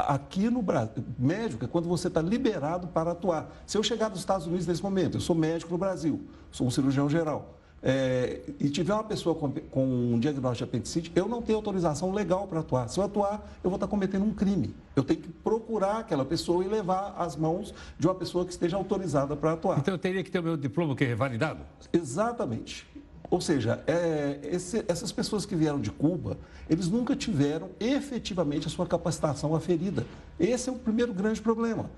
Aqui 0.00 0.50
no 0.50 0.62
Brasil, 0.62 1.04
médico 1.18 1.64
é 1.64 1.68
quando 1.68 1.88
você 1.88 2.08
está 2.08 2.20
liberado 2.20 2.88
para 2.88 3.12
atuar. 3.12 3.50
Se 3.66 3.76
eu 3.76 3.82
chegar 3.82 4.08
dos 4.08 4.20
Estados 4.20 4.46
Unidos 4.46 4.66
nesse 4.66 4.82
momento, 4.82 5.16
eu 5.16 5.20
sou 5.20 5.34
médico 5.36 5.72
no 5.72 5.78
Brasil, 5.78 6.20
sou 6.50 6.66
um 6.66 6.70
cirurgião 6.70 7.08
geral, 7.08 7.60
é, 7.82 8.40
e 8.58 8.68
tiver 8.68 8.92
uma 8.92 9.04
pessoa 9.04 9.34
com, 9.34 9.50
com, 9.50 9.84
um 9.84 10.18
diagnóstico 10.18 10.66
de 10.66 10.76
apendicite, 10.76 11.12
eu 11.14 11.26
não 11.26 11.40
tenho 11.40 11.56
autorização 11.56 12.12
legal 12.12 12.46
para 12.46 12.60
atuar. 12.60 12.88
Se 12.88 12.98
eu 12.98 13.04
atuar, 13.04 13.58
eu 13.64 13.70
vou 13.70 13.76
estar 13.76 13.86
cometendo 13.86 14.24
um 14.24 14.34
crime. 14.34 14.74
Eu 14.94 15.02
tenho 15.02 15.20
que 15.20 15.28
procurar 15.28 16.00
aquela 16.00 16.24
pessoa 16.24 16.62
e 16.62 16.68
levar 16.68 17.14
às 17.16 17.36
mãos 17.36 17.72
de 17.98 18.06
uma 18.06 18.14
pessoa 18.14 18.44
que 18.44 18.52
esteja 18.52 18.76
autorizada 18.76 19.34
para 19.34 19.52
atuar. 19.52 19.78
Então 19.78 19.94
eu 19.94 19.98
teria 19.98 20.22
que 20.22 20.30
ter 20.30 20.40
o 20.40 20.42
meu 20.42 20.56
diploma 20.56 20.94
que 20.94 21.04
é 21.04 21.06
revalidado? 21.06 21.60
Exatamente. 21.92 22.86
Ou 23.30 23.40
seja, 23.40 23.82
é, 23.86 24.40
esse, 24.42 24.84
essas 24.88 25.12
pessoas 25.12 25.46
que 25.46 25.54
vieram 25.54 25.80
de 25.80 25.90
Cuba, 25.90 26.36
eles 26.68 26.88
nunca 26.88 27.14
tiveram 27.14 27.70
efetivamente 27.78 28.66
a 28.66 28.70
sua 28.70 28.86
capacitação 28.86 29.54
aferida. 29.54 30.04
Esse 30.38 30.68
é 30.68 30.72
o 30.72 30.76
primeiro 30.76 31.14
grande 31.14 31.40
problema. 31.40 31.88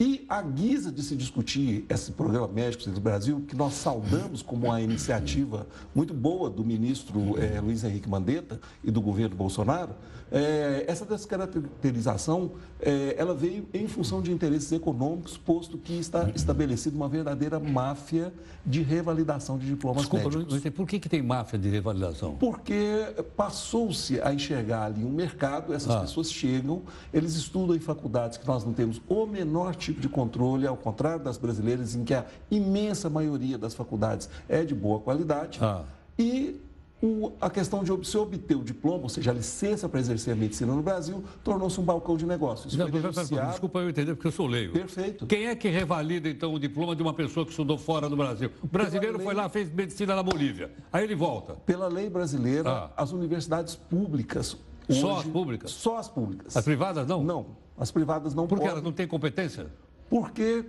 E 0.00 0.24
a 0.28 0.40
guisa 0.40 0.92
de 0.92 1.02
se 1.02 1.16
discutir 1.16 1.84
esse 1.88 2.12
programa 2.12 2.46
Médicos 2.46 2.86
do 2.86 3.00
Brasil, 3.00 3.44
que 3.48 3.56
nós 3.56 3.74
saudamos 3.74 4.42
como 4.42 4.66
uma 4.66 4.80
iniciativa 4.80 5.66
muito 5.92 6.14
boa 6.14 6.48
do 6.48 6.64
ministro 6.64 7.34
eh, 7.36 7.60
Luiz 7.60 7.82
Henrique 7.82 8.08
Mandetta 8.08 8.60
e 8.82 8.92
do 8.92 9.00
governo 9.00 9.34
Bolsonaro, 9.34 9.96
eh, 10.30 10.84
essa 10.86 11.04
descaracterização 11.04 12.52
eh, 12.80 13.14
ela 13.18 13.34
veio 13.34 13.66
em 13.72 13.86
função 13.88 14.20
de 14.22 14.30
interesses 14.32 14.70
econômicos, 14.72 15.36
posto 15.36 15.78
que 15.78 15.98
está 15.98 16.28
estabelecida 16.34 16.96
uma 16.96 17.08
verdadeira 17.08 17.58
máfia 17.58 18.32
de 18.64 18.82
revalidação 18.82 19.58
de 19.58 19.66
diplomas 19.66 20.02
Desculpa, 20.02 20.28
médicos. 20.30 20.60
sei 20.62 20.70
por 20.70 20.86
que, 20.86 20.98
que 21.00 21.08
tem 21.08 21.22
máfia 21.22 21.58
de 21.58 21.68
revalidação? 21.68 22.34
Porque 22.36 23.06
passou-se 23.36 24.20
a 24.20 24.32
enxergar 24.32 24.84
ali 24.84 25.04
um 25.04 25.10
mercado, 25.10 25.72
essas 25.72 25.94
Ah. 25.94 26.00
pessoas 26.00 26.30
chegam, 26.30 26.82
eles 27.12 27.34
estudam 27.34 27.74
em 27.74 27.80
faculdades 27.80 28.38
que 28.38 28.46
nós 28.46 28.64
não 28.64 28.72
temos 28.72 29.00
o 29.08 29.26
menor 29.26 29.74
tipo 29.74 30.00
de 30.00 30.08
controle, 30.08 30.66
ao 30.66 30.76
contrário 30.76 31.22
das 31.24 31.38
brasileiras, 31.38 31.94
em 31.94 32.04
que 32.04 32.14
a 32.14 32.24
imensa 32.50 33.08
maioria 33.08 33.56
das 33.58 33.74
faculdades 33.74 34.28
é 34.48 34.64
de 34.64 34.74
boa 34.74 35.00
qualidade. 35.00 35.58
Ah. 35.62 35.82
E 36.18 36.60
o- 37.02 37.32
a 37.40 37.48
questão 37.48 37.84
de 37.84 38.06
se 38.08 38.16
obter 38.16 38.56
o 38.56 38.64
diploma, 38.64 39.04
ou 39.04 39.08
seja, 39.08 39.30
a 39.30 39.34
licença 39.34 39.88
para 39.88 40.00
exercer 40.00 40.32
a 40.32 40.36
medicina 40.36 40.72
no 40.74 40.82
Brasil, 40.82 41.22
tornou-se 41.44 41.80
um 41.80 41.84
balcão 41.84 42.16
de 42.16 42.26
negócios. 42.26 42.74
Não, 42.76 42.90
denunciado. 42.90 43.50
desculpa 43.50 43.78
eu 43.80 43.88
entender, 43.90 44.14
porque 44.14 44.26
eu 44.28 44.32
sou 44.32 44.46
leigo. 44.46 44.72
Perfeito. 44.72 45.26
Quem 45.26 45.46
é 45.46 45.54
que 45.54 45.68
revalida, 45.68 46.28
então, 46.28 46.52
o 46.54 46.58
diploma 46.58 46.96
de 46.96 47.02
uma 47.02 47.14
pessoa 47.14 47.44
que 47.46 47.50
estudou 47.50 47.78
fora 47.78 48.08
do 48.08 48.16
Brasil? 48.16 48.50
O 48.62 48.66
brasileiro 48.66 49.16
lei- 49.18 49.24
foi 49.26 49.34
lá, 49.34 49.48
fez 49.48 49.72
medicina 49.72 50.16
na 50.16 50.22
Bolívia. 50.22 50.70
Aí 50.92 51.04
ele 51.04 51.14
volta. 51.14 51.54
Pela 51.66 51.86
lei 51.88 52.10
brasileira, 52.10 52.70
Ah. 52.70 52.90
as 52.96 53.12
universidades 53.12 53.76
públicas. 53.76 54.56
Só 54.90 55.12
hoje- 55.18 55.26
as 55.26 55.32
públicas? 55.32 55.70
Só 55.70 55.98
as 55.98 56.08
públicas. 56.08 56.56
As 56.56 56.64
privadas 56.64 57.06
não? 57.06 57.22
Não. 57.22 57.46
As 57.76 57.90
privadas 57.90 58.34
não 58.34 58.46
Porque 58.46 58.60
podem. 58.62 58.72
elas 58.72 58.82
não 58.82 58.90
têm 58.92 59.06
competência? 59.06 59.66
Porque 60.10 60.64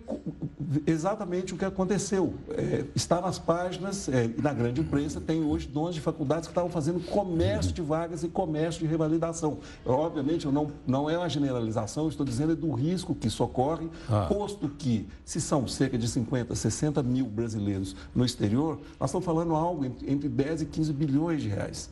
exatamente 0.85 1.53
o 1.53 1.57
que 1.57 1.65
aconteceu. 1.65 2.33
É, 2.49 2.83
está 2.95 3.21
nas 3.21 3.39
páginas 3.39 4.07
é, 4.09 4.29
na 4.41 4.53
grande 4.53 4.81
imprensa, 4.81 5.19
tem 5.21 5.43
hoje 5.43 5.67
donos 5.67 5.95
de 5.95 6.01
faculdades 6.01 6.47
que 6.47 6.51
estavam 6.51 6.69
fazendo 6.69 6.99
comércio 7.07 7.71
de 7.71 7.81
vagas 7.81 8.23
e 8.23 8.27
comércio 8.27 8.81
de 8.81 8.87
revalidação. 8.87 9.59
Obviamente, 9.85 10.45
eu 10.45 10.51
não, 10.51 10.71
não 10.85 11.09
é 11.09 11.17
uma 11.17 11.29
generalização, 11.29 12.07
estou 12.07 12.25
dizendo 12.25 12.51
é 12.53 12.55
do 12.55 12.71
risco 12.73 13.15
que 13.15 13.27
isso 13.27 13.43
ocorre, 13.43 13.89
Ah. 14.09 14.25
posto 14.27 14.67
que, 14.69 15.07
se 15.23 15.39
são 15.39 15.67
cerca 15.67 15.97
de 15.97 16.07
50, 16.07 16.53
60 16.55 17.01
mil 17.03 17.25
brasileiros 17.25 17.95
no 18.13 18.25
exterior, 18.25 18.79
nós 18.99 19.09
estamos 19.09 19.25
falando 19.25 19.55
algo 19.55 19.85
entre, 19.85 20.11
entre 20.11 20.29
10 20.29 20.63
e 20.63 20.65
15 20.65 20.93
bilhões 20.93 21.41
de 21.41 21.47
reais. 21.49 21.89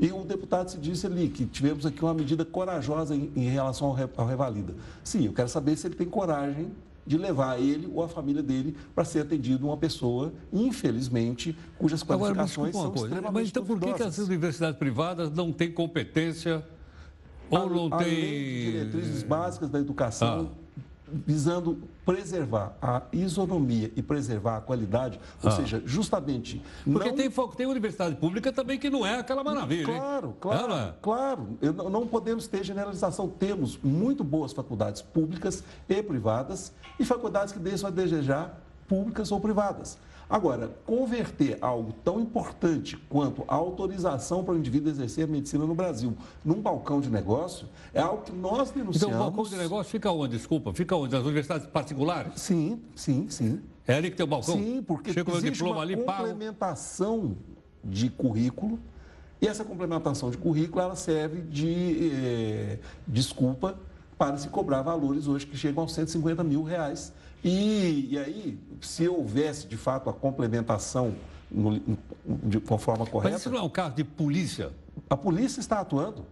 E 0.00 0.10
o 0.12 0.24
deputado 0.24 0.68
se 0.70 0.78
disse 0.78 1.06
ali 1.06 1.28
que 1.28 1.44
tivemos 1.44 1.84
aqui 1.84 2.04
uma 2.04 2.14
medida 2.14 2.44
corajosa 2.44 3.14
em, 3.14 3.30
em 3.34 3.48
relação 3.48 3.88
ao, 3.88 3.94
re- 3.94 4.08
ao 4.16 4.26
Revalida. 4.26 4.74
Sim, 5.02 5.26
eu 5.26 5.32
quero 5.32 5.48
saber 5.48 5.76
se 5.76 5.86
ele 5.86 5.94
tem 5.94 6.06
coragem 6.06 6.68
de 7.08 7.16
levar 7.16 7.58
ele 7.58 7.90
ou 7.92 8.04
a 8.04 8.08
família 8.08 8.42
dele 8.42 8.76
para 8.94 9.02
ser 9.02 9.20
atendido 9.20 9.66
uma 9.66 9.78
pessoa, 9.78 10.30
infelizmente, 10.52 11.56
cujas 11.78 12.02
Agora, 12.02 12.34
qualificações 12.34 12.74
uma 12.74 12.82
são 12.82 12.90
coisa. 12.92 13.06
extremamente 13.06 13.34
Mas 13.34 13.48
então 13.48 13.64
por 13.64 13.80
que, 13.80 13.94
que 13.94 14.02
as 14.02 14.18
universidades 14.18 14.78
privadas 14.78 15.30
não 15.32 15.50
têm 15.50 15.72
competência 15.72 16.62
ou 17.48 17.58
a, 17.58 17.66
não 17.66 17.88
têm... 17.88 18.14
de 18.14 18.72
diretrizes 18.72 19.22
básicas 19.22 19.70
da 19.70 19.80
educação 19.80 20.52
visando 21.12 21.78
preservar 22.04 22.76
a 22.80 23.02
isonomia 23.12 23.92
e 23.96 24.02
preservar 24.02 24.56
a 24.56 24.60
qualidade, 24.60 25.20
ou 25.42 25.48
Ah. 25.50 25.52
seja, 25.52 25.82
justamente 25.84 26.62
Porque 26.84 27.10
não 27.10 27.16
tem, 27.16 27.30
tem 27.56 27.66
universidade 27.66 28.16
pública 28.16 28.52
também 28.52 28.78
que 28.78 28.88
não 28.90 29.06
é 29.06 29.18
aquela 29.18 29.44
maravilha, 29.44 29.80
hein? 29.80 29.98
Claro, 29.98 30.28
É, 30.30 30.40
claro, 30.40 30.72
é? 30.72 30.94
claro. 31.00 31.58
Eu 31.60 31.72
não 31.72 32.06
podemos 32.06 32.46
ter 32.46 32.64
generalização. 32.64 33.28
Temos 33.28 33.78
muito 33.82 34.24
boas 34.24 34.52
faculdades 34.52 35.02
públicas 35.02 35.62
e 35.88 36.02
privadas 36.02 36.72
e 36.98 37.04
faculdades 37.04 37.52
que 37.52 37.58
deixam 37.58 37.88
a 37.88 37.90
desejar 37.90 38.60
públicas 38.88 39.30
ou 39.30 39.38
privadas. 39.40 39.98
Agora, 40.30 40.68
converter 40.84 41.56
algo 41.60 41.92
tão 42.04 42.20
importante 42.20 42.96
quanto 43.08 43.44
a 43.48 43.54
autorização 43.54 44.44
para 44.44 44.52
o 44.54 44.58
indivíduo 44.58 44.90
exercer 44.90 45.26
medicina 45.26 45.64
no 45.64 45.74
Brasil 45.74 46.14
num 46.44 46.60
balcão 46.60 47.00
de 47.00 47.08
negócio 47.08 47.66
é 47.94 48.00
algo 48.00 48.22
que 48.22 48.32
nós 48.32 48.68
Então 48.70 48.82
denunciamos. 48.82 49.16
o 49.16 49.18
balcão 49.18 49.44
de 49.44 49.56
negócio 49.56 49.90
fica 49.90 50.10
onde? 50.12 50.36
Desculpa, 50.36 50.74
fica 50.74 50.94
onde? 50.94 51.14
Nas 51.14 51.22
universidades 51.24 51.66
particulares? 51.68 52.32
Sim, 52.36 52.82
sim, 52.94 53.26
sim. 53.30 53.60
É 53.86 53.94
ali 53.94 54.10
que 54.10 54.16
tem 54.18 54.24
o 54.24 54.28
balcão? 54.28 54.54
Sim, 54.56 54.82
porque 54.86 55.14
Chega 55.14 55.30
existe 55.30 55.52
diploma 55.52 55.76
uma 55.76 55.82
ali, 55.82 55.96
pago. 55.96 56.18
complementação 56.28 57.34
de 57.82 58.10
currículo 58.10 58.78
e 59.40 59.46
essa 59.48 59.64
complementação 59.64 60.30
de 60.30 60.36
currículo 60.36 60.82
ela 60.82 60.96
serve 60.96 61.40
de 61.40 62.10
eh, 62.12 62.78
desculpa 63.06 63.78
para 64.18 64.36
se 64.36 64.48
cobrar 64.48 64.82
valores 64.82 65.26
hoje 65.26 65.46
que 65.46 65.56
chegam 65.56 65.82
aos 65.84 65.92
150 65.94 66.44
mil 66.44 66.62
reais. 66.64 67.14
E, 67.42 68.08
e 68.10 68.18
aí, 68.18 68.58
se 68.80 69.08
houvesse 69.08 69.66
de 69.66 69.76
fato 69.76 70.10
a 70.10 70.12
complementação 70.12 71.14
no, 71.50 71.80
de 72.26 72.58
uma 72.58 72.78
forma 72.78 73.06
correta, 73.06 73.32
Mas 73.32 73.40
isso 73.40 73.50
não 73.50 73.58
é 73.58 73.62
um 73.62 73.70
caso 73.70 73.94
de 73.94 74.04
polícia? 74.04 74.70
a 75.08 75.16
polícia 75.16 75.60
está 75.60 75.80
atuando. 75.80 76.24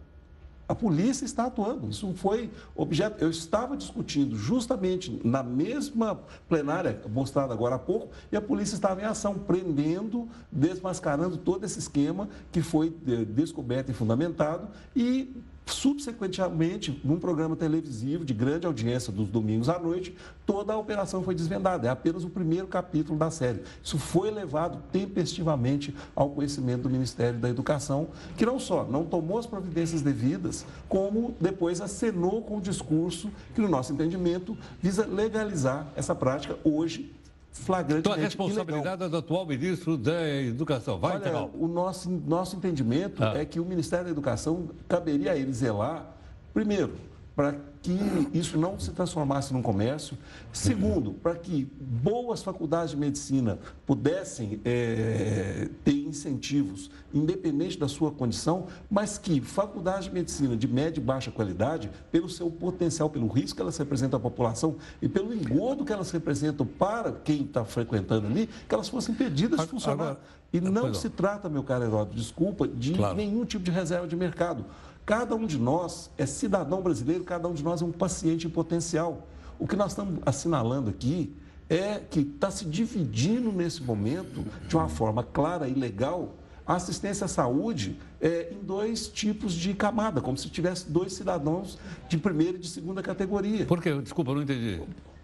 A 0.68 0.74
polícia 0.74 1.24
está 1.24 1.46
atuando. 1.46 1.88
Isso 1.88 2.12
foi 2.14 2.50
objeto. 2.74 3.22
Eu 3.22 3.30
estava 3.30 3.76
discutindo 3.76 4.36
justamente 4.36 5.20
na 5.22 5.40
mesma 5.40 6.18
plenária 6.48 7.00
mostrada 7.08 7.54
agora 7.54 7.76
há 7.76 7.78
pouco, 7.78 8.08
e 8.32 8.36
a 8.36 8.40
polícia 8.40 8.74
estava 8.74 9.00
em 9.00 9.04
ação, 9.04 9.34
prendendo, 9.34 10.28
desmascarando 10.50 11.36
todo 11.36 11.64
esse 11.64 11.78
esquema 11.78 12.28
que 12.50 12.62
foi 12.62 12.92
eh, 13.06 13.24
descoberto 13.24 13.90
e 13.90 13.94
fundamentado 13.94 14.66
e 14.94 15.32
subsequentemente, 15.66 17.00
num 17.04 17.18
programa 17.18 17.56
televisivo 17.56 18.24
de 18.24 18.32
grande 18.32 18.66
audiência 18.66 19.12
dos 19.12 19.28
domingos 19.28 19.68
à 19.68 19.78
noite, 19.78 20.16
toda 20.46 20.72
a 20.72 20.78
operação 20.78 21.22
foi 21.22 21.34
desvendada. 21.34 21.88
É 21.88 21.90
apenas 21.90 22.24
o 22.24 22.30
primeiro 22.30 22.66
capítulo 22.68 23.18
da 23.18 23.30
série. 23.30 23.62
Isso 23.82 23.98
foi 23.98 24.30
levado 24.30 24.80
tempestivamente 24.92 25.94
ao 26.14 26.30
conhecimento 26.30 26.82
do 26.82 26.90
Ministério 26.90 27.38
da 27.38 27.50
Educação, 27.50 28.08
que 28.36 28.46
não 28.46 28.60
só 28.60 28.84
não 28.84 29.04
tomou 29.04 29.38
as 29.38 29.46
providências 29.46 30.02
devidas, 30.02 30.64
como 30.88 31.34
depois 31.40 31.80
acenou 31.80 32.42
com 32.42 32.58
o 32.58 32.60
discurso 32.60 33.30
que, 33.54 33.60
no 33.60 33.68
nosso 33.68 33.92
entendimento, 33.92 34.56
visa 34.80 35.04
legalizar 35.04 35.88
essa 35.96 36.14
prática 36.14 36.56
hoje 36.62 37.12
flagrantemente 37.60 38.00
Então 38.08 38.12
a 38.12 38.16
responsabilidade 38.16 39.02
é 39.02 39.08
do 39.08 39.16
atual 39.16 39.46
ministro 39.46 39.96
da 39.96 40.28
Educação. 40.28 40.98
Vai, 40.98 41.16
Olha, 41.16 41.48
o 41.54 41.66
nosso, 41.66 42.10
nosso 42.10 42.56
entendimento 42.56 43.22
Ah. 43.22 43.32
é 43.36 43.44
que 43.44 43.58
o 43.58 43.64
Ministério 43.64 44.04
da 44.06 44.10
Educação 44.10 44.68
caberia 44.88 45.32
a 45.32 45.36
ele 45.36 45.52
zelar, 45.52 46.04
primeiro, 46.52 46.94
para 47.36 47.54
que 47.82 47.92
isso 48.32 48.56
não 48.58 48.80
se 48.80 48.90
transformasse 48.92 49.52
num 49.52 49.60
comércio. 49.60 50.16
Segundo, 50.50 51.12
para 51.12 51.34
que 51.36 51.70
boas 51.78 52.42
faculdades 52.42 52.92
de 52.92 52.96
medicina 52.96 53.58
pudessem 53.84 54.58
eh, 54.64 55.68
ter 55.84 55.92
incentivos, 55.92 56.90
independente 57.12 57.78
da 57.78 57.86
sua 57.88 58.10
condição, 58.10 58.66
mas 58.90 59.18
que 59.18 59.40
faculdades 59.42 60.08
de 60.08 60.14
medicina 60.14 60.56
de 60.56 60.66
média 60.66 60.98
e 60.98 61.02
baixa 61.02 61.30
qualidade, 61.30 61.90
pelo 62.10 62.28
seu 62.28 62.50
potencial, 62.50 63.10
pelo 63.10 63.28
risco 63.28 63.56
que 63.56 63.62
elas 63.62 63.76
representam 63.76 64.16
à 64.18 64.20
população 64.22 64.76
e 65.02 65.08
pelo 65.08 65.34
engodo 65.34 65.84
que 65.84 65.92
elas 65.92 66.10
representam 66.10 66.64
para 66.66 67.12
quem 67.12 67.42
está 67.42 67.66
frequentando 67.66 68.26
ali, 68.26 68.48
que 68.66 68.74
elas 68.74 68.88
fossem 68.88 69.14
impedidas 69.14 69.60
de 69.60 69.66
funcionar. 69.66 70.02
agora- 70.04 70.20
E 70.52 70.60
não 70.60 70.72
Pois 70.82 70.92
não. 70.94 71.00
se 71.00 71.10
trata, 71.10 71.48
meu 71.50 71.62
caro 71.62 71.84
Heródoto, 71.84 72.16
desculpa, 72.16 72.66
de 72.66 72.92
Claro. 72.94 73.16
nenhum 73.16 73.44
tipo 73.44 73.62
de 73.64 73.70
reserva 73.70 74.06
de 74.06 74.16
mercado. 74.16 74.64
Cada 75.06 75.36
um 75.36 75.46
de 75.46 75.56
nós 75.56 76.10
é 76.18 76.26
cidadão 76.26 76.82
brasileiro, 76.82 77.22
cada 77.22 77.46
um 77.46 77.54
de 77.54 77.62
nós 77.62 77.80
é 77.80 77.84
um 77.84 77.92
paciente 77.92 78.48
em 78.48 78.50
potencial. 78.50 79.28
O 79.56 79.64
que 79.64 79.76
nós 79.76 79.92
estamos 79.92 80.18
assinalando 80.26 80.90
aqui 80.90 81.32
é 81.70 82.00
que 82.00 82.20
está 82.20 82.50
se 82.50 82.64
dividindo 82.64 83.52
nesse 83.52 83.84
momento, 83.84 84.44
de 84.66 84.76
uma 84.76 84.88
forma 84.88 85.22
clara 85.22 85.68
e 85.68 85.74
legal, 85.74 86.34
a 86.66 86.74
assistência 86.74 87.26
à 87.26 87.28
saúde 87.28 87.96
é, 88.20 88.52
em 88.52 88.64
dois 88.64 89.06
tipos 89.06 89.52
de 89.52 89.72
camada, 89.74 90.20
como 90.20 90.36
se 90.36 90.50
tivesse 90.50 90.90
dois 90.90 91.12
cidadãos 91.12 91.78
de 92.08 92.18
primeira 92.18 92.56
e 92.56 92.60
de 92.60 92.68
segunda 92.68 93.00
categoria. 93.00 93.64
Por 93.64 93.80
quê? 93.80 93.96
Desculpa, 94.02 94.32
eu 94.32 94.34
não 94.34 94.42
entendi. 94.42 94.82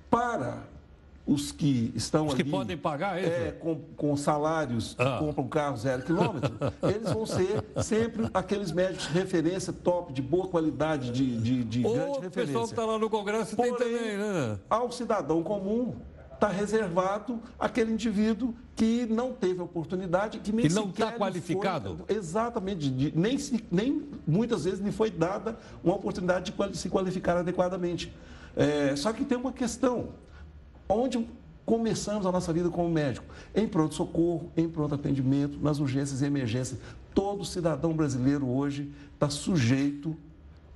Para 0.08 0.62
os 1.32 1.52
que 1.52 1.92
estão 1.94 2.26
Os 2.26 2.34
ali... 2.34 2.44
que 2.44 2.50
podem 2.50 2.76
pagar 2.76 3.20
isso? 3.20 3.30
É, 3.30 3.52
com, 3.52 3.76
com 3.96 4.16
salários 4.16 4.94
que 4.94 5.02
Ah. 5.02 5.18
compram 5.18 5.48
carro 5.48 5.76
zero 5.76 6.02
quilômetro, 6.02 6.52
eles 6.82 7.12
vão 7.12 7.24
ser 7.26 7.64
sempre 7.82 8.28
aqueles 8.34 8.72
médicos 8.72 9.06
de 9.08 9.12
referência 9.14 9.72
top, 9.72 10.12
de 10.12 10.22
boa 10.22 10.48
qualidade, 10.48 11.10
de, 11.10 11.36
de, 11.38 11.64
de 11.64 11.86
Ou 11.86 11.94
grande 11.94 12.10
o 12.10 12.12
pessoal 12.12 12.20
que 12.20 12.38
referência. 12.40 12.64
está 12.64 12.84
lá 12.84 12.98
no 12.98 13.08
Congresso 13.10 13.56
tem 13.56 13.72
Porém, 13.74 13.92
também, 13.98 14.16
né? 14.18 14.58
Ao 14.68 14.90
cidadão 14.92 15.42
comum 15.42 15.94
está 16.34 16.48
reservado 16.48 17.40
aquele 17.56 17.92
indivíduo 17.92 18.52
que 18.74 19.06
não 19.06 19.32
teve 19.32 19.60
oportunidade, 19.62 20.40
que 20.40 20.50
nem 20.50 20.66
Que 20.66 20.74
não 20.74 20.86
sequer 20.88 21.04
tá 21.06 21.12
lhe 21.12 21.18
qualificado. 21.18 21.98
Foi, 22.04 22.16
exatamente, 22.16 22.90
de- 22.90 23.12
nem, 23.16 23.38
nem 23.70 24.08
muitas 24.26 24.64
vezes 24.64 24.80
lhe 24.80 24.90
foi 24.90 25.08
dada 25.08 25.56
uma 25.84 25.94
oportunidade 25.94 26.50
de 26.52 26.76
se 26.78 26.88
qualificar 26.88 27.36
adequadamente. 27.36 28.12
É, 28.56 28.96
só 28.96 29.12
que 29.12 29.24
tem 29.24 29.38
uma 29.38 29.52
questão. 29.52 30.08
Onde 30.92 31.26
começamos 31.64 32.26
a 32.26 32.32
nossa 32.32 32.52
vida 32.52 32.68
como 32.68 32.90
médico? 32.90 33.24
Em 33.54 33.66
pronto-socorro, 33.66 34.52
em 34.54 34.68
pronto 34.68 34.94
atendimento, 34.94 35.58
nas 35.58 35.78
urgências 35.78 36.20
e 36.20 36.26
emergências. 36.26 36.78
Todo 37.14 37.44
cidadão 37.46 37.94
brasileiro 37.94 38.46
hoje 38.46 38.92
está 39.14 39.30
sujeito 39.30 40.14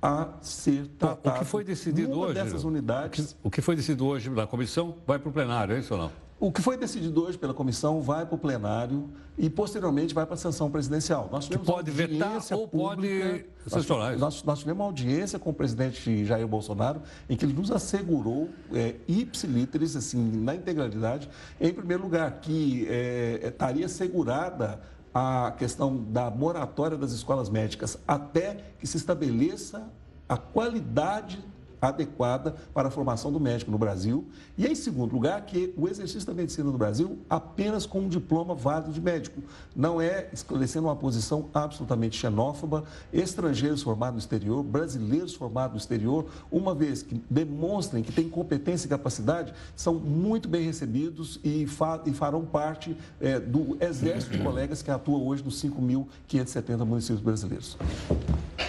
a 0.01 0.29
ser 0.41 0.87
tratado. 0.97 1.35
o 1.35 1.39
que 1.39 1.45
foi 1.45 1.63
decidido 1.63 2.09
numa 2.09 2.25
hoje? 2.27 2.33
dessas 2.33 2.63
unidades. 2.63 3.35
O 3.43 3.51
que 3.51 3.61
foi 3.61 3.75
decidido 3.75 4.07
hoje 4.07 4.29
na 4.29 4.47
comissão 4.47 4.95
vai 5.05 5.19
para 5.19 5.29
o 5.29 5.31
plenário, 5.31 5.75
é 5.75 5.79
isso 5.79 5.93
ou 5.93 5.99
não? 5.99 6.26
O 6.39 6.51
que 6.51 6.61
foi 6.61 6.77
decidido 6.77 7.23
hoje 7.23 7.35
pela 7.35 7.53
comissão 7.53 7.99
vai 7.99 8.23
para 8.23 8.35
o 8.35 8.37
plenário 8.37 9.09
e 9.35 9.49
posteriormente 9.49 10.13
vai 10.13 10.23
para 10.23 10.35
a 10.35 10.37
sanção 10.37 10.69
presidencial. 10.69 11.27
Nós 11.31 11.45
tivemos 11.45 11.65
pode 11.65 11.89
vetar 11.89 12.39
ou 12.51 12.67
pública, 12.67 13.43
pode 13.63 13.73
sancionar. 13.73 14.17
Nós, 14.19 14.43
nós 14.43 14.59
tivemos 14.59 14.79
uma 14.79 14.85
audiência 14.85 15.39
com 15.39 15.49
o 15.49 15.53
presidente 15.53 16.25
Jair 16.25 16.47
Bolsonaro 16.47 17.01
em 17.27 17.35
que 17.35 17.43
ele 17.43 17.53
nos 17.53 17.71
assegurou, 17.71 18.49
é, 18.71 18.95
ipsilíteres, 19.07 19.95
assim, 19.95 20.19
na 20.43 20.53
integralidade, 20.53 21.27
em 21.59 21.73
primeiro 21.73 22.03
lugar, 22.03 22.39
que 22.39 22.85
é, 22.87 23.47
estaria 23.47 23.87
assegurada 23.87 24.79
a 25.11 25.55
questão 25.57 25.97
da 25.97 26.29
moratória 26.29 26.95
das 26.95 27.13
escolas 27.13 27.49
médicas 27.49 27.97
até 28.07 28.63
que 28.79 28.85
se 28.85 28.97
estabeleça 28.97 29.91
a 30.29 30.37
qualidade 30.37 31.43
adequada 31.81 32.55
para 32.73 32.87
a 32.87 32.91
formação 32.91 33.31
do 33.31 33.39
médico 33.39 33.71
no 33.71 33.77
Brasil. 33.77 34.25
E, 34.57 34.65
em 34.65 34.75
segundo 34.75 35.13
lugar, 35.13 35.45
que 35.45 35.73
o 35.77 35.87
exercício 35.87 36.25
da 36.25 36.33
medicina 36.33 36.71
no 36.71 36.77
Brasil 36.77 37.19
apenas 37.29 37.85
com 37.85 37.99
um 37.99 38.07
diploma 38.07 38.55
válido 38.55 38.91
de 38.91 39.01
médico. 39.01 39.41
Não 39.75 40.01
é 40.01 40.29
esclarecendo 40.33 40.87
uma 40.87 40.95
posição 40.95 41.49
absolutamente 41.53 42.17
xenófoba, 42.17 42.83
estrangeiros 43.11 43.81
formados 43.81 44.15
no 44.15 44.19
exterior, 44.19 44.63
brasileiros 44.63 45.35
formados 45.35 45.73
no 45.73 45.77
exterior, 45.77 46.25
uma 46.51 46.73
vez 46.73 47.03
que 47.03 47.21
demonstrem 47.29 48.03
que 48.03 48.11
têm 48.11 48.29
competência 48.29 48.87
e 48.87 48.89
capacidade, 48.89 49.53
são 49.75 49.95
muito 49.95 50.47
bem 50.49 50.63
recebidos 50.63 51.39
e, 51.43 51.65
fa 51.67 52.01
e 52.05 52.11
farão 52.11 52.45
parte 52.45 52.95
é, 53.19 53.39
do 53.39 53.77
exército 53.79 54.37
de 54.37 54.43
colegas 54.43 54.81
que 54.81 54.91
atua 54.91 55.17
hoje 55.17 55.43
nos 55.43 55.61
5.570 55.61 56.85
municípios 56.85 57.21
brasileiros. 57.21 57.77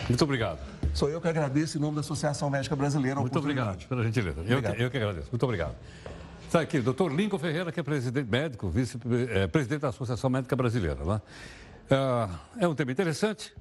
Muito 0.09 0.25
obrigado. 0.25 0.78
Sou 0.99 1.09
eu 1.09 1.21
que 1.21 1.29
agradeço 1.29 1.79
em 1.79 1.81
nome 1.81 1.95
da 1.95 2.01
Associação 2.01 2.51
Médica 2.51 2.75
Brasileira. 2.75 3.21
Muito 3.21 3.39
obrigado 3.39 3.87
pela 3.87 4.03
gentileza. 4.03 4.41
Eu 4.41 4.61
que, 4.61 4.83
eu 4.83 4.91
que, 4.91 4.97
agradeço. 4.97 5.29
Muito 5.31 5.45
obrigado. 5.45 5.77
Está 6.45 6.61
aqui, 6.61 6.81
doutor 6.81 7.15
Lincoln 7.15 7.39
Ferreira, 7.39 7.71
que 7.71 7.79
é 7.79 7.85
presidente 7.85 8.29
médico, 8.29 8.69
vice-presidente 8.69 9.77
é, 9.77 9.79
da 9.79 9.91
Associação 9.91 10.29
Médica 10.29 10.57
Brasileira. 10.57 11.05
Né? 11.05 11.23
É, 12.59 12.65
é 12.65 12.69
um 12.69 12.75
tema 12.75 12.91
interessante. 12.91 13.55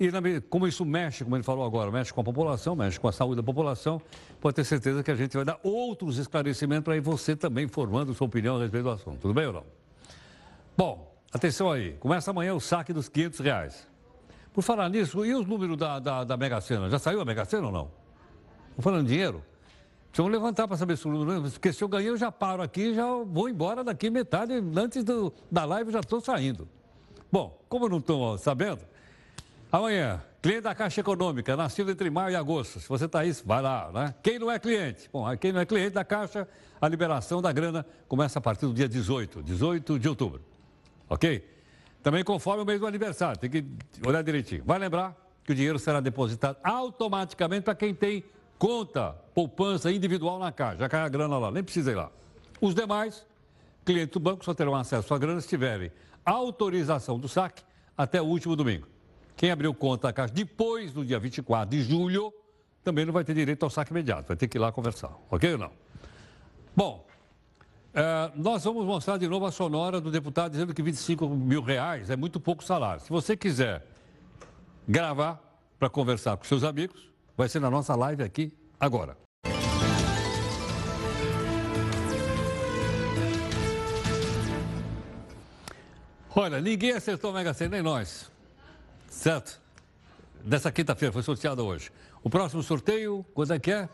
E 0.00 0.10
na, 0.10 0.18
como 0.50 0.66
isso 0.66 0.84
mexe, 0.84 1.22
como 1.22 1.36
ele 1.36 1.44
falou 1.44 1.64
agora, 1.64 1.88
mexe 1.88 2.12
com 2.12 2.20
a 2.20 2.24
população, 2.24 2.74
mexe 2.74 2.98
com 2.98 3.06
a 3.06 3.12
saúde 3.12 3.36
da 3.36 3.44
população, 3.44 4.02
pode 4.40 4.56
ter 4.56 4.64
certeza 4.64 5.04
que 5.04 5.10
a 5.12 5.14
gente 5.14 5.36
vai 5.36 5.44
dar 5.44 5.60
outros 5.62 6.18
esclarecimentos 6.18 6.82
para 6.82 7.00
você 7.00 7.36
também 7.36 7.68
formando 7.68 8.12
sua 8.12 8.26
opinião 8.26 8.56
a 8.56 8.58
respeito 8.58 8.82
do 8.82 8.90
assunto. 8.90 9.18
Tudo 9.20 9.34
bem 9.34 9.46
ou 9.46 9.52
não? 9.52 9.64
Bom, 10.76 11.14
atenção 11.32 11.70
aí. 11.70 11.92
Começa 12.00 12.32
amanhã 12.32 12.52
o 12.54 12.60
saque 12.60 12.92
dos 12.92 13.08
500 13.08 13.38
reais. 13.38 13.91
Por 14.52 14.62
falar 14.62 14.88
nisso, 14.88 15.24
e 15.24 15.34
os 15.34 15.46
números 15.46 15.76
da, 15.76 15.98
da, 15.98 16.24
da 16.24 16.36
Mega 16.36 16.60
Sena? 16.60 16.90
Já 16.90 16.98
saiu 16.98 17.20
a 17.20 17.24
Mega 17.24 17.44
Sena 17.44 17.66
ou 17.66 17.72
não? 17.72 17.90
Estou 18.70 18.82
falando 18.82 19.06
de 19.06 19.12
dinheiro? 19.12 19.42
Precisam 20.10 20.30
levantar 20.30 20.68
para 20.68 20.76
saber 20.76 20.98
se 20.98 21.08
o 21.08 21.10
número. 21.10 21.50
Porque 21.50 21.72
se 21.72 21.82
eu 21.82 21.88
ganhei, 21.88 22.10
eu 22.10 22.18
já 22.18 22.30
paro 22.30 22.62
aqui 22.62 22.94
já 22.94 23.06
vou 23.06 23.48
embora 23.48 23.82
daqui 23.82 24.10
metade. 24.10 24.52
Antes 24.76 25.02
do, 25.02 25.32
da 25.50 25.64
live 25.64 25.90
já 25.90 26.00
estou 26.00 26.20
saindo. 26.20 26.68
Bom, 27.30 27.58
como 27.66 27.88
não 27.88 27.96
estou 27.96 28.36
sabendo, 28.36 28.80
amanhã, 29.70 30.22
cliente 30.42 30.60
da 30.60 30.74
Caixa 30.74 31.00
Econômica, 31.00 31.56
nascido 31.56 31.90
entre 31.90 32.10
maio 32.10 32.34
e 32.34 32.36
agosto. 32.36 32.78
Se 32.78 32.86
você 32.86 33.06
está 33.06 33.20
aí, 33.20 33.32
vai 33.46 33.62
lá, 33.62 33.90
né? 33.90 34.14
Quem 34.22 34.38
não 34.38 34.50
é 34.50 34.58
cliente? 34.58 35.08
Bom, 35.10 35.24
quem 35.38 35.50
não 35.50 35.60
é 35.60 35.64
cliente 35.64 35.94
da 35.94 36.04
Caixa, 36.04 36.46
a 36.78 36.88
liberação 36.88 37.40
da 37.40 37.50
grana 37.50 37.86
começa 38.06 38.38
a 38.38 38.42
partir 38.42 38.66
do 38.66 38.74
dia 38.74 38.86
18, 38.86 39.42
18 39.42 39.98
de 39.98 40.08
outubro. 40.10 40.42
Ok? 41.08 41.42
Também 42.02 42.24
conforme 42.24 42.62
o 42.62 42.66
mês 42.66 42.80
do 42.80 42.86
aniversário, 42.86 43.38
tem 43.38 43.48
que 43.48 43.64
olhar 44.06 44.22
direitinho. 44.22 44.64
Vai 44.64 44.78
lembrar 44.78 45.16
que 45.44 45.52
o 45.52 45.54
dinheiro 45.54 45.78
será 45.78 46.00
depositado 46.00 46.56
automaticamente 46.62 47.62
para 47.62 47.74
quem 47.74 47.94
tem 47.94 48.24
conta, 48.58 49.12
poupança 49.34 49.90
individual 49.90 50.38
na 50.38 50.52
caixa. 50.52 50.78
Já 50.78 50.88
cai 50.88 51.00
a 51.02 51.08
grana 51.08 51.38
lá, 51.38 51.50
nem 51.50 51.62
precisa 51.62 51.92
ir 51.92 51.94
lá. 51.94 52.10
Os 52.60 52.74
demais, 52.74 53.26
clientes 53.84 54.12
do 54.12 54.20
banco 54.20 54.44
só 54.44 54.54
terão 54.54 54.74
acesso 54.74 55.12
à 55.14 55.18
grana 55.18 55.40
se 55.40 55.48
tiverem 55.48 55.90
autorização 56.24 57.18
do 57.18 57.28
saque 57.28 57.62
até 57.96 58.20
o 58.20 58.24
último 58.24 58.54
domingo. 58.54 58.86
Quem 59.36 59.50
abriu 59.50 59.74
conta 59.74 60.08
na 60.08 60.12
caixa 60.12 60.32
depois 60.32 60.92
do 60.92 61.04
dia 61.04 61.18
24 61.18 61.68
de 61.70 61.82
julho 61.82 62.32
também 62.84 63.04
não 63.04 63.12
vai 63.12 63.24
ter 63.24 63.34
direito 63.34 63.62
ao 63.62 63.70
saque 63.70 63.92
imediato, 63.92 64.28
vai 64.28 64.36
ter 64.36 64.48
que 64.48 64.58
ir 64.58 64.60
lá 64.60 64.72
conversar, 64.72 65.12
ok 65.30 65.52
ou 65.52 65.58
não? 65.58 65.70
Bom, 66.74 67.06
é, 67.94 68.32
nós 68.34 68.64
vamos 68.64 68.86
mostrar 68.86 69.18
de 69.18 69.28
novo 69.28 69.44
a 69.44 69.52
sonora 69.52 70.00
do 70.00 70.10
deputado 70.10 70.52
dizendo 70.52 70.72
que 70.72 70.82
25 70.82 71.28
mil 71.28 71.62
reais 71.62 72.08
é 72.08 72.16
muito 72.16 72.40
pouco 72.40 72.64
salário. 72.64 73.02
Se 73.02 73.10
você 73.10 73.36
quiser 73.36 73.86
gravar 74.88 75.40
para 75.78 75.90
conversar 75.90 76.36
com 76.36 76.44
seus 76.44 76.64
amigos, 76.64 77.10
vai 77.36 77.48
ser 77.48 77.60
na 77.60 77.70
nossa 77.70 77.94
live 77.94 78.22
aqui 78.22 78.52
agora. 78.80 79.16
Olha, 86.34 86.62
ninguém 86.62 86.92
acertou 86.92 87.30
a 87.30 87.34
Mega 87.34 87.52
Sena, 87.52 87.72
nem 87.72 87.82
nós. 87.82 88.30
Certo? 89.10 89.60
Dessa 90.42 90.72
quinta-feira, 90.72 91.12
foi 91.12 91.22
sorteado 91.22 91.62
hoje. 91.64 91.92
O 92.22 92.30
próximo 92.30 92.62
sorteio, 92.62 93.24
quando 93.34 93.52
é 93.52 93.58
que 93.58 93.70
é? 93.70 93.88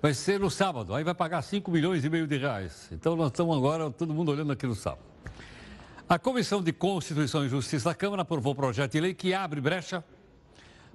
Vai 0.00 0.14
ser 0.14 0.40
no 0.40 0.50
sábado. 0.50 0.94
Aí 0.94 1.04
vai 1.04 1.14
pagar 1.14 1.42
5 1.42 1.70
milhões 1.70 2.04
e 2.04 2.10
meio 2.10 2.26
de 2.26 2.36
reais. 2.36 2.88
Então 2.92 3.16
nós 3.16 3.28
estamos 3.28 3.56
agora, 3.56 3.90
todo 3.90 4.14
mundo 4.14 4.32
olhando 4.32 4.52
aqui 4.52 4.66
no 4.66 4.74
sábado. 4.74 5.02
A 6.08 6.18
Comissão 6.18 6.62
de 6.62 6.72
Constituição 6.72 7.44
e 7.44 7.48
Justiça 7.48 7.90
da 7.90 7.94
Câmara 7.94 8.22
aprovou 8.22 8.52
o 8.52 8.56
projeto 8.56 8.92
de 8.92 9.00
lei 9.00 9.14
que 9.14 9.32
abre 9.32 9.60
brecha 9.60 10.02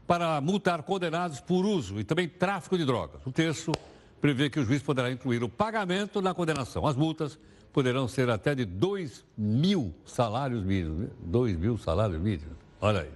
para 0.06 0.42
multar 0.42 0.84
condenados 0.84 1.40
por 1.40 1.66
uso 1.66 2.00
e 2.00 2.04
também 2.04 2.28
tráfico 2.28 2.78
de 2.78 2.86
drogas. 2.86 3.22
O 3.26 3.32
texto 3.32 3.72
prevê 4.20 4.50
que 4.50 4.60
o 4.60 4.66
juiz 4.66 4.84
poderá 4.84 5.12
incluir 5.12 5.44
o 5.44 5.50
pagamento 5.50 6.22
na 6.22 6.34
condenação. 6.34 6.86
As 6.86 6.96
multas 6.96 7.40
poderão 7.72 8.08
ser 8.08 8.30
até 8.30 8.54
de 8.54 8.66
2 8.66 9.24
mil 9.38 9.94
salários 10.06 10.64
mínimos. 10.64 11.10
2 11.20 11.58
mil 11.58 11.78
salários 11.78 12.20
mínimos. 12.20 12.56
Olha 12.82 13.02
aí. 13.02 13.12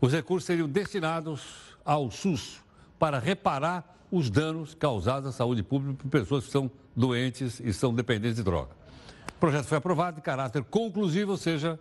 Os 0.00 0.12
recursos 0.12 0.46
seriam 0.46 0.68
destinados 0.68 1.42
ao 1.84 2.10
SUS 2.10 2.62
para 2.98 3.18
reparar 3.18 4.01
os 4.12 4.28
danos 4.28 4.74
causados 4.74 5.30
à 5.30 5.32
saúde 5.32 5.62
pública 5.62 6.02
por 6.02 6.10
pessoas 6.10 6.44
que 6.44 6.50
são 6.50 6.70
doentes 6.94 7.58
e 7.60 7.72
são 7.72 7.94
dependentes 7.94 8.36
de 8.36 8.42
droga. 8.42 8.70
O 9.30 9.40
projeto 9.40 9.64
foi 9.64 9.78
aprovado 9.78 10.16
de 10.16 10.22
caráter 10.22 10.62
conclusivo, 10.64 11.30
ou 11.30 11.38
seja, 11.38 11.80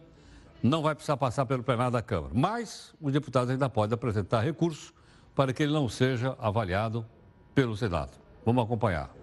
não 0.63 0.81
vai 0.81 0.95
precisar 0.95 1.17
passar 1.17 1.45
pelo 1.45 1.61
plenário 1.61 1.91
da 1.91 2.01
Câmara. 2.01 2.31
Mas 2.33 2.95
os 3.01 3.11
deputados 3.11 3.49
ainda 3.49 3.69
podem 3.69 3.95
apresentar 3.95 4.39
recurso 4.39 4.93
para 5.35 5.51
que 5.51 5.61
ele 5.61 5.73
não 5.73 5.89
seja 5.89 6.33
avaliado 6.39 7.05
pelo 7.53 7.75
Senado. 7.75 8.11
Vamos 8.45 8.63
acompanhar. 8.63 9.13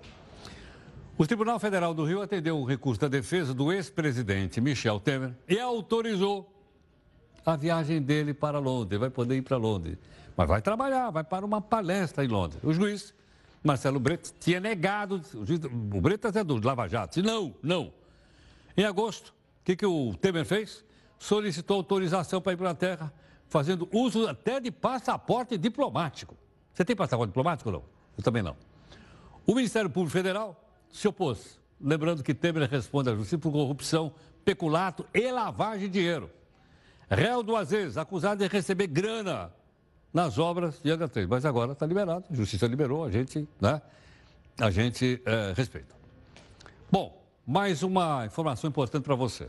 O 1.16 1.26
Tribunal 1.26 1.58
Federal 1.58 1.94
do 1.94 2.04
Rio 2.04 2.20
atendeu 2.20 2.58
o 2.58 2.64
recurso 2.64 3.00
da 3.00 3.08
defesa 3.08 3.54
do 3.54 3.72
ex-presidente 3.72 4.60
Michel 4.60 5.00
Temer 5.00 5.34
e 5.48 5.58
autorizou 5.58 6.52
a 7.44 7.56
viagem 7.56 8.02
dele 8.02 8.34
para 8.34 8.58
Londres. 8.58 9.00
Vai 9.00 9.10
poder 9.10 9.36
ir 9.36 9.42
para 9.42 9.56
Londres. 9.56 9.96
Mas 10.38 10.46
vai 10.46 10.62
trabalhar, 10.62 11.10
vai 11.10 11.24
para 11.24 11.44
uma 11.44 11.60
palestra 11.60 12.24
em 12.24 12.28
Londres. 12.28 12.62
O 12.62 12.72
juiz, 12.72 13.12
Marcelo 13.60 13.98
Bretas, 13.98 14.32
tinha 14.38 14.60
negado, 14.60 15.20
o, 15.34 15.44
juiz, 15.44 15.58
o 15.64 16.00
Bretas 16.00 16.36
é 16.36 16.44
do 16.44 16.64
Lava 16.64 16.86
Jato, 16.86 17.20
disse 17.20 17.26
não, 17.26 17.52
não. 17.60 17.92
Em 18.76 18.84
agosto, 18.84 19.30
o 19.30 19.64
que, 19.64 19.74
que 19.74 19.84
o 19.84 20.14
Temer 20.14 20.44
fez? 20.44 20.84
Solicitou 21.18 21.78
autorização 21.78 22.40
para 22.40 22.70
a 22.70 22.74
terra, 22.74 23.12
fazendo 23.48 23.88
uso 23.92 24.28
até 24.28 24.60
de 24.60 24.70
passaporte 24.70 25.58
diplomático. 25.58 26.36
Você 26.72 26.84
tem 26.84 26.94
passaporte 26.94 27.30
diplomático 27.30 27.68
ou 27.70 27.72
não? 27.72 27.84
Eu 28.16 28.22
também 28.22 28.40
não. 28.40 28.56
O 29.44 29.56
Ministério 29.56 29.90
Público 29.90 30.12
Federal 30.12 30.54
se 30.88 31.08
opôs, 31.08 31.58
lembrando 31.80 32.22
que 32.22 32.32
Temer 32.32 32.70
responde 32.70 33.10
à 33.10 33.14
justiça 33.16 33.38
por 33.38 33.50
corrupção, 33.50 34.12
peculato 34.44 35.04
e 35.12 35.32
lavagem 35.32 35.88
de 35.88 35.98
dinheiro. 35.98 36.30
Réu 37.10 37.42
duas 37.42 37.70
vezes, 37.70 37.96
acusado 37.96 38.46
de 38.46 38.48
receber 38.48 38.86
grana 38.86 39.52
nas 40.12 40.38
obras 40.38 40.80
de 40.82 40.90
Angra 40.90 41.08
3. 41.08 41.26
Mas 41.26 41.44
agora 41.44 41.72
está 41.72 41.86
liberado, 41.86 42.24
a 42.30 42.34
justiça 42.34 42.66
liberou, 42.66 43.04
a 43.04 43.10
gente, 43.10 43.48
né? 43.60 43.80
A 44.60 44.70
gente 44.70 45.22
é, 45.24 45.52
respeita. 45.56 45.94
Bom, 46.90 47.24
mais 47.46 47.82
uma 47.82 48.26
informação 48.26 48.68
importante 48.68 49.04
para 49.04 49.14
você. 49.14 49.48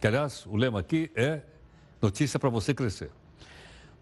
Que, 0.00 0.06
aliás, 0.06 0.44
o 0.46 0.56
lema 0.56 0.80
aqui 0.80 1.10
é 1.14 1.42
notícia 2.00 2.38
para 2.38 2.48
você 2.48 2.74
crescer. 2.74 3.10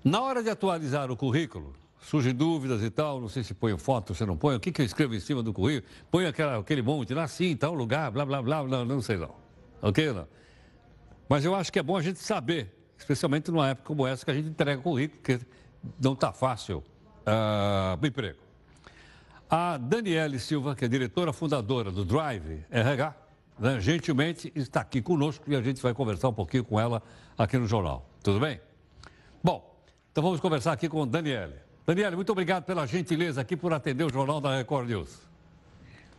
Na 0.05 0.20
hora 0.20 0.43
de 0.43 0.51
atualizar 0.51 1.11
o 1.11 1.16
currículo, 1.16 1.74
surgem 2.01 2.35
dúvidas 2.35 2.83
e 2.83 2.91
tal, 2.91 3.20
não 3.20 3.29
sei 3.29 3.43
se 3.43 3.55
põe 3.55 3.77
foto, 3.77 4.14
se 4.14 4.24
não 4.24 4.37
põe, 4.37 4.57
o 4.57 4.61
que, 4.61 4.70
que 4.70 4.81
eu 4.81 4.87
escrevo 4.87 5.14
em 5.14 5.20
cima 5.20 5.43
do 5.43 5.53
currículo? 5.53 5.93
Põe 6.11 6.27
aquela, 6.27 6.59
aquele 6.59 6.83
monte, 6.83 7.14
nasci 7.14 7.47
em 7.47 7.57
tal 7.57 7.74
lugar, 7.74 8.11
blá, 8.11 8.24
blá, 8.24 8.43
blá, 8.43 8.62
blá, 8.62 8.85
não 8.85 9.01
sei 9.01 9.16
não. 9.16 9.35
Ok 9.83 10.12
não? 10.12 10.29
Mas 11.29 11.45
eu 11.45 11.55
acho 11.55 11.72
que 11.72 11.79
é 11.79 11.83
bom 11.83 11.97
a 11.97 12.03
gente 12.03 12.20
saber, 12.20 12.72
especialmente 12.97 13.51
numa 13.51 13.68
época 13.68 13.87
como 13.87 14.07
essa 14.07 14.24
que 14.24 14.31
a 14.31 14.35
gente 14.35 14.49
entrega 14.49 14.81
currículo, 14.81 15.20
porque 15.20 15.41
não 16.01 16.12
está 16.12 16.32
fácil 16.32 16.78
uh, 16.78 17.99
o 18.01 18.07
emprego. 18.07 18.39
A 19.49 19.76
Daniele 19.76 20.39
Silva, 20.39 20.74
que 20.74 20.84
é 20.84 20.89
diretora 20.89 21.32
fundadora 21.32 21.91
do 21.91 22.05
Drive 22.05 22.64
RH, 22.70 23.14
né, 23.59 23.80
gentilmente 23.80 24.53
está 24.55 24.80
aqui 24.80 25.01
conosco 25.01 25.45
e 25.51 25.57
a 25.57 25.62
gente 25.62 25.80
vai 25.80 25.95
conversar 25.95 26.28
um 26.28 26.32
pouquinho 26.32 26.64
com 26.64 26.78
ela 26.78 27.03
aqui 27.39 27.57
no 27.57 27.66
jornal. 27.66 28.09
Tudo 28.22 28.41
bem? 28.41 28.61
Bom, 29.43 29.76
então 30.11 30.22
vamos 30.22 30.41
conversar 30.41 30.72
aqui 30.72 30.89
com 30.89 31.07
Daniele. 31.07 31.55
Daniela, 31.87 32.16
muito 32.16 32.32
obrigado 32.32 32.64
pela 32.64 32.87
gentileza 32.87 33.41
aqui 33.41 33.57
por 33.57 33.72
atender 33.72 34.05
o 34.05 34.12
Jornal 34.12 34.41
da 34.41 34.57
Record 34.57 34.89
News. 34.89 35.20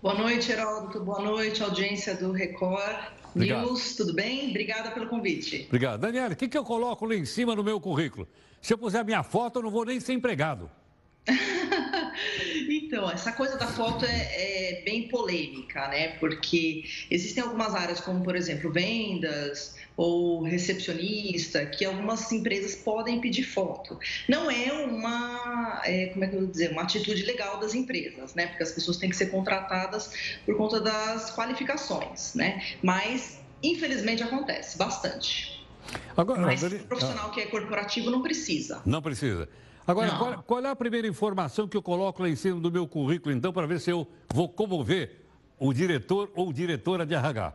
Boa 0.01 0.13
noite, 0.13 0.51
Heraldo. 0.51 1.03
Boa 1.03 1.19
noite, 1.19 1.63
audiência 1.63 2.15
do 2.15 2.31
Record 2.31 2.95
Obrigado. 3.33 3.65
News. 3.65 3.95
Tudo 3.95 4.13
bem? 4.13 4.49
Obrigada 4.51 4.91
pelo 4.91 5.07
convite. 5.07 5.65
Obrigado. 5.67 5.99
Daniela, 5.99 6.33
o 6.33 6.35
que, 6.35 6.47
que 6.47 6.57
eu 6.57 6.63
coloco 6.63 7.05
lá 7.05 7.15
em 7.15 7.25
cima 7.25 7.55
no 7.55 7.63
meu 7.63 7.81
currículo? 7.81 8.27
Se 8.61 8.73
eu 8.73 8.77
puser 8.77 9.03
minha 9.03 9.23
foto, 9.23 9.57
eu 9.57 9.63
não 9.63 9.71
vou 9.71 9.85
nem 9.85 9.99
ser 9.99 10.13
empregado. 10.13 10.69
Então, 12.87 13.11
essa 13.11 13.33
coisa 13.33 13.57
da 13.57 13.67
foto 13.67 14.05
é, 14.05 14.77
é, 14.77 14.81
bem 14.85 15.09
polêmica, 15.09 15.89
né? 15.89 16.15
Porque 16.19 16.85
existem 17.11 17.43
algumas 17.43 17.75
áreas, 17.75 17.99
como 17.99 18.23
por 18.23 18.33
exemplo 18.33 18.71
vendas 18.71 19.75
ou 19.97 20.41
recepcionista, 20.43 21.65
que 21.65 21.83
algumas 21.83 22.31
empresas 22.31 22.75
podem 22.75 23.19
pedir 23.19 23.43
foto. 23.43 23.99
Não 24.29 24.49
é 24.49 24.71
uma, 24.71 25.81
é, 25.83 26.05
como 26.07 26.23
é 26.23 26.27
que 26.29 26.35
eu 26.35 26.39
vou 26.39 26.49
dizer, 26.49 26.71
uma 26.71 26.83
atitude 26.83 27.23
legal 27.23 27.59
das 27.59 27.75
empresas, 27.75 28.33
né? 28.35 28.47
Porque 28.47 28.63
as 28.63 28.71
pessoas 28.71 28.95
têm 28.95 29.09
que 29.09 29.17
ser 29.17 29.25
contratadas 29.25 30.39
por 30.45 30.55
conta 30.55 30.79
das 30.79 31.35
qualificações, 31.35 32.35
né? 32.35 32.63
Mas 32.81 33.41
infelizmente 33.61 34.23
acontece 34.23 34.77
bastante. 34.77 35.67
Agora, 36.15 36.39
Mas 36.39 36.63
o 36.63 36.69
profissional 36.85 37.31
que 37.31 37.41
é 37.41 37.47
corporativo 37.47 38.09
não 38.09 38.21
precisa. 38.21 38.81
Não 38.85 39.01
precisa. 39.01 39.49
Agora, 39.87 40.11
qual, 40.17 40.43
qual, 40.43 40.65
é 40.65 40.69
a 40.69 40.75
primeira 40.75 41.07
informação 41.07 41.65
que 41.65 41.77
eu 41.77 41.81
coloco 41.81 42.21
lá 42.21 42.27
em 42.27 42.35
cima 42.35 42.59
do 42.59 42.69
meu 42.69 42.85
currículo, 42.85 43.33
então, 43.33 43.53
para 43.53 43.65
ver 43.65 43.79
se 43.79 43.89
eu 43.89 44.05
vou 44.33 44.49
comover 44.49 45.21
o 45.57 45.73
diretor 45.73 46.29
ou 46.35 46.51
diretora 46.51 47.05
de 47.05 47.15
RH? 47.15 47.53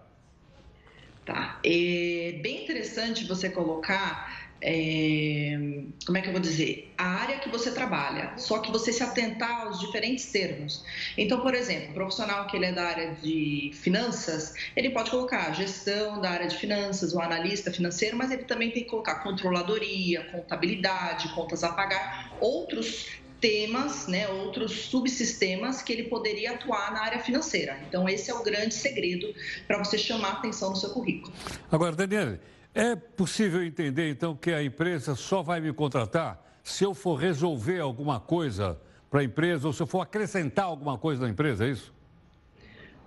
Tá. 1.26 1.61
É 1.62 2.41
bem 2.43 2.64
interessante 2.64 3.26
você 3.26 3.51
colocar 3.51 4.41
é, 4.64 5.58
como 6.06 6.16
é 6.16 6.20
que 6.20 6.28
eu 6.28 6.32
vou 6.32 6.40
dizer, 6.40 6.92
a 6.96 7.04
área 7.04 7.38
que 7.38 7.48
você 7.48 7.72
trabalha, 7.72 8.32
só 8.36 8.60
que 8.60 8.70
você 8.70 8.92
se 8.92 9.02
atentar 9.02 9.66
aos 9.66 9.80
diferentes 9.80 10.26
termos. 10.26 10.84
Então, 11.18 11.40
por 11.40 11.52
exemplo, 11.52 11.90
o 11.90 11.94
profissional 11.94 12.46
que 12.46 12.56
ele 12.56 12.66
é 12.66 12.72
da 12.72 12.84
área 12.84 13.14
de 13.14 13.72
finanças, 13.74 14.54
ele 14.76 14.90
pode 14.90 15.10
colocar 15.10 15.52
gestão 15.52 16.20
da 16.20 16.30
área 16.30 16.46
de 16.46 16.56
finanças, 16.56 17.12
o 17.12 17.20
analista 17.20 17.72
financeiro, 17.72 18.16
mas 18.16 18.30
ele 18.30 18.44
também 18.44 18.70
tem 18.70 18.84
que 18.84 18.90
colocar 18.90 19.16
controladoria, 19.16 20.22
contabilidade, 20.30 21.34
contas 21.34 21.64
a 21.64 21.72
pagar, 21.72 22.32
outros 22.40 23.20
temas, 23.40 24.06
né, 24.06 24.28
outros 24.28 24.72
subsistemas 24.82 25.82
que 25.82 25.92
ele 25.92 26.04
poderia 26.04 26.52
atuar 26.52 26.92
na 26.92 27.02
área 27.02 27.18
financeira. 27.18 27.76
Então, 27.88 28.08
esse 28.08 28.30
é 28.30 28.34
o 28.34 28.44
grande 28.44 28.72
segredo 28.72 29.34
para 29.66 29.78
você 29.78 29.98
chamar 29.98 30.28
a 30.28 30.32
atenção 30.34 30.70
no 30.70 30.76
seu 30.76 30.90
currículo. 30.90 31.34
Agora, 31.68 31.96
Daniela, 31.96 32.38
é 32.74 32.96
possível 32.96 33.62
entender, 33.62 34.10
então, 34.10 34.34
que 34.34 34.50
a 34.50 34.62
empresa 34.62 35.14
só 35.14 35.42
vai 35.42 35.60
me 35.60 35.72
contratar 35.72 36.42
se 36.64 36.84
eu 36.84 36.94
for 36.94 37.16
resolver 37.16 37.80
alguma 37.80 38.20
coisa 38.20 38.80
para 39.10 39.20
a 39.20 39.24
empresa 39.24 39.66
ou 39.66 39.72
se 39.72 39.82
eu 39.82 39.86
for 39.86 40.00
acrescentar 40.00 40.64
alguma 40.64 40.96
coisa 40.96 41.22
na 41.22 41.28
empresa, 41.28 41.66
é 41.66 41.70
isso? 41.70 41.92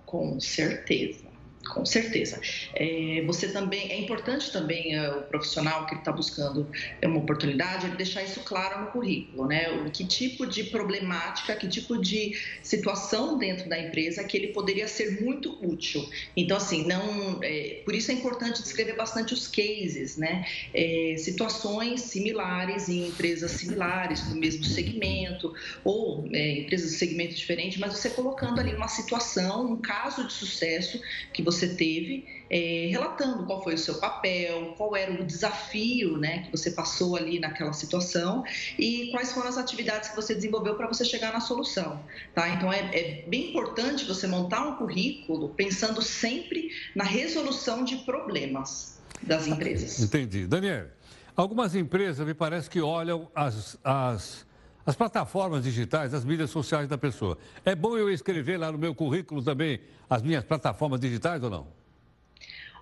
Com 0.04 0.38
certeza. 0.38 1.25
Com 1.68 1.84
certeza. 1.84 2.40
É, 2.74 3.22
você 3.26 3.48
também 3.48 3.90
é 3.90 3.98
importante 3.98 4.52
também 4.52 4.94
é, 4.94 5.10
o 5.10 5.22
profissional 5.22 5.86
que 5.86 5.94
está 5.94 6.12
buscando 6.12 6.68
uma 7.04 7.18
oportunidade 7.18 7.86
ele 7.86 7.96
deixar 7.96 8.22
isso 8.22 8.40
claro 8.40 8.82
no 8.82 8.86
currículo, 8.90 9.46
né? 9.46 9.70
O 9.70 9.90
que 9.90 10.04
tipo 10.04 10.46
de 10.46 10.64
problemática, 10.64 11.54
que 11.56 11.68
tipo 11.68 12.00
de 12.00 12.36
situação 12.62 13.38
dentro 13.38 13.68
da 13.68 13.78
empresa 13.78 14.22
que 14.24 14.36
ele 14.36 14.48
poderia 14.48 14.88
ser 14.88 15.20
muito 15.20 15.58
útil. 15.66 16.08
Então 16.36 16.56
assim, 16.56 16.86
não, 16.86 17.40
é, 17.42 17.82
por 17.84 17.94
isso 17.94 18.10
é 18.10 18.14
importante 18.14 18.62
descrever 18.62 18.94
bastante 18.94 19.34
os 19.34 19.48
cases, 19.48 20.16
né? 20.16 20.46
É, 20.74 21.14
situações 21.18 22.02
similares 22.02 22.88
em 22.88 23.08
empresas 23.08 23.52
similares 23.52 24.28
no 24.28 24.36
mesmo 24.36 24.64
segmento 24.64 25.54
ou 25.84 26.28
é, 26.32 26.60
empresas 26.60 26.90
de 26.92 26.96
segmento 26.96 27.34
diferente, 27.34 27.78
mas 27.78 27.92
você 27.92 28.10
colocando 28.10 28.60
ali 28.60 28.74
uma 28.74 28.88
situação, 28.88 29.72
um 29.72 29.76
caso 29.76 30.26
de 30.26 30.32
sucesso 30.32 31.00
que 31.32 31.42
você 31.42 31.55
você 31.56 31.68
teve, 31.68 32.24
é, 32.50 32.88
relatando 32.90 33.44
qual 33.44 33.62
foi 33.62 33.74
o 33.74 33.78
seu 33.78 33.94
papel, 33.94 34.74
qual 34.76 34.94
era 34.94 35.12
o 35.12 35.24
desafio 35.24 36.16
né, 36.16 36.44
que 36.44 36.50
você 36.50 36.70
passou 36.70 37.16
ali 37.16 37.40
naquela 37.40 37.72
situação 37.72 38.44
e 38.78 39.10
quais 39.10 39.32
foram 39.32 39.48
as 39.48 39.58
atividades 39.58 40.10
que 40.10 40.16
você 40.16 40.34
desenvolveu 40.34 40.74
para 40.76 40.86
você 40.86 41.04
chegar 41.04 41.32
na 41.32 41.40
solução. 41.40 42.00
Tá? 42.34 42.48
Então, 42.50 42.72
é, 42.72 42.78
é 42.94 43.24
bem 43.26 43.50
importante 43.50 44.04
você 44.04 44.26
montar 44.26 44.66
um 44.66 44.76
currículo 44.76 45.48
pensando 45.50 46.00
sempre 46.00 46.70
na 46.94 47.04
resolução 47.04 47.84
de 47.84 47.96
problemas 47.96 49.00
das 49.22 49.46
empresas. 49.46 50.00
Entendi. 50.00 50.46
Daniel, 50.46 50.86
algumas 51.34 51.74
empresas 51.74 52.26
me 52.26 52.34
parece 52.34 52.70
que 52.70 52.80
olham 52.80 53.28
as, 53.34 53.76
as 53.82 54.45
as 54.86 54.94
plataformas 54.94 55.64
digitais, 55.64 56.14
as 56.14 56.24
mídias 56.24 56.50
sociais 56.50 56.88
da 56.88 56.96
pessoa. 56.96 57.36
É 57.64 57.74
bom 57.74 57.98
eu 57.98 58.08
escrever 58.08 58.56
lá 58.56 58.70
no 58.70 58.78
meu 58.78 58.94
currículo 58.94 59.42
também 59.42 59.80
as 60.08 60.22
minhas 60.22 60.44
plataformas 60.44 61.00
digitais 61.00 61.42
ou 61.42 61.50
não? 61.50 61.66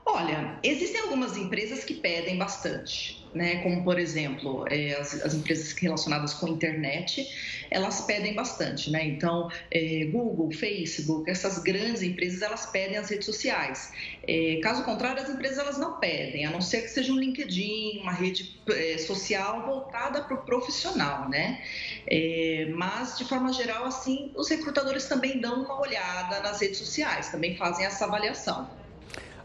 Olha, 0.06 0.58
existem 0.62 1.00
algumas 1.00 1.34
empresas 1.34 1.82
que 1.82 1.94
pedem 1.94 2.36
bastante, 2.36 3.26
né? 3.32 3.62
Como 3.62 3.82
por 3.82 3.98
exemplo, 3.98 4.66
é, 4.68 4.92
as, 4.96 5.14
as, 5.22 5.32
empresas 5.32 5.72
relacionadas 5.72 6.34
com 6.34 6.46
internet, 6.46 7.26
elas 7.70 8.02
pedem 8.02 8.34
bastante, 8.34 8.90
né? 8.90 9.02
Então, 9.06 9.50
é, 9.70 10.04
Google, 10.12 10.52
Facebook, 10.52 11.30
essas 11.30 11.58
grandes 11.58 12.02
empresas, 12.02 12.42
elas 12.42 12.66
pedem 12.66 12.98
as 12.98 13.08
redes 13.08 13.24
sociais. 13.24 13.92
É, 14.28 14.60
caso 14.62 14.84
contrário, 14.84 15.22
as 15.22 15.30
empresas 15.30 15.56
elas 15.56 15.78
não 15.78 15.98
pedem, 15.98 16.44
a 16.44 16.50
não 16.50 16.60
ser 16.60 16.82
que 16.82 16.88
seja 16.88 17.10
um 17.10 17.16
LinkedIn, 17.16 18.00
uma 18.02 18.12
rede 18.12 18.60
é, 18.68 18.98
social 18.98 19.64
voltada 19.64 20.20
para 20.20 20.34
o 20.34 20.44
profissional, 20.44 21.30
né? 21.30 21.62
É, 22.06 22.70
mas 22.74 23.16
de 23.16 23.24
forma 23.24 23.50
geral, 23.54 23.86
assim, 23.86 24.30
os 24.36 24.50
recrutadores 24.50 25.06
também 25.06 25.40
dão 25.40 25.64
uma 25.64 25.80
olhada 25.80 26.40
nas 26.40 26.60
redes 26.60 26.76
sociais, 26.76 27.30
também 27.30 27.56
fazem 27.56 27.86
essa 27.86 28.04
avaliação. 28.04 28.83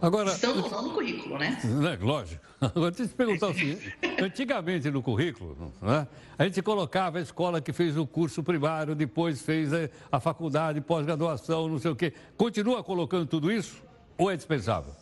Agora, 0.02 0.32
Estando 0.32 0.64
ou 0.64 0.70
não 0.70 0.82
no 0.84 0.93
currículo, 0.93 1.38
né? 1.38 1.60
né? 1.64 1.97
Lógico. 2.02 2.41
Agora, 2.62 2.91
deixa 2.91 3.04
eu 3.04 3.08
te 3.08 3.16
perguntar 3.16 3.47
o 3.47 3.54
seguinte. 3.54 3.95
Antigamente, 4.22 4.89
no 4.89 5.02
currículo, 5.02 5.74
né, 5.82 6.08
a 6.38 6.43
gente 6.45 6.62
colocava 6.62 7.18
a 7.18 7.22
escola 7.22 7.62
que 7.62 7.74
fez 7.74 7.97
o 7.97 8.08
curso 8.08 8.41
primário, 8.41 8.95
depois 8.95 9.41
fez 9.41 9.72
a 10.12 10.20
faculdade, 10.20 10.80
pós-graduação, 10.82 11.68
não 11.68 11.80
sei 11.80 11.91
o 11.91 11.95
quê. 11.95 12.14
Continua 12.38 12.84
colocando 12.84 13.26
tudo 13.26 13.52
isso 13.52 13.82
ou 14.18 14.32
é 14.32 14.36
dispensável? 14.36 14.93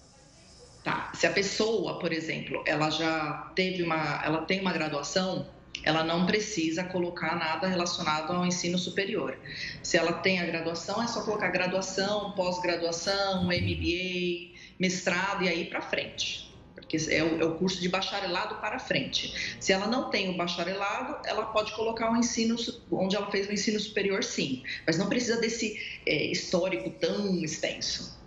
Tá. 0.84 1.12
Se 1.14 1.28
a 1.28 1.32
pessoa, 1.32 2.00
por 2.00 2.12
exemplo, 2.12 2.64
ela 2.66 2.90
já 2.90 3.52
teve 3.56 3.84
uma... 3.84 4.24
Ela 4.24 4.42
tem 4.44 4.62
uma 4.62 4.72
graduação, 4.72 5.46
ela 5.84 6.04
não 6.04 6.26
precisa 6.26 6.84
colocar 6.84 7.36
nada 7.36 7.68
relacionado 7.68 8.32
ao 8.32 8.46
ensino 8.46 8.78
superior. 8.78 9.38
Se 9.84 9.98
ela 9.98 10.14
tem 10.14 10.40
a 10.40 10.46
graduação, 10.46 11.04
é 11.04 11.08
só 11.08 11.24
colocar 11.24 11.50
graduação, 11.50 12.32
pós-graduação, 12.32 13.44
MBA, 13.44 14.57
mestrado 14.80 15.44
e 15.44 15.50
aí 15.50 15.66
para 15.66 15.82
frente. 15.82 16.48
Porque 16.88 16.98
é 17.10 17.24
o, 17.24 17.42
é 17.42 17.46
o, 17.46 17.56
curso 17.56 17.82
de 17.82 17.90
bacharelado 17.90 18.56
para 18.56 18.80
frente. 18.80 19.58
Se 19.60 19.74
ela 19.74 19.88
não 19.88 20.10
tem 20.10 20.30
o 20.30 20.38
bacharelado, 20.38 21.18
ela 21.26 21.48
pode 21.48 21.74
colocar 21.74 22.12
o 22.12 22.16
ensino, 22.16 22.56
onde 22.90 23.16
ela 23.16 23.30
fez 23.30 23.48
o 23.50 23.52
ensino 23.52 23.80
superior, 23.80 24.24
sim. 24.24 24.64
Mas 24.86 24.98
não 24.98 25.10
precisa 25.10 25.42
desse 25.42 25.78
é, 26.06 26.28
histórico 26.28 26.90
tão 26.92 27.44
extenso. 27.44 28.18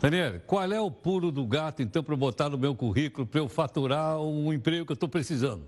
Daniel, 0.00 0.40
qual 0.46 0.72
é 0.72 0.80
o 0.80 0.90
pulo 0.90 1.30
do 1.30 1.46
gato, 1.46 1.82
então, 1.82 2.02
para 2.02 2.16
botar 2.16 2.48
no 2.48 2.58
meu 2.58 2.74
currículo, 2.74 3.26
para 3.26 3.40
eu 3.40 3.48
faturar 3.48 4.20
um 4.20 4.52
emprego 4.52 4.86
que 4.86 4.92
eu 4.92 4.94
estou 4.94 5.08
precisando? 5.08 5.64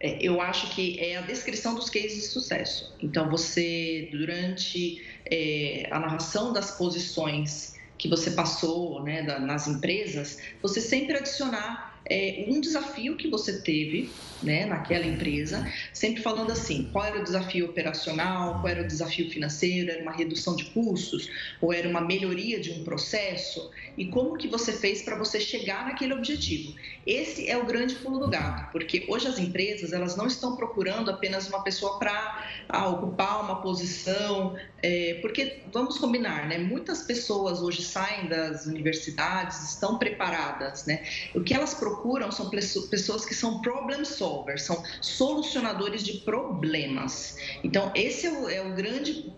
É, 0.00 0.18
eu 0.20 0.40
acho 0.40 0.74
que 0.74 0.98
é 0.98 1.16
a 1.16 1.20
descrição 1.20 1.74
dos 1.74 1.88
cases 1.88 2.14
de 2.14 2.22
sucesso. 2.22 2.94
Então, 3.00 3.30
você, 3.30 4.08
durante 4.10 5.00
é, 5.30 5.86
a 5.90 5.98
narração 6.00 6.52
das 6.52 6.72
posições 6.72 7.80
que 8.02 8.08
você 8.08 8.32
passou 8.32 9.00
né, 9.04 9.22
da, 9.22 9.38
nas 9.38 9.68
empresas, 9.68 10.36
você 10.60 10.80
sempre 10.80 11.16
adicionar 11.16 12.00
é, 12.10 12.46
um 12.48 12.60
desafio 12.60 13.16
que 13.16 13.28
você 13.28 13.62
teve 13.62 14.20
né, 14.42 14.66
naquela 14.66 15.06
empresa, 15.06 15.64
sempre 15.92 16.20
falando 16.20 16.50
assim, 16.50 16.90
qual 16.90 17.04
era 17.04 17.20
o 17.20 17.22
desafio 17.22 17.66
operacional, 17.66 18.54
qual 18.54 18.66
era 18.66 18.82
o 18.82 18.86
desafio 18.88 19.30
financeiro, 19.30 19.88
era 19.88 20.02
uma 20.02 20.10
redução 20.10 20.56
de 20.56 20.64
custos, 20.64 21.30
ou 21.60 21.72
era 21.72 21.88
uma 21.88 22.00
melhoria 22.00 22.58
de 22.58 22.72
um 22.72 22.82
processo, 22.82 23.70
e 23.96 24.06
como 24.06 24.36
que 24.36 24.48
você 24.48 24.72
fez 24.72 25.02
para 25.02 25.16
você 25.16 25.38
chegar 25.38 25.86
naquele 25.86 26.12
objetivo. 26.12 26.74
Esse 27.06 27.48
é 27.48 27.56
o 27.56 27.66
grande 27.66 27.96
pulo 27.96 28.18
do 28.18 28.28
gato, 28.28 28.70
porque 28.70 29.04
hoje 29.08 29.26
as 29.26 29.38
empresas 29.38 29.92
elas 29.92 30.16
não 30.16 30.26
estão 30.26 30.56
procurando 30.56 31.10
apenas 31.10 31.48
uma 31.48 31.62
pessoa 31.62 31.98
para 31.98 32.46
ah, 32.68 32.88
ocupar 32.88 33.42
uma 33.42 33.60
posição, 33.60 34.56
é, 34.82 35.18
porque 35.20 35.62
vamos 35.72 35.98
combinar, 35.98 36.48
né? 36.48 36.58
Muitas 36.58 37.02
pessoas 37.02 37.60
hoje 37.60 37.82
saem 37.82 38.28
das 38.28 38.66
universidades, 38.66 39.70
estão 39.70 39.98
preparadas, 39.98 40.86
né? 40.86 41.04
O 41.34 41.42
que 41.42 41.54
elas 41.54 41.74
procuram 41.74 42.30
são 42.30 42.48
pessoas 42.50 43.24
que 43.24 43.34
são 43.34 43.60
problem 43.60 44.04
solvers, 44.04 44.62
são 44.62 44.82
solucionadores 45.00 46.02
de 46.02 46.18
problemas. 46.18 47.36
Então, 47.64 47.90
esse 47.94 48.26
é 48.26 48.30
o, 48.30 48.48
é 48.48 48.62
o 48.62 48.74
grande 48.74 49.32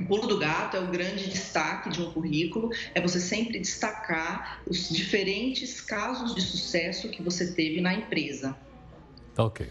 o 0.00 0.06
pulo 0.06 0.26
do 0.26 0.38
gato 0.38 0.76
é 0.76 0.80
o 0.80 0.86
grande 0.86 1.28
destaque 1.28 1.90
de 1.90 2.02
um 2.02 2.10
currículo, 2.12 2.70
é 2.94 3.00
você 3.00 3.20
sempre 3.20 3.58
destacar 3.58 4.62
os 4.66 4.88
diferentes 4.88 5.80
casos 5.80 6.34
de 6.34 6.40
sucesso 6.40 7.08
que 7.08 7.22
você 7.22 7.52
teve 7.52 7.80
na 7.80 7.94
empresa. 7.94 8.56
Tá 9.34 9.44
ok. 9.44 9.68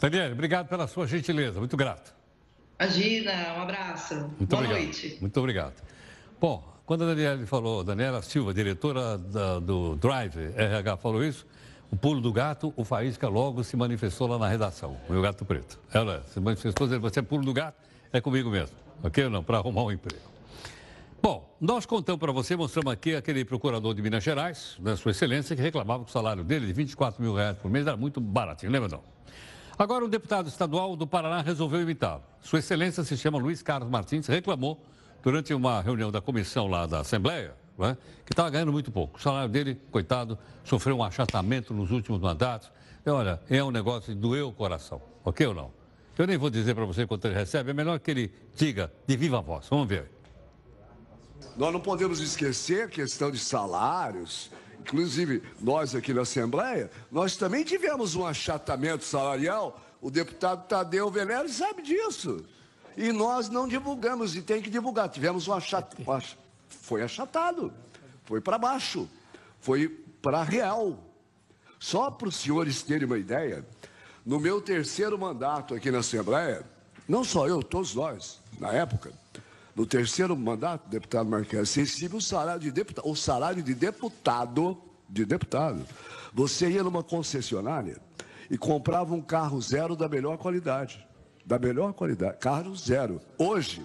Daniela, 0.00 0.32
obrigado 0.32 0.68
pela 0.68 0.86
sua 0.86 1.06
gentileza, 1.06 1.58
muito 1.58 1.76
grato. 1.76 2.14
Imagina, 2.80 3.54
um 3.56 3.62
abraço. 3.62 4.14
Muito 4.14 4.46
Boa 4.46 4.62
obrigado. 4.62 4.82
noite. 4.82 5.18
Muito 5.20 5.38
obrigado. 5.38 5.82
Bom, 6.40 6.72
quando 6.84 7.04
a 7.04 7.06
Daniela 7.06 7.46
falou, 7.46 7.84
Daniela 7.84 8.22
Silva, 8.22 8.52
diretora 8.52 9.16
da, 9.16 9.60
do 9.60 9.94
Drive 9.96 10.36
RH, 10.56 10.96
falou 10.96 11.22
isso, 11.22 11.46
o 11.90 11.96
pulo 11.96 12.20
do 12.20 12.32
gato, 12.32 12.72
o 12.76 12.84
Faísca 12.84 13.28
logo 13.28 13.62
se 13.62 13.76
manifestou 13.76 14.26
lá 14.26 14.38
na 14.38 14.48
redação, 14.48 14.96
o 15.08 15.12
meu 15.12 15.22
gato 15.22 15.44
preto. 15.44 15.78
Ela 15.92 16.24
se 16.32 16.40
manifestou 16.40 16.86
dizendo, 16.86 17.02
você 17.02 17.20
é 17.20 17.22
pulo 17.22 17.44
do 17.44 17.52
gato, 17.52 17.76
é 18.12 18.20
comigo 18.20 18.50
mesmo, 18.50 18.76
ok 19.02 19.24
ou 19.24 19.30
não, 19.30 19.42
para 19.42 19.58
arrumar 19.58 19.82
um 19.82 19.92
emprego. 19.92 20.22
Bom, 21.22 21.56
nós 21.60 21.86
contamos 21.86 22.18
para 22.18 22.32
você, 22.32 22.56
mostramos 22.56 22.92
aqui 22.92 23.14
aquele 23.14 23.44
procurador 23.44 23.94
de 23.94 24.02
Minas 24.02 24.24
Gerais, 24.24 24.76
da 24.80 24.96
Sua 24.96 25.12
Excelência, 25.12 25.54
que 25.54 25.62
reclamava 25.62 26.02
que 26.04 26.10
o 26.10 26.12
salário 26.12 26.42
dele 26.42 26.66
de 26.66 26.72
24 26.72 27.22
mil 27.22 27.34
reais 27.34 27.56
por 27.56 27.70
mês 27.70 27.86
era 27.86 27.96
muito 27.96 28.20
baratinho, 28.20 28.72
lembra 28.72 28.88
não? 28.88 29.02
Agora, 29.78 30.04
um 30.04 30.08
deputado 30.08 30.48
estadual 30.48 30.96
do 30.96 31.06
Paraná 31.06 31.40
resolveu 31.40 31.80
imitá-lo. 31.80 32.22
Sua 32.40 32.58
Excelência 32.58 33.04
se 33.04 33.16
chama 33.16 33.38
Luiz 33.38 33.62
Carlos 33.62 33.88
Martins, 33.88 34.26
reclamou 34.26 34.84
durante 35.22 35.54
uma 35.54 35.80
reunião 35.80 36.10
da 36.10 36.20
comissão 36.20 36.66
lá 36.66 36.86
da 36.86 37.00
Assembleia, 37.00 37.54
né, 37.78 37.96
que 38.26 38.32
estava 38.32 38.50
ganhando 38.50 38.72
muito 38.72 38.90
pouco. 38.90 39.18
O 39.18 39.22
salário 39.22 39.48
dele, 39.48 39.80
coitado, 39.90 40.36
sofreu 40.64 40.98
um 40.98 41.04
achatamento 41.04 41.72
nos 41.72 41.90
últimos 41.90 42.20
mandatos. 42.20 42.70
E 43.06 43.10
olha, 43.10 43.40
é 43.48 43.62
um 43.62 43.70
negócio 43.70 44.12
de 44.12 44.20
doer 44.20 44.44
o 44.44 44.52
coração, 44.52 45.00
ok 45.24 45.46
ou 45.46 45.54
não? 45.54 45.81
Eu 46.18 46.26
nem 46.26 46.36
vou 46.36 46.50
dizer 46.50 46.74
para 46.74 46.84
você 46.84 47.06
quanto 47.06 47.26
ele 47.26 47.34
recebe, 47.34 47.70
é 47.70 47.74
melhor 47.74 47.98
que 47.98 48.10
ele 48.10 48.32
diga 48.54 48.92
de 49.06 49.16
viva 49.16 49.40
voz. 49.40 49.66
Vamos 49.68 49.88
ver. 49.88 50.10
Nós 51.56 51.72
não 51.72 51.80
podemos 51.80 52.20
esquecer 52.20 52.84
a 52.84 52.88
questão 52.88 53.30
de 53.30 53.38
salários. 53.38 54.50
Inclusive, 54.80 55.42
nós 55.60 55.94
aqui 55.94 56.12
na 56.12 56.22
Assembleia, 56.22 56.90
nós 57.10 57.36
também 57.36 57.64
tivemos 57.64 58.14
um 58.14 58.26
achatamento 58.26 59.04
salarial. 59.04 59.80
O 60.00 60.10
deputado 60.10 60.66
Tadeu 60.66 61.10
Venere 61.10 61.48
sabe 61.48 61.82
disso. 61.82 62.44
E 62.96 63.12
nós 63.12 63.48
não 63.48 63.66
divulgamos, 63.66 64.36
e 64.36 64.42
tem 64.42 64.60
que 64.60 64.68
divulgar. 64.68 65.08
Tivemos 65.08 65.48
um 65.48 65.54
achatamento. 65.54 66.36
Foi 66.68 67.02
achatado. 67.02 67.72
Foi 68.24 68.40
para 68.40 68.58
baixo. 68.58 69.08
Foi 69.60 69.88
para 70.20 70.42
real. 70.42 70.98
Só 71.78 72.10
para 72.10 72.28
os 72.28 72.36
senhores 72.36 72.82
terem 72.82 73.06
uma 73.06 73.18
ideia, 73.18 73.66
no 74.24 74.38
meu 74.38 74.60
terceiro 74.60 75.18
mandato 75.18 75.74
aqui 75.74 75.90
na 75.90 75.98
Assembleia, 75.98 76.64
não 77.08 77.24
só 77.24 77.48
eu, 77.48 77.62
todos 77.62 77.94
nós, 77.94 78.40
na 78.58 78.72
época, 78.72 79.12
no 79.74 79.86
terceiro 79.86 80.36
mandato, 80.36 80.88
deputado 80.88 81.28
Marques, 81.28 81.68
sensível 81.68 82.18
o 82.18 82.22
salário 82.22 82.60
de 82.60 82.70
deputado, 82.70 83.08
o 83.08 83.16
salário 83.16 83.62
de 83.62 83.74
deputado, 83.74 84.78
de 85.08 85.24
deputado. 85.24 85.84
Você 86.32 86.70
ia 86.70 86.82
numa 86.82 87.02
concessionária 87.02 87.98
e 88.50 88.56
comprava 88.56 89.14
um 89.14 89.22
carro 89.22 89.60
zero 89.60 89.96
da 89.96 90.08
melhor 90.08 90.38
qualidade, 90.38 91.06
da 91.44 91.58
melhor 91.58 91.92
qualidade, 91.92 92.38
carro 92.38 92.76
zero. 92.76 93.20
Hoje, 93.38 93.84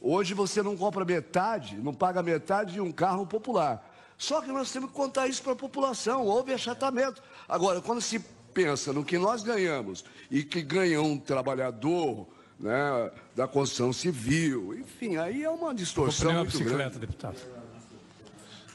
hoje 0.00 0.34
você 0.34 0.62
não 0.62 0.76
compra 0.76 1.04
metade, 1.04 1.76
não 1.76 1.94
paga 1.94 2.22
metade 2.22 2.72
de 2.72 2.80
um 2.80 2.90
carro 2.90 3.26
popular. 3.26 3.90
Só 4.16 4.40
que 4.40 4.48
nós 4.48 4.72
temos 4.72 4.90
que 4.90 4.96
contar 4.96 5.28
isso 5.28 5.42
para 5.42 5.52
a 5.52 5.56
população, 5.56 6.26
houve 6.26 6.52
achatamento. 6.52 7.22
Agora, 7.48 7.80
quando 7.80 8.00
se 8.00 8.24
pensa 8.54 8.92
no 8.92 9.04
que 9.04 9.18
nós 9.18 9.42
ganhamos 9.42 10.04
e 10.30 10.44
que 10.44 10.62
ganha 10.62 11.02
um 11.02 11.18
trabalhador 11.18 12.26
né, 12.58 13.10
da 13.34 13.48
construção 13.48 13.92
civil, 13.92 14.78
enfim, 14.78 15.16
aí 15.16 15.42
é 15.42 15.50
uma 15.50 15.74
distorção 15.74 16.32
Vou 16.32 16.40
muito 16.40 16.52
bicicleta, 16.52 16.76
grande. 16.76 16.98
deputado. 17.00 17.36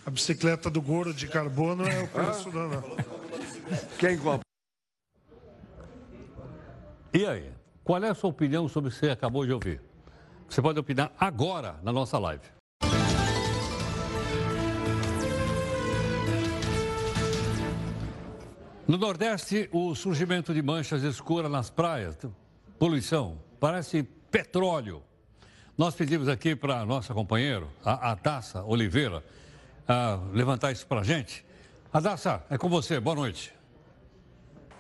A 0.06 0.10
bicicleta 0.10 0.70
do 0.70 0.82
Goro 0.82 1.14
de 1.14 1.28
carbono 1.28 1.88
é 1.88 2.04
o 2.04 2.08
preço 2.08 2.52
da... 2.52 2.68
não. 2.68 2.84
Quem 3.98 4.18
compra? 4.18 4.42
E 7.14 7.26
aí, 7.26 7.52
qual 7.84 8.04
é 8.04 8.10
a 8.10 8.14
sua 8.16 8.30
opinião 8.30 8.68
sobre 8.68 8.90
o 8.90 8.94
que 8.94 9.00
você 9.00 9.10
acabou 9.10 9.46
de 9.46 9.54
ouvir? 9.54 9.82
Você 10.48 10.62
pode 10.62 10.80
opinar 10.80 11.12
agora 11.20 11.80
na 11.84 11.92
nossa 11.92 12.18
live. 12.18 12.59
No 18.90 18.98
Nordeste, 18.98 19.70
o 19.72 19.94
surgimento 19.94 20.52
de 20.52 20.64
manchas 20.64 21.04
escuras 21.04 21.52
nas 21.52 21.70
praias, 21.70 22.18
poluição, 22.80 23.38
parece 23.60 24.02
petróleo. 24.02 25.04
Nós 25.78 25.94
pedimos 25.94 26.28
aqui 26.28 26.56
para 26.56 26.80
a 26.80 26.86
nossa 26.88 27.14
companheira, 27.14 27.68
a 27.86 28.10
Adassa 28.10 28.64
Oliveira, 28.64 29.24
levantar 30.34 30.72
isso 30.72 30.88
para 30.88 31.02
a 31.02 31.04
gente. 31.04 31.46
Adassa, 31.94 32.44
é 32.50 32.58
com 32.58 32.68
você, 32.68 33.00
boa 33.00 33.16
noite. 33.16 33.54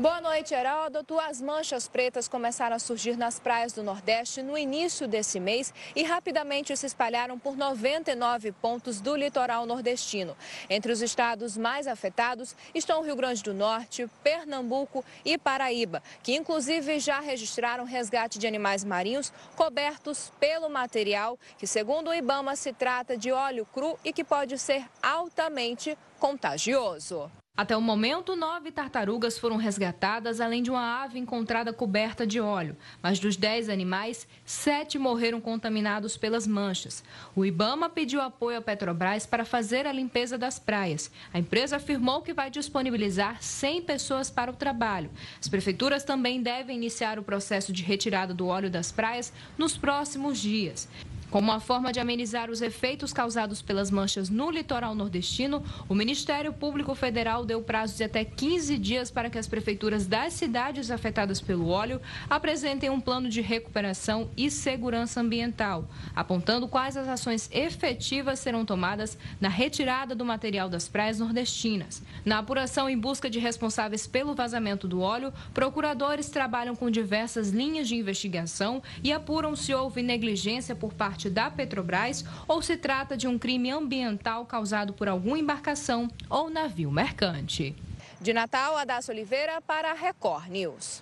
Boa 0.01 0.21
noite, 0.21 0.53
Heródoto. 0.53 1.19
As 1.19 1.41
manchas 1.41 1.89
pretas 1.89 2.25
começaram 2.25 2.73
a 2.73 2.79
surgir 2.79 3.17
nas 3.17 3.37
praias 3.37 3.73
do 3.73 3.83
Nordeste 3.83 4.41
no 4.41 4.57
início 4.57 5.09
desse 5.09 5.41
mês 5.41 5.73
e 5.93 6.03
rapidamente 6.03 6.73
se 6.77 6.85
espalharam 6.85 7.37
por 7.37 7.57
99 7.57 8.53
pontos 8.53 9.01
do 9.01 9.13
litoral 9.13 9.65
nordestino. 9.65 10.37
Entre 10.69 10.89
os 10.89 11.01
estados 11.01 11.57
mais 11.57 11.85
afetados 11.85 12.55
estão 12.73 13.01
o 13.01 13.03
Rio 13.03 13.17
Grande 13.17 13.43
do 13.43 13.53
Norte, 13.53 14.09
Pernambuco 14.23 15.03
e 15.25 15.37
Paraíba, 15.37 16.01
que 16.23 16.33
inclusive 16.33 16.97
já 16.97 17.19
registraram 17.19 17.83
resgate 17.83 18.39
de 18.39 18.47
animais 18.47 18.85
marinhos 18.85 19.33
cobertos 19.57 20.31
pelo 20.39 20.69
material 20.69 21.37
que, 21.57 21.67
segundo 21.67 22.09
o 22.09 22.13
Ibama, 22.13 22.55
se 22.55 22.71
trata 22.71 23.17
de 23.17 23.33
óleo 23.33 23.67
cru 23.73 23.99
e 24.05 24.13
que 24.13 24.23
pode 24.23 24.57
ser 24.57 24.85
altamente 25.03 25.97
contagioso. 26.17 27.29
Até 27.59 27.75
o 27.75 27.81
momento, 27.81 28.37
nove 28.37 28.71
tartarugas 28.71 29.37
foram 29.37 29.57
resgatadas, 29.57 30.39
além 30.39 30.63
de 30.63 30.71
uma 30.71 31.03
ave 31.03 31.19
encontrada 31.19 31.73
coberta 31.73 32.25
de 32.25 32.39
óleo. 32.39 32.77
Mas 33.03 33.19
dos 33.19 33.35
dez 33.35 33.67
animais, 33.67 34.25
sete 34.45 34.97
morreram 34.97 35.41
contaminados 35.41 36.15
pelas 36.15 36.47
manchas. 36.47 37.03
O 37.35 37.45
Ibama 37.45 37.89
pediu 37.89 38.21
apoio 38.21 38.59
à 38.59 38.61
Petrobras 38.61 39.25
para 39.25 39.43
fazer 39.43 39.85
a 39.85 39.91
limpeza 39.91 40.37
das 40.37 40.57
praias. 40.57 41.11
A 41.33 41.39
empresa 41.39 41.75
afirmou 41.75 42.21
que 42.21 42.33
vai 42.33 42.49
disponibilizar 42.49 43.43
100 43.43 43.81
pessoas 43.81 44.31
para 44.31 44.49
o 44.49 44.55
trabalho. 44.55 45.11
As 45.37 45.49
prefeituras 45.49 46.05
também 46.05 46.41
devem 46.41 46.77
iniciar 46.77 47.19
o 47.19 47.23
processo 47.23 47.73
de 47.73 47.83
retirada 47.83 48.33
do 48.33 48.47
óleo 48.47 48.69
das 48.69 48.89
praias 48.89 49.33
nos 49.57 49.75
próximos 49.75 50.39
dias. 50.39 50.87
Como 51.29 51.51
uma 51.51 51.59
forma 51.59 51.93
de 51.93 51.99
amenizar 51.99 52.49
os 52.49 52.59
efeitos 52.59 53.13
causados 53.13 53.61
pelas 53.61 53.91
manchas 53.91 54.31
no 54.31 54.49
litoral 54.49 54.95
nordestino, 54.95 55.63
o 55.87 55.93
Ministério 55.93 56.51
Público 56.51 56.95
Federal 56.95 57.45
deu 57.45 57.61
prazo 57.61 57.95
de 57.97 58.03
até 58.03 58.25
15 58.25 58.79
dias 58.79 59.11
para 59.11 59.29
que 59.29 59.37
as 59.37 59.47
prefeituras 59.47 60.07
das 60.07 60.33
cidades 60.33 60.89
afetadas 60.89 61.39
pelo 61.39 61.67
óleo 61.67 62.01
apresentem 62.27 62.89
um 62.89 62.99
plano 62.99 63.29
de 63.29 63.41
recuperação 63.41 64.27
e 64.35 64.49
segurança 64.49 65.21
ambiental, 65.21 65.87
apontando 66.15 66.67
quais 66.67 66.97
as 66.97 67.07
ações 67.07 67.47
efetivas 67.51 68.39
serão 68.39 68.65
tomadas 68.65 69.15
na 69.39 69.49
retirada 69.49 70.15
do 70.15 70.25
material 70.25 70.67
das 70.67 70.87
praias 70.87 71.19
nordestinas. 71.19 72.01
Na 72.25 72.39
apuração 72.39 72.89
em 72.89 72.97
busca 72.97 73.29
de 73.29 73.37
responsáveis 73.37 74.07
pelo 74.07 74.33
vazamento 74.33 74.87
do 74.87 75.01
óleo, 75.01 75.31
procuradores 75.53 76.29
trabalham 76.29 76.75
com 76.75 76.89
diversas 76.89 77.49
linhas 77.49 77.87
de 77.87 77.95
investigação 77.95 78.81
e 79.03 79.13
apuram 79.13 79.55
se 79.55 79.75
houve 79.75 80.01
negligência 80.01 80.75
por 80.75 80.91
parte 80.91 81.18
da 81.27 81.49
Petrobras 81.49 82.23
ou 82.47 82.61
se 82.61 82.77
trata 82.77 83.17
de 83.17 83.27
um 83.27 83.39
crime 83.39 83.71
ambiental 83.71 84.45
causado 84.45 84.93
por 84.93 85.07
alguma 85.07 85.39
embarcação 85.39 86.07
ou 86.29 86.51
navio 86.51 86.91
mercante. 86.91 87.75
De 88.21 88.31
Natal, 88.31 88.77
Adassa 88.77 89.11
Oliveira 89.11 89.59
para 89.59 89.89
a 89.89 89.93
Record 89.95 90.49
News. 90.49 91.01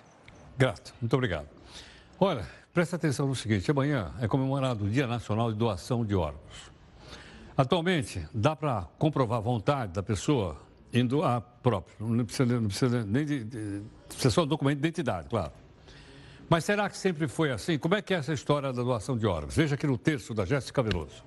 Grato, 0.56 0.94
muito 0.98 1.12
obrigado. 1.14 1.48
Olha, 2.18 2.46
presta 2.72 2.96
atenção 2.96 3.26
no 3.26 3.34
seguinte: 3.34 3.70
amanhã 3.70 4.12
é 4.20 4.26
comemorado 4.26 4.86
o 4.86 4.88
Dia 4.88 5.06
Nacional 5.06 5.52
de 5.52 5.58
Doação 5.58 6.06
de 6.06 6.14
Órgãos. 6.14 6.72
Atualmente, 7.56 8.26
dá 8.32 8.56
para 8.56 8.86
comprovar 8.98 9.38
a 9.38 9.40
vontade 9.40 9.92
da 9.92 10.02
pessoa 10.02 10.56
em 10.92 11.04
doar 11.04 11.40
próprio. 11.62 11.94
Não 11.98 12.24
precisa, 12.24 12.60
não 12.60 12.68
precisa 12.68 13.04
nem 13.04 13.24
de, 13.24 13.44
de. 13.44 13.82
Precisa 14.06 14.30
só 14.30 14.44
um 14.44 14.46
documento 14.46 14.80
de 14.80 14.86
identidade, 14.86 15.28
claro. 15.28 15.52
Mas 16.48 16.64
será 16.64 16.88
que 16.88 16.96
sempre 16.96 17.28
foi 17.28 17.50
assim? 17.50 17.78
Como 17.78 17.94
é 17.94 18.00
que 18.00 18.14
é 18.14 18.16
essa 18.16 18.32
história 18.32 18.72
da 18.72 18.82
doação 18.82 19.18
de 19.18 19.26
órgãos? 19.26 19.54
Veja 19.54 19.74
aqui 19.74 19.86
no 19.86 19.98
texto 19.98 20.32
da 20.32 20.46
Jéssica 20.46 20.82
Veloso. 20.82 21.22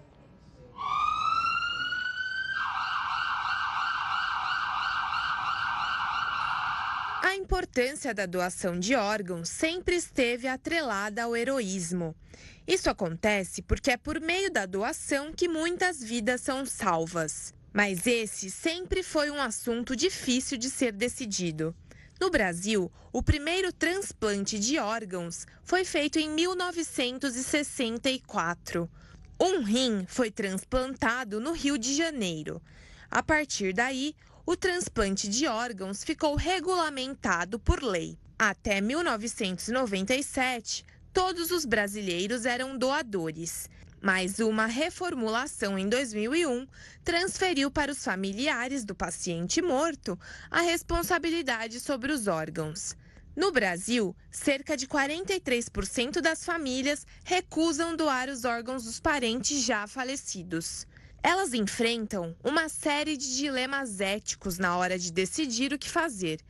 A 7.22 7.36
importância 7.36 8.14
da 8.16 8.26
doação 8.26 8.80
de 8.80 8.96
órgãos 8.96 9.48
sempre 9.48 9.96
esteve 9.96 10.48
atrelada 10.48 11.24
ao 11.24 11.36
heroísmo. 11.36 12.16
Isso 12.68 12.90
acontece 12.90 13.62
porque 13.62 13.92
é 13.92 13.98
por 13.98 14.20
meio 14.20 14.52
da 14.52 14.66
doação 14.66 15.32
que 15.32 15.48
muitas 15.48 16.02
vidas 16.02 16.42
são 16.42 16.66
salvas. 16.66 17.54
Mas 17.72 18.08
esse 18.08 18.50
sempre 18.50 19.04
foi 19.04 19.30
um 19.30 19.42
assunto 19.42 19.96
difícil 19.96 20.58
de 20.58 20.70
ser 20.70 20.92
decidido. 20.92 21.76
No 22.22 22.30
Brasil, 22.30 22.90
o 23.12 23.22
primeiro 23.24 23.74
transplante 23.74 24.60
de 24.60 24.78
órgãos 24.78 25.48
foi 25.64 25.84
feito 25.84 26.20
em 26.20 26.30
1964. 26.30 28.88
Um 29.40 29.64
rim 29.64 30.06
foi 30.08 30.30
transplantado 30.30 31.40
no 31.40 31.52
Rio 31.52 31.80
de 31.80 31.96
Janeiro. 31.96 32.62
A 33.10 33.24
partir 33.24 33.74
daí, 33.74 34.14
o 34.46 34.56
transplante 34.56 35.28
de 35.28 35.48
órgãos 35.48 36.04
ficou 36.04 36.36
regulamentado 36.36 37.58
por 37.58 37.82
lei. 37.82 38.20
Até 38.38 38.80
1997, 38.82 40.86
todos 41.12 41.50
os 41.50 41.66
brasileiros 41.66 42.46
eram 42.46 42.78
doadores. 42.78 43.68
Mas 44.02 44.40
uma 44.40 44.66
reformulação 44.66 45.78
em 45.78 45.88
2001 45.88 46.68
transferiu 47.04 47.70
para 47.70 47.92
os 47.92 48.04
familiares 48.04 48.84
do 48.84 48.96
paciente 48.96 49.62
morto 49.62 50.18
a 50.50 50.62
responsabilidade 50.62 51.80
sobre 51.80 52.12
os 52.12 52.26
órgãos. 52.26 52.98
No 53.36 53.52
Brasil, 53.52 54.16
cerca 54.32 54.76
de 54.76 54.88
43% 54.88 56.20
das 56.20 56.44
famílias 56.44 57.06
recusam 57.24 57.96
doar 57.96 58.28
os 58.28 58.44
órgãos 58.44 58.86
dos 58.86 59.00
parentes 59.00 59.64
já 59.64 59.86
falecidos. 59.86 60.88
Elas 61.24 61.54
enfrentam 61.54 62.36
uma 62.44 62.68
série 62.68 63.16
de 63.16 63.38
dilemas 63.38 64.02
éticos 64.02 64.58
na 64.58 64.76
hora 64.76 64.98
de 64.98 65.12
decidir 65.12 65.72
o 65.72 65.78
que 65.78 65.88
fazer. 65.88 66.42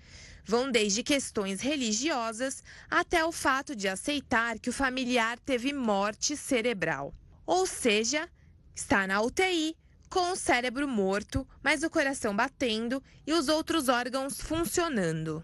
Vão 0.45 0.71
desde 0.71 1.03
questões 1.03 1.59
religiosas 1.59 2.63
até 2.89 3.23
o 3.25 3.31
fato 3.33 3.75
de 3.75 3.89
aceitar 3.89 4.57
que 4.57 4.69
o 4.69 4.73
familiar 4.73 5.37
teve 5.39 5.73
morte 5.73 6.37
cerebral. 6.37 7.13
Ou 7.45 7.65
seja, 7.65 8.29
está 8.75 9.05
na 9.07 9.21
UTI, 9.21 9.75
com 10.09 10.31
o 10.31 10.35
cérebro 10.35 10.87
morto, 10.87 11.47
mas 11.63 11.83
o 11.83 11.89
coração 11.89 12.35
batendo 12.35 13.01
e 13.25 13.33
os 13.33 13.47
outros 13.47 13.87
órgãos 13.87 14.41
funcionando. 14.41 15.43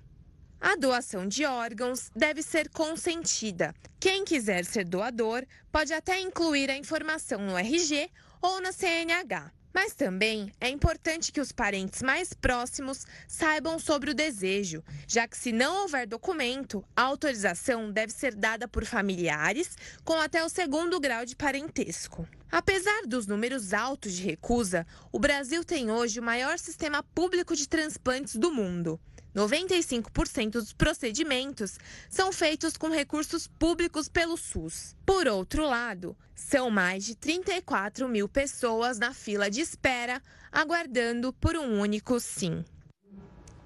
A 0.59 0.75
doação 0.75 1.27
de 1.27 1.45
órgãos 1.45 2.11
deve 2.15 2.41
ser 2.41 2.69
consentida. 2.69 3.73
Quem 3.99 4.25
quiser 4.25 4.65
ser 4.65 4.85
doador 4.85 5.45
pode 5.71 5.93
até 5.93 6.19
incluir 6.19 6.69
a 6.69 6.77
informação 6.77 7.39
no 7.39 7.57
RG 7.57 8.09
ou 8.41 8.59
na 8.59 8.71
CNH. 8.71 9.51
Mas 9.77 9.93
também 9.93 10.51
é 10.59 10.69
importante 10.69 11.31
que 11.31 11.39
os 11.39 11.51
parentes 11.51 12.01
mais 12.01 12.33
próximos 12.33 13.05
saibam 13.27 13.77
sobre 13.77 14.09
o 14.09 14.15
desejo, 14.15 14.83
já 15.07 15.27
que, 15.27 15.37
se 15.37 15.51
não 15.51 15.83
houver 15.83 16.07
documento, 16.07 16.83
a 16.95 17.03
autorização 17.03 17.91
deve 17.91 18.11
ser 18.11 18.33
dada 18.33 18.67
por 18.67 18.83
familiares 18.85 19.77
com 20.03 20.19
até 20.19 20.43
o 20.43 20.49
segundo 20.49 20.99
grau 20.99 21.23
de 21.25 21.35
parentesco. 21.35 22.27
Apesar 22.51 23.03
dos 23.05 23.27
números 23.27 23.71
altos 23.71 24.13
de 24.13 24.23
recusa, 24.23 24.83
o 25.11 25.19
Brasil 25.19 25.63
tem 25.63 25.91
hoje 25.91 26.19
o 26.19 26.23
maior 26.23 26.57
sistema 26.57 27.03
público 27.03 27.55
de 27.55 27.69
transplantes 27.69 28.35
do 28.35 28.51
mundo. 28.51 28.99
95% 29.37 30.53
dos 30.53 30.73
procedimentos 30.73 31.77
são 32.09 32.33
feitos 32.33 32.75
com 32.75 32.89
recursos 32.89 33.47
públicos 33.47 34.09
pelo 34.09 34.35
SUS. 34.35 34.95
Por 35.05 35.27
outro 35.27 35.63
lado, 35.67 36.17
são 36.33 36.71
mais 36.71 37.05
de 37.05 37.15
34 37.15 38.09
mil 38.09 38.27
pessoas 38.27 38.97
na 38.97 39.13
fila 39.13 39.47
de 39.47 39.61
espera, 39.61 40.19
aguardando 40.51 41.31
por 41.33 41.55
um 41.55 41.79
único 41.79 42.19
sim. 42.19 42.65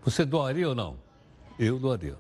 Você 0.04 0.26
doaria 0.26 0.68
ou 0.68 0.76
não? 0.76 1.00
Eu 1.58 1.80
doaria. 1.80 2.18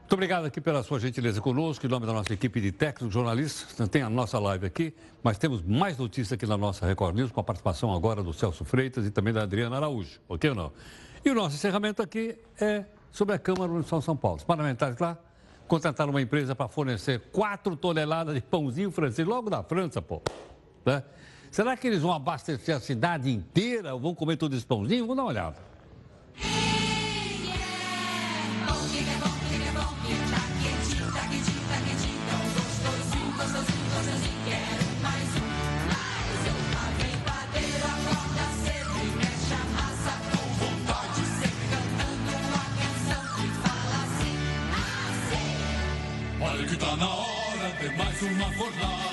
Muito 0.00 0.12
obrigado 0.12 0.44
aqui 0.44 0.60
pela 0.60 0.82
sua 0.82 0.98
gentileza 0.98 1.40
conosco, 1.40 1.86
em 1.86 1.88
nome 1.88 2.04
da 2.04 2.12
nossa 2.12 2.32
equipe 2.32 2.60
de 2.60 2.72
técnicos, 2.72 3.14
jornalistas. 3.14 3.88
Tem 3.88 4.02
a 4.02 4.10
nossa 4.10 4.38
live 4.38 4.66
aqui, 4.66 4.92
mas 5.22 5.38
temos 5.38 5.62
mais 5.62 5.96
notícias 5.96 6.32
aqui 6.32 6.46
na 6.46 6.56
nossa 6.56 6.84
Record 6.86 7.14
News, 7.16 7.30
com 7.30 7.40
a 7.40 7.44
participação 7.44 7.94
agora 7.94 8.22
do 8.22 8.32
Celso 8.32 8.64
Freitas 8.64 9.06
e 9.06 9.10
também 9.10 9.32
da 9.32 9.42
Adriana 9.42 9.76
Araújo, 9.76 10.20
ok 10.28 10.50
ou 10.50 10.56
não? 10.56 10.72
E 11.24 11.30
o 11.30 11.34
nosso 11.34 11.56
encerramento 11.56 12.02
aqui 12.02 12.36
é 12.60 12.84
sobre 13.10 13.34
a 13.34 13.38
Câmara 13.38 13.72
Municipal 13.72 13.98
de 13.98 14.04
São 14.04 14.14
Paulo. 14.14 14.36
Os 14.36 14.44
parlamentares 14.44 14.98
lá 14.98 15.16
contrataram 15.66 16.10
uma 16.10 16.20
empresa 16.20 16.54
para 16.54 16.68
fornecer 16.68 17.18
4 17.32 17.74
toneladas 17.76 18.34
de 18.34 18.42
pãozinho 18.42 18.90
francês, 18.90 19.26
logo 19.26 19.48
da 19.48 19.62
França, 19.62 20.02
pô. 20.02 20.20
Né? 20.84 21.02
Será 21.50 21.78
que 21.78 21.86
eles 21.86 22.02
vão 22.02 22.12
abastecer 22.12 22.76
a 22.76 22.80
cidade 22.80 23.30
inteira 23.30 23.96
vão 23.96 24.14
comer 24.14 24.36
todo 24.36 24.54
esse 24.54 24.66
pãozinho? 24.66 25.06
Vamos 25.06 25.16
dar 25.16 25.22
uma 25.22 25.30
olhada. 25.30 25.73
De 48.52 49.03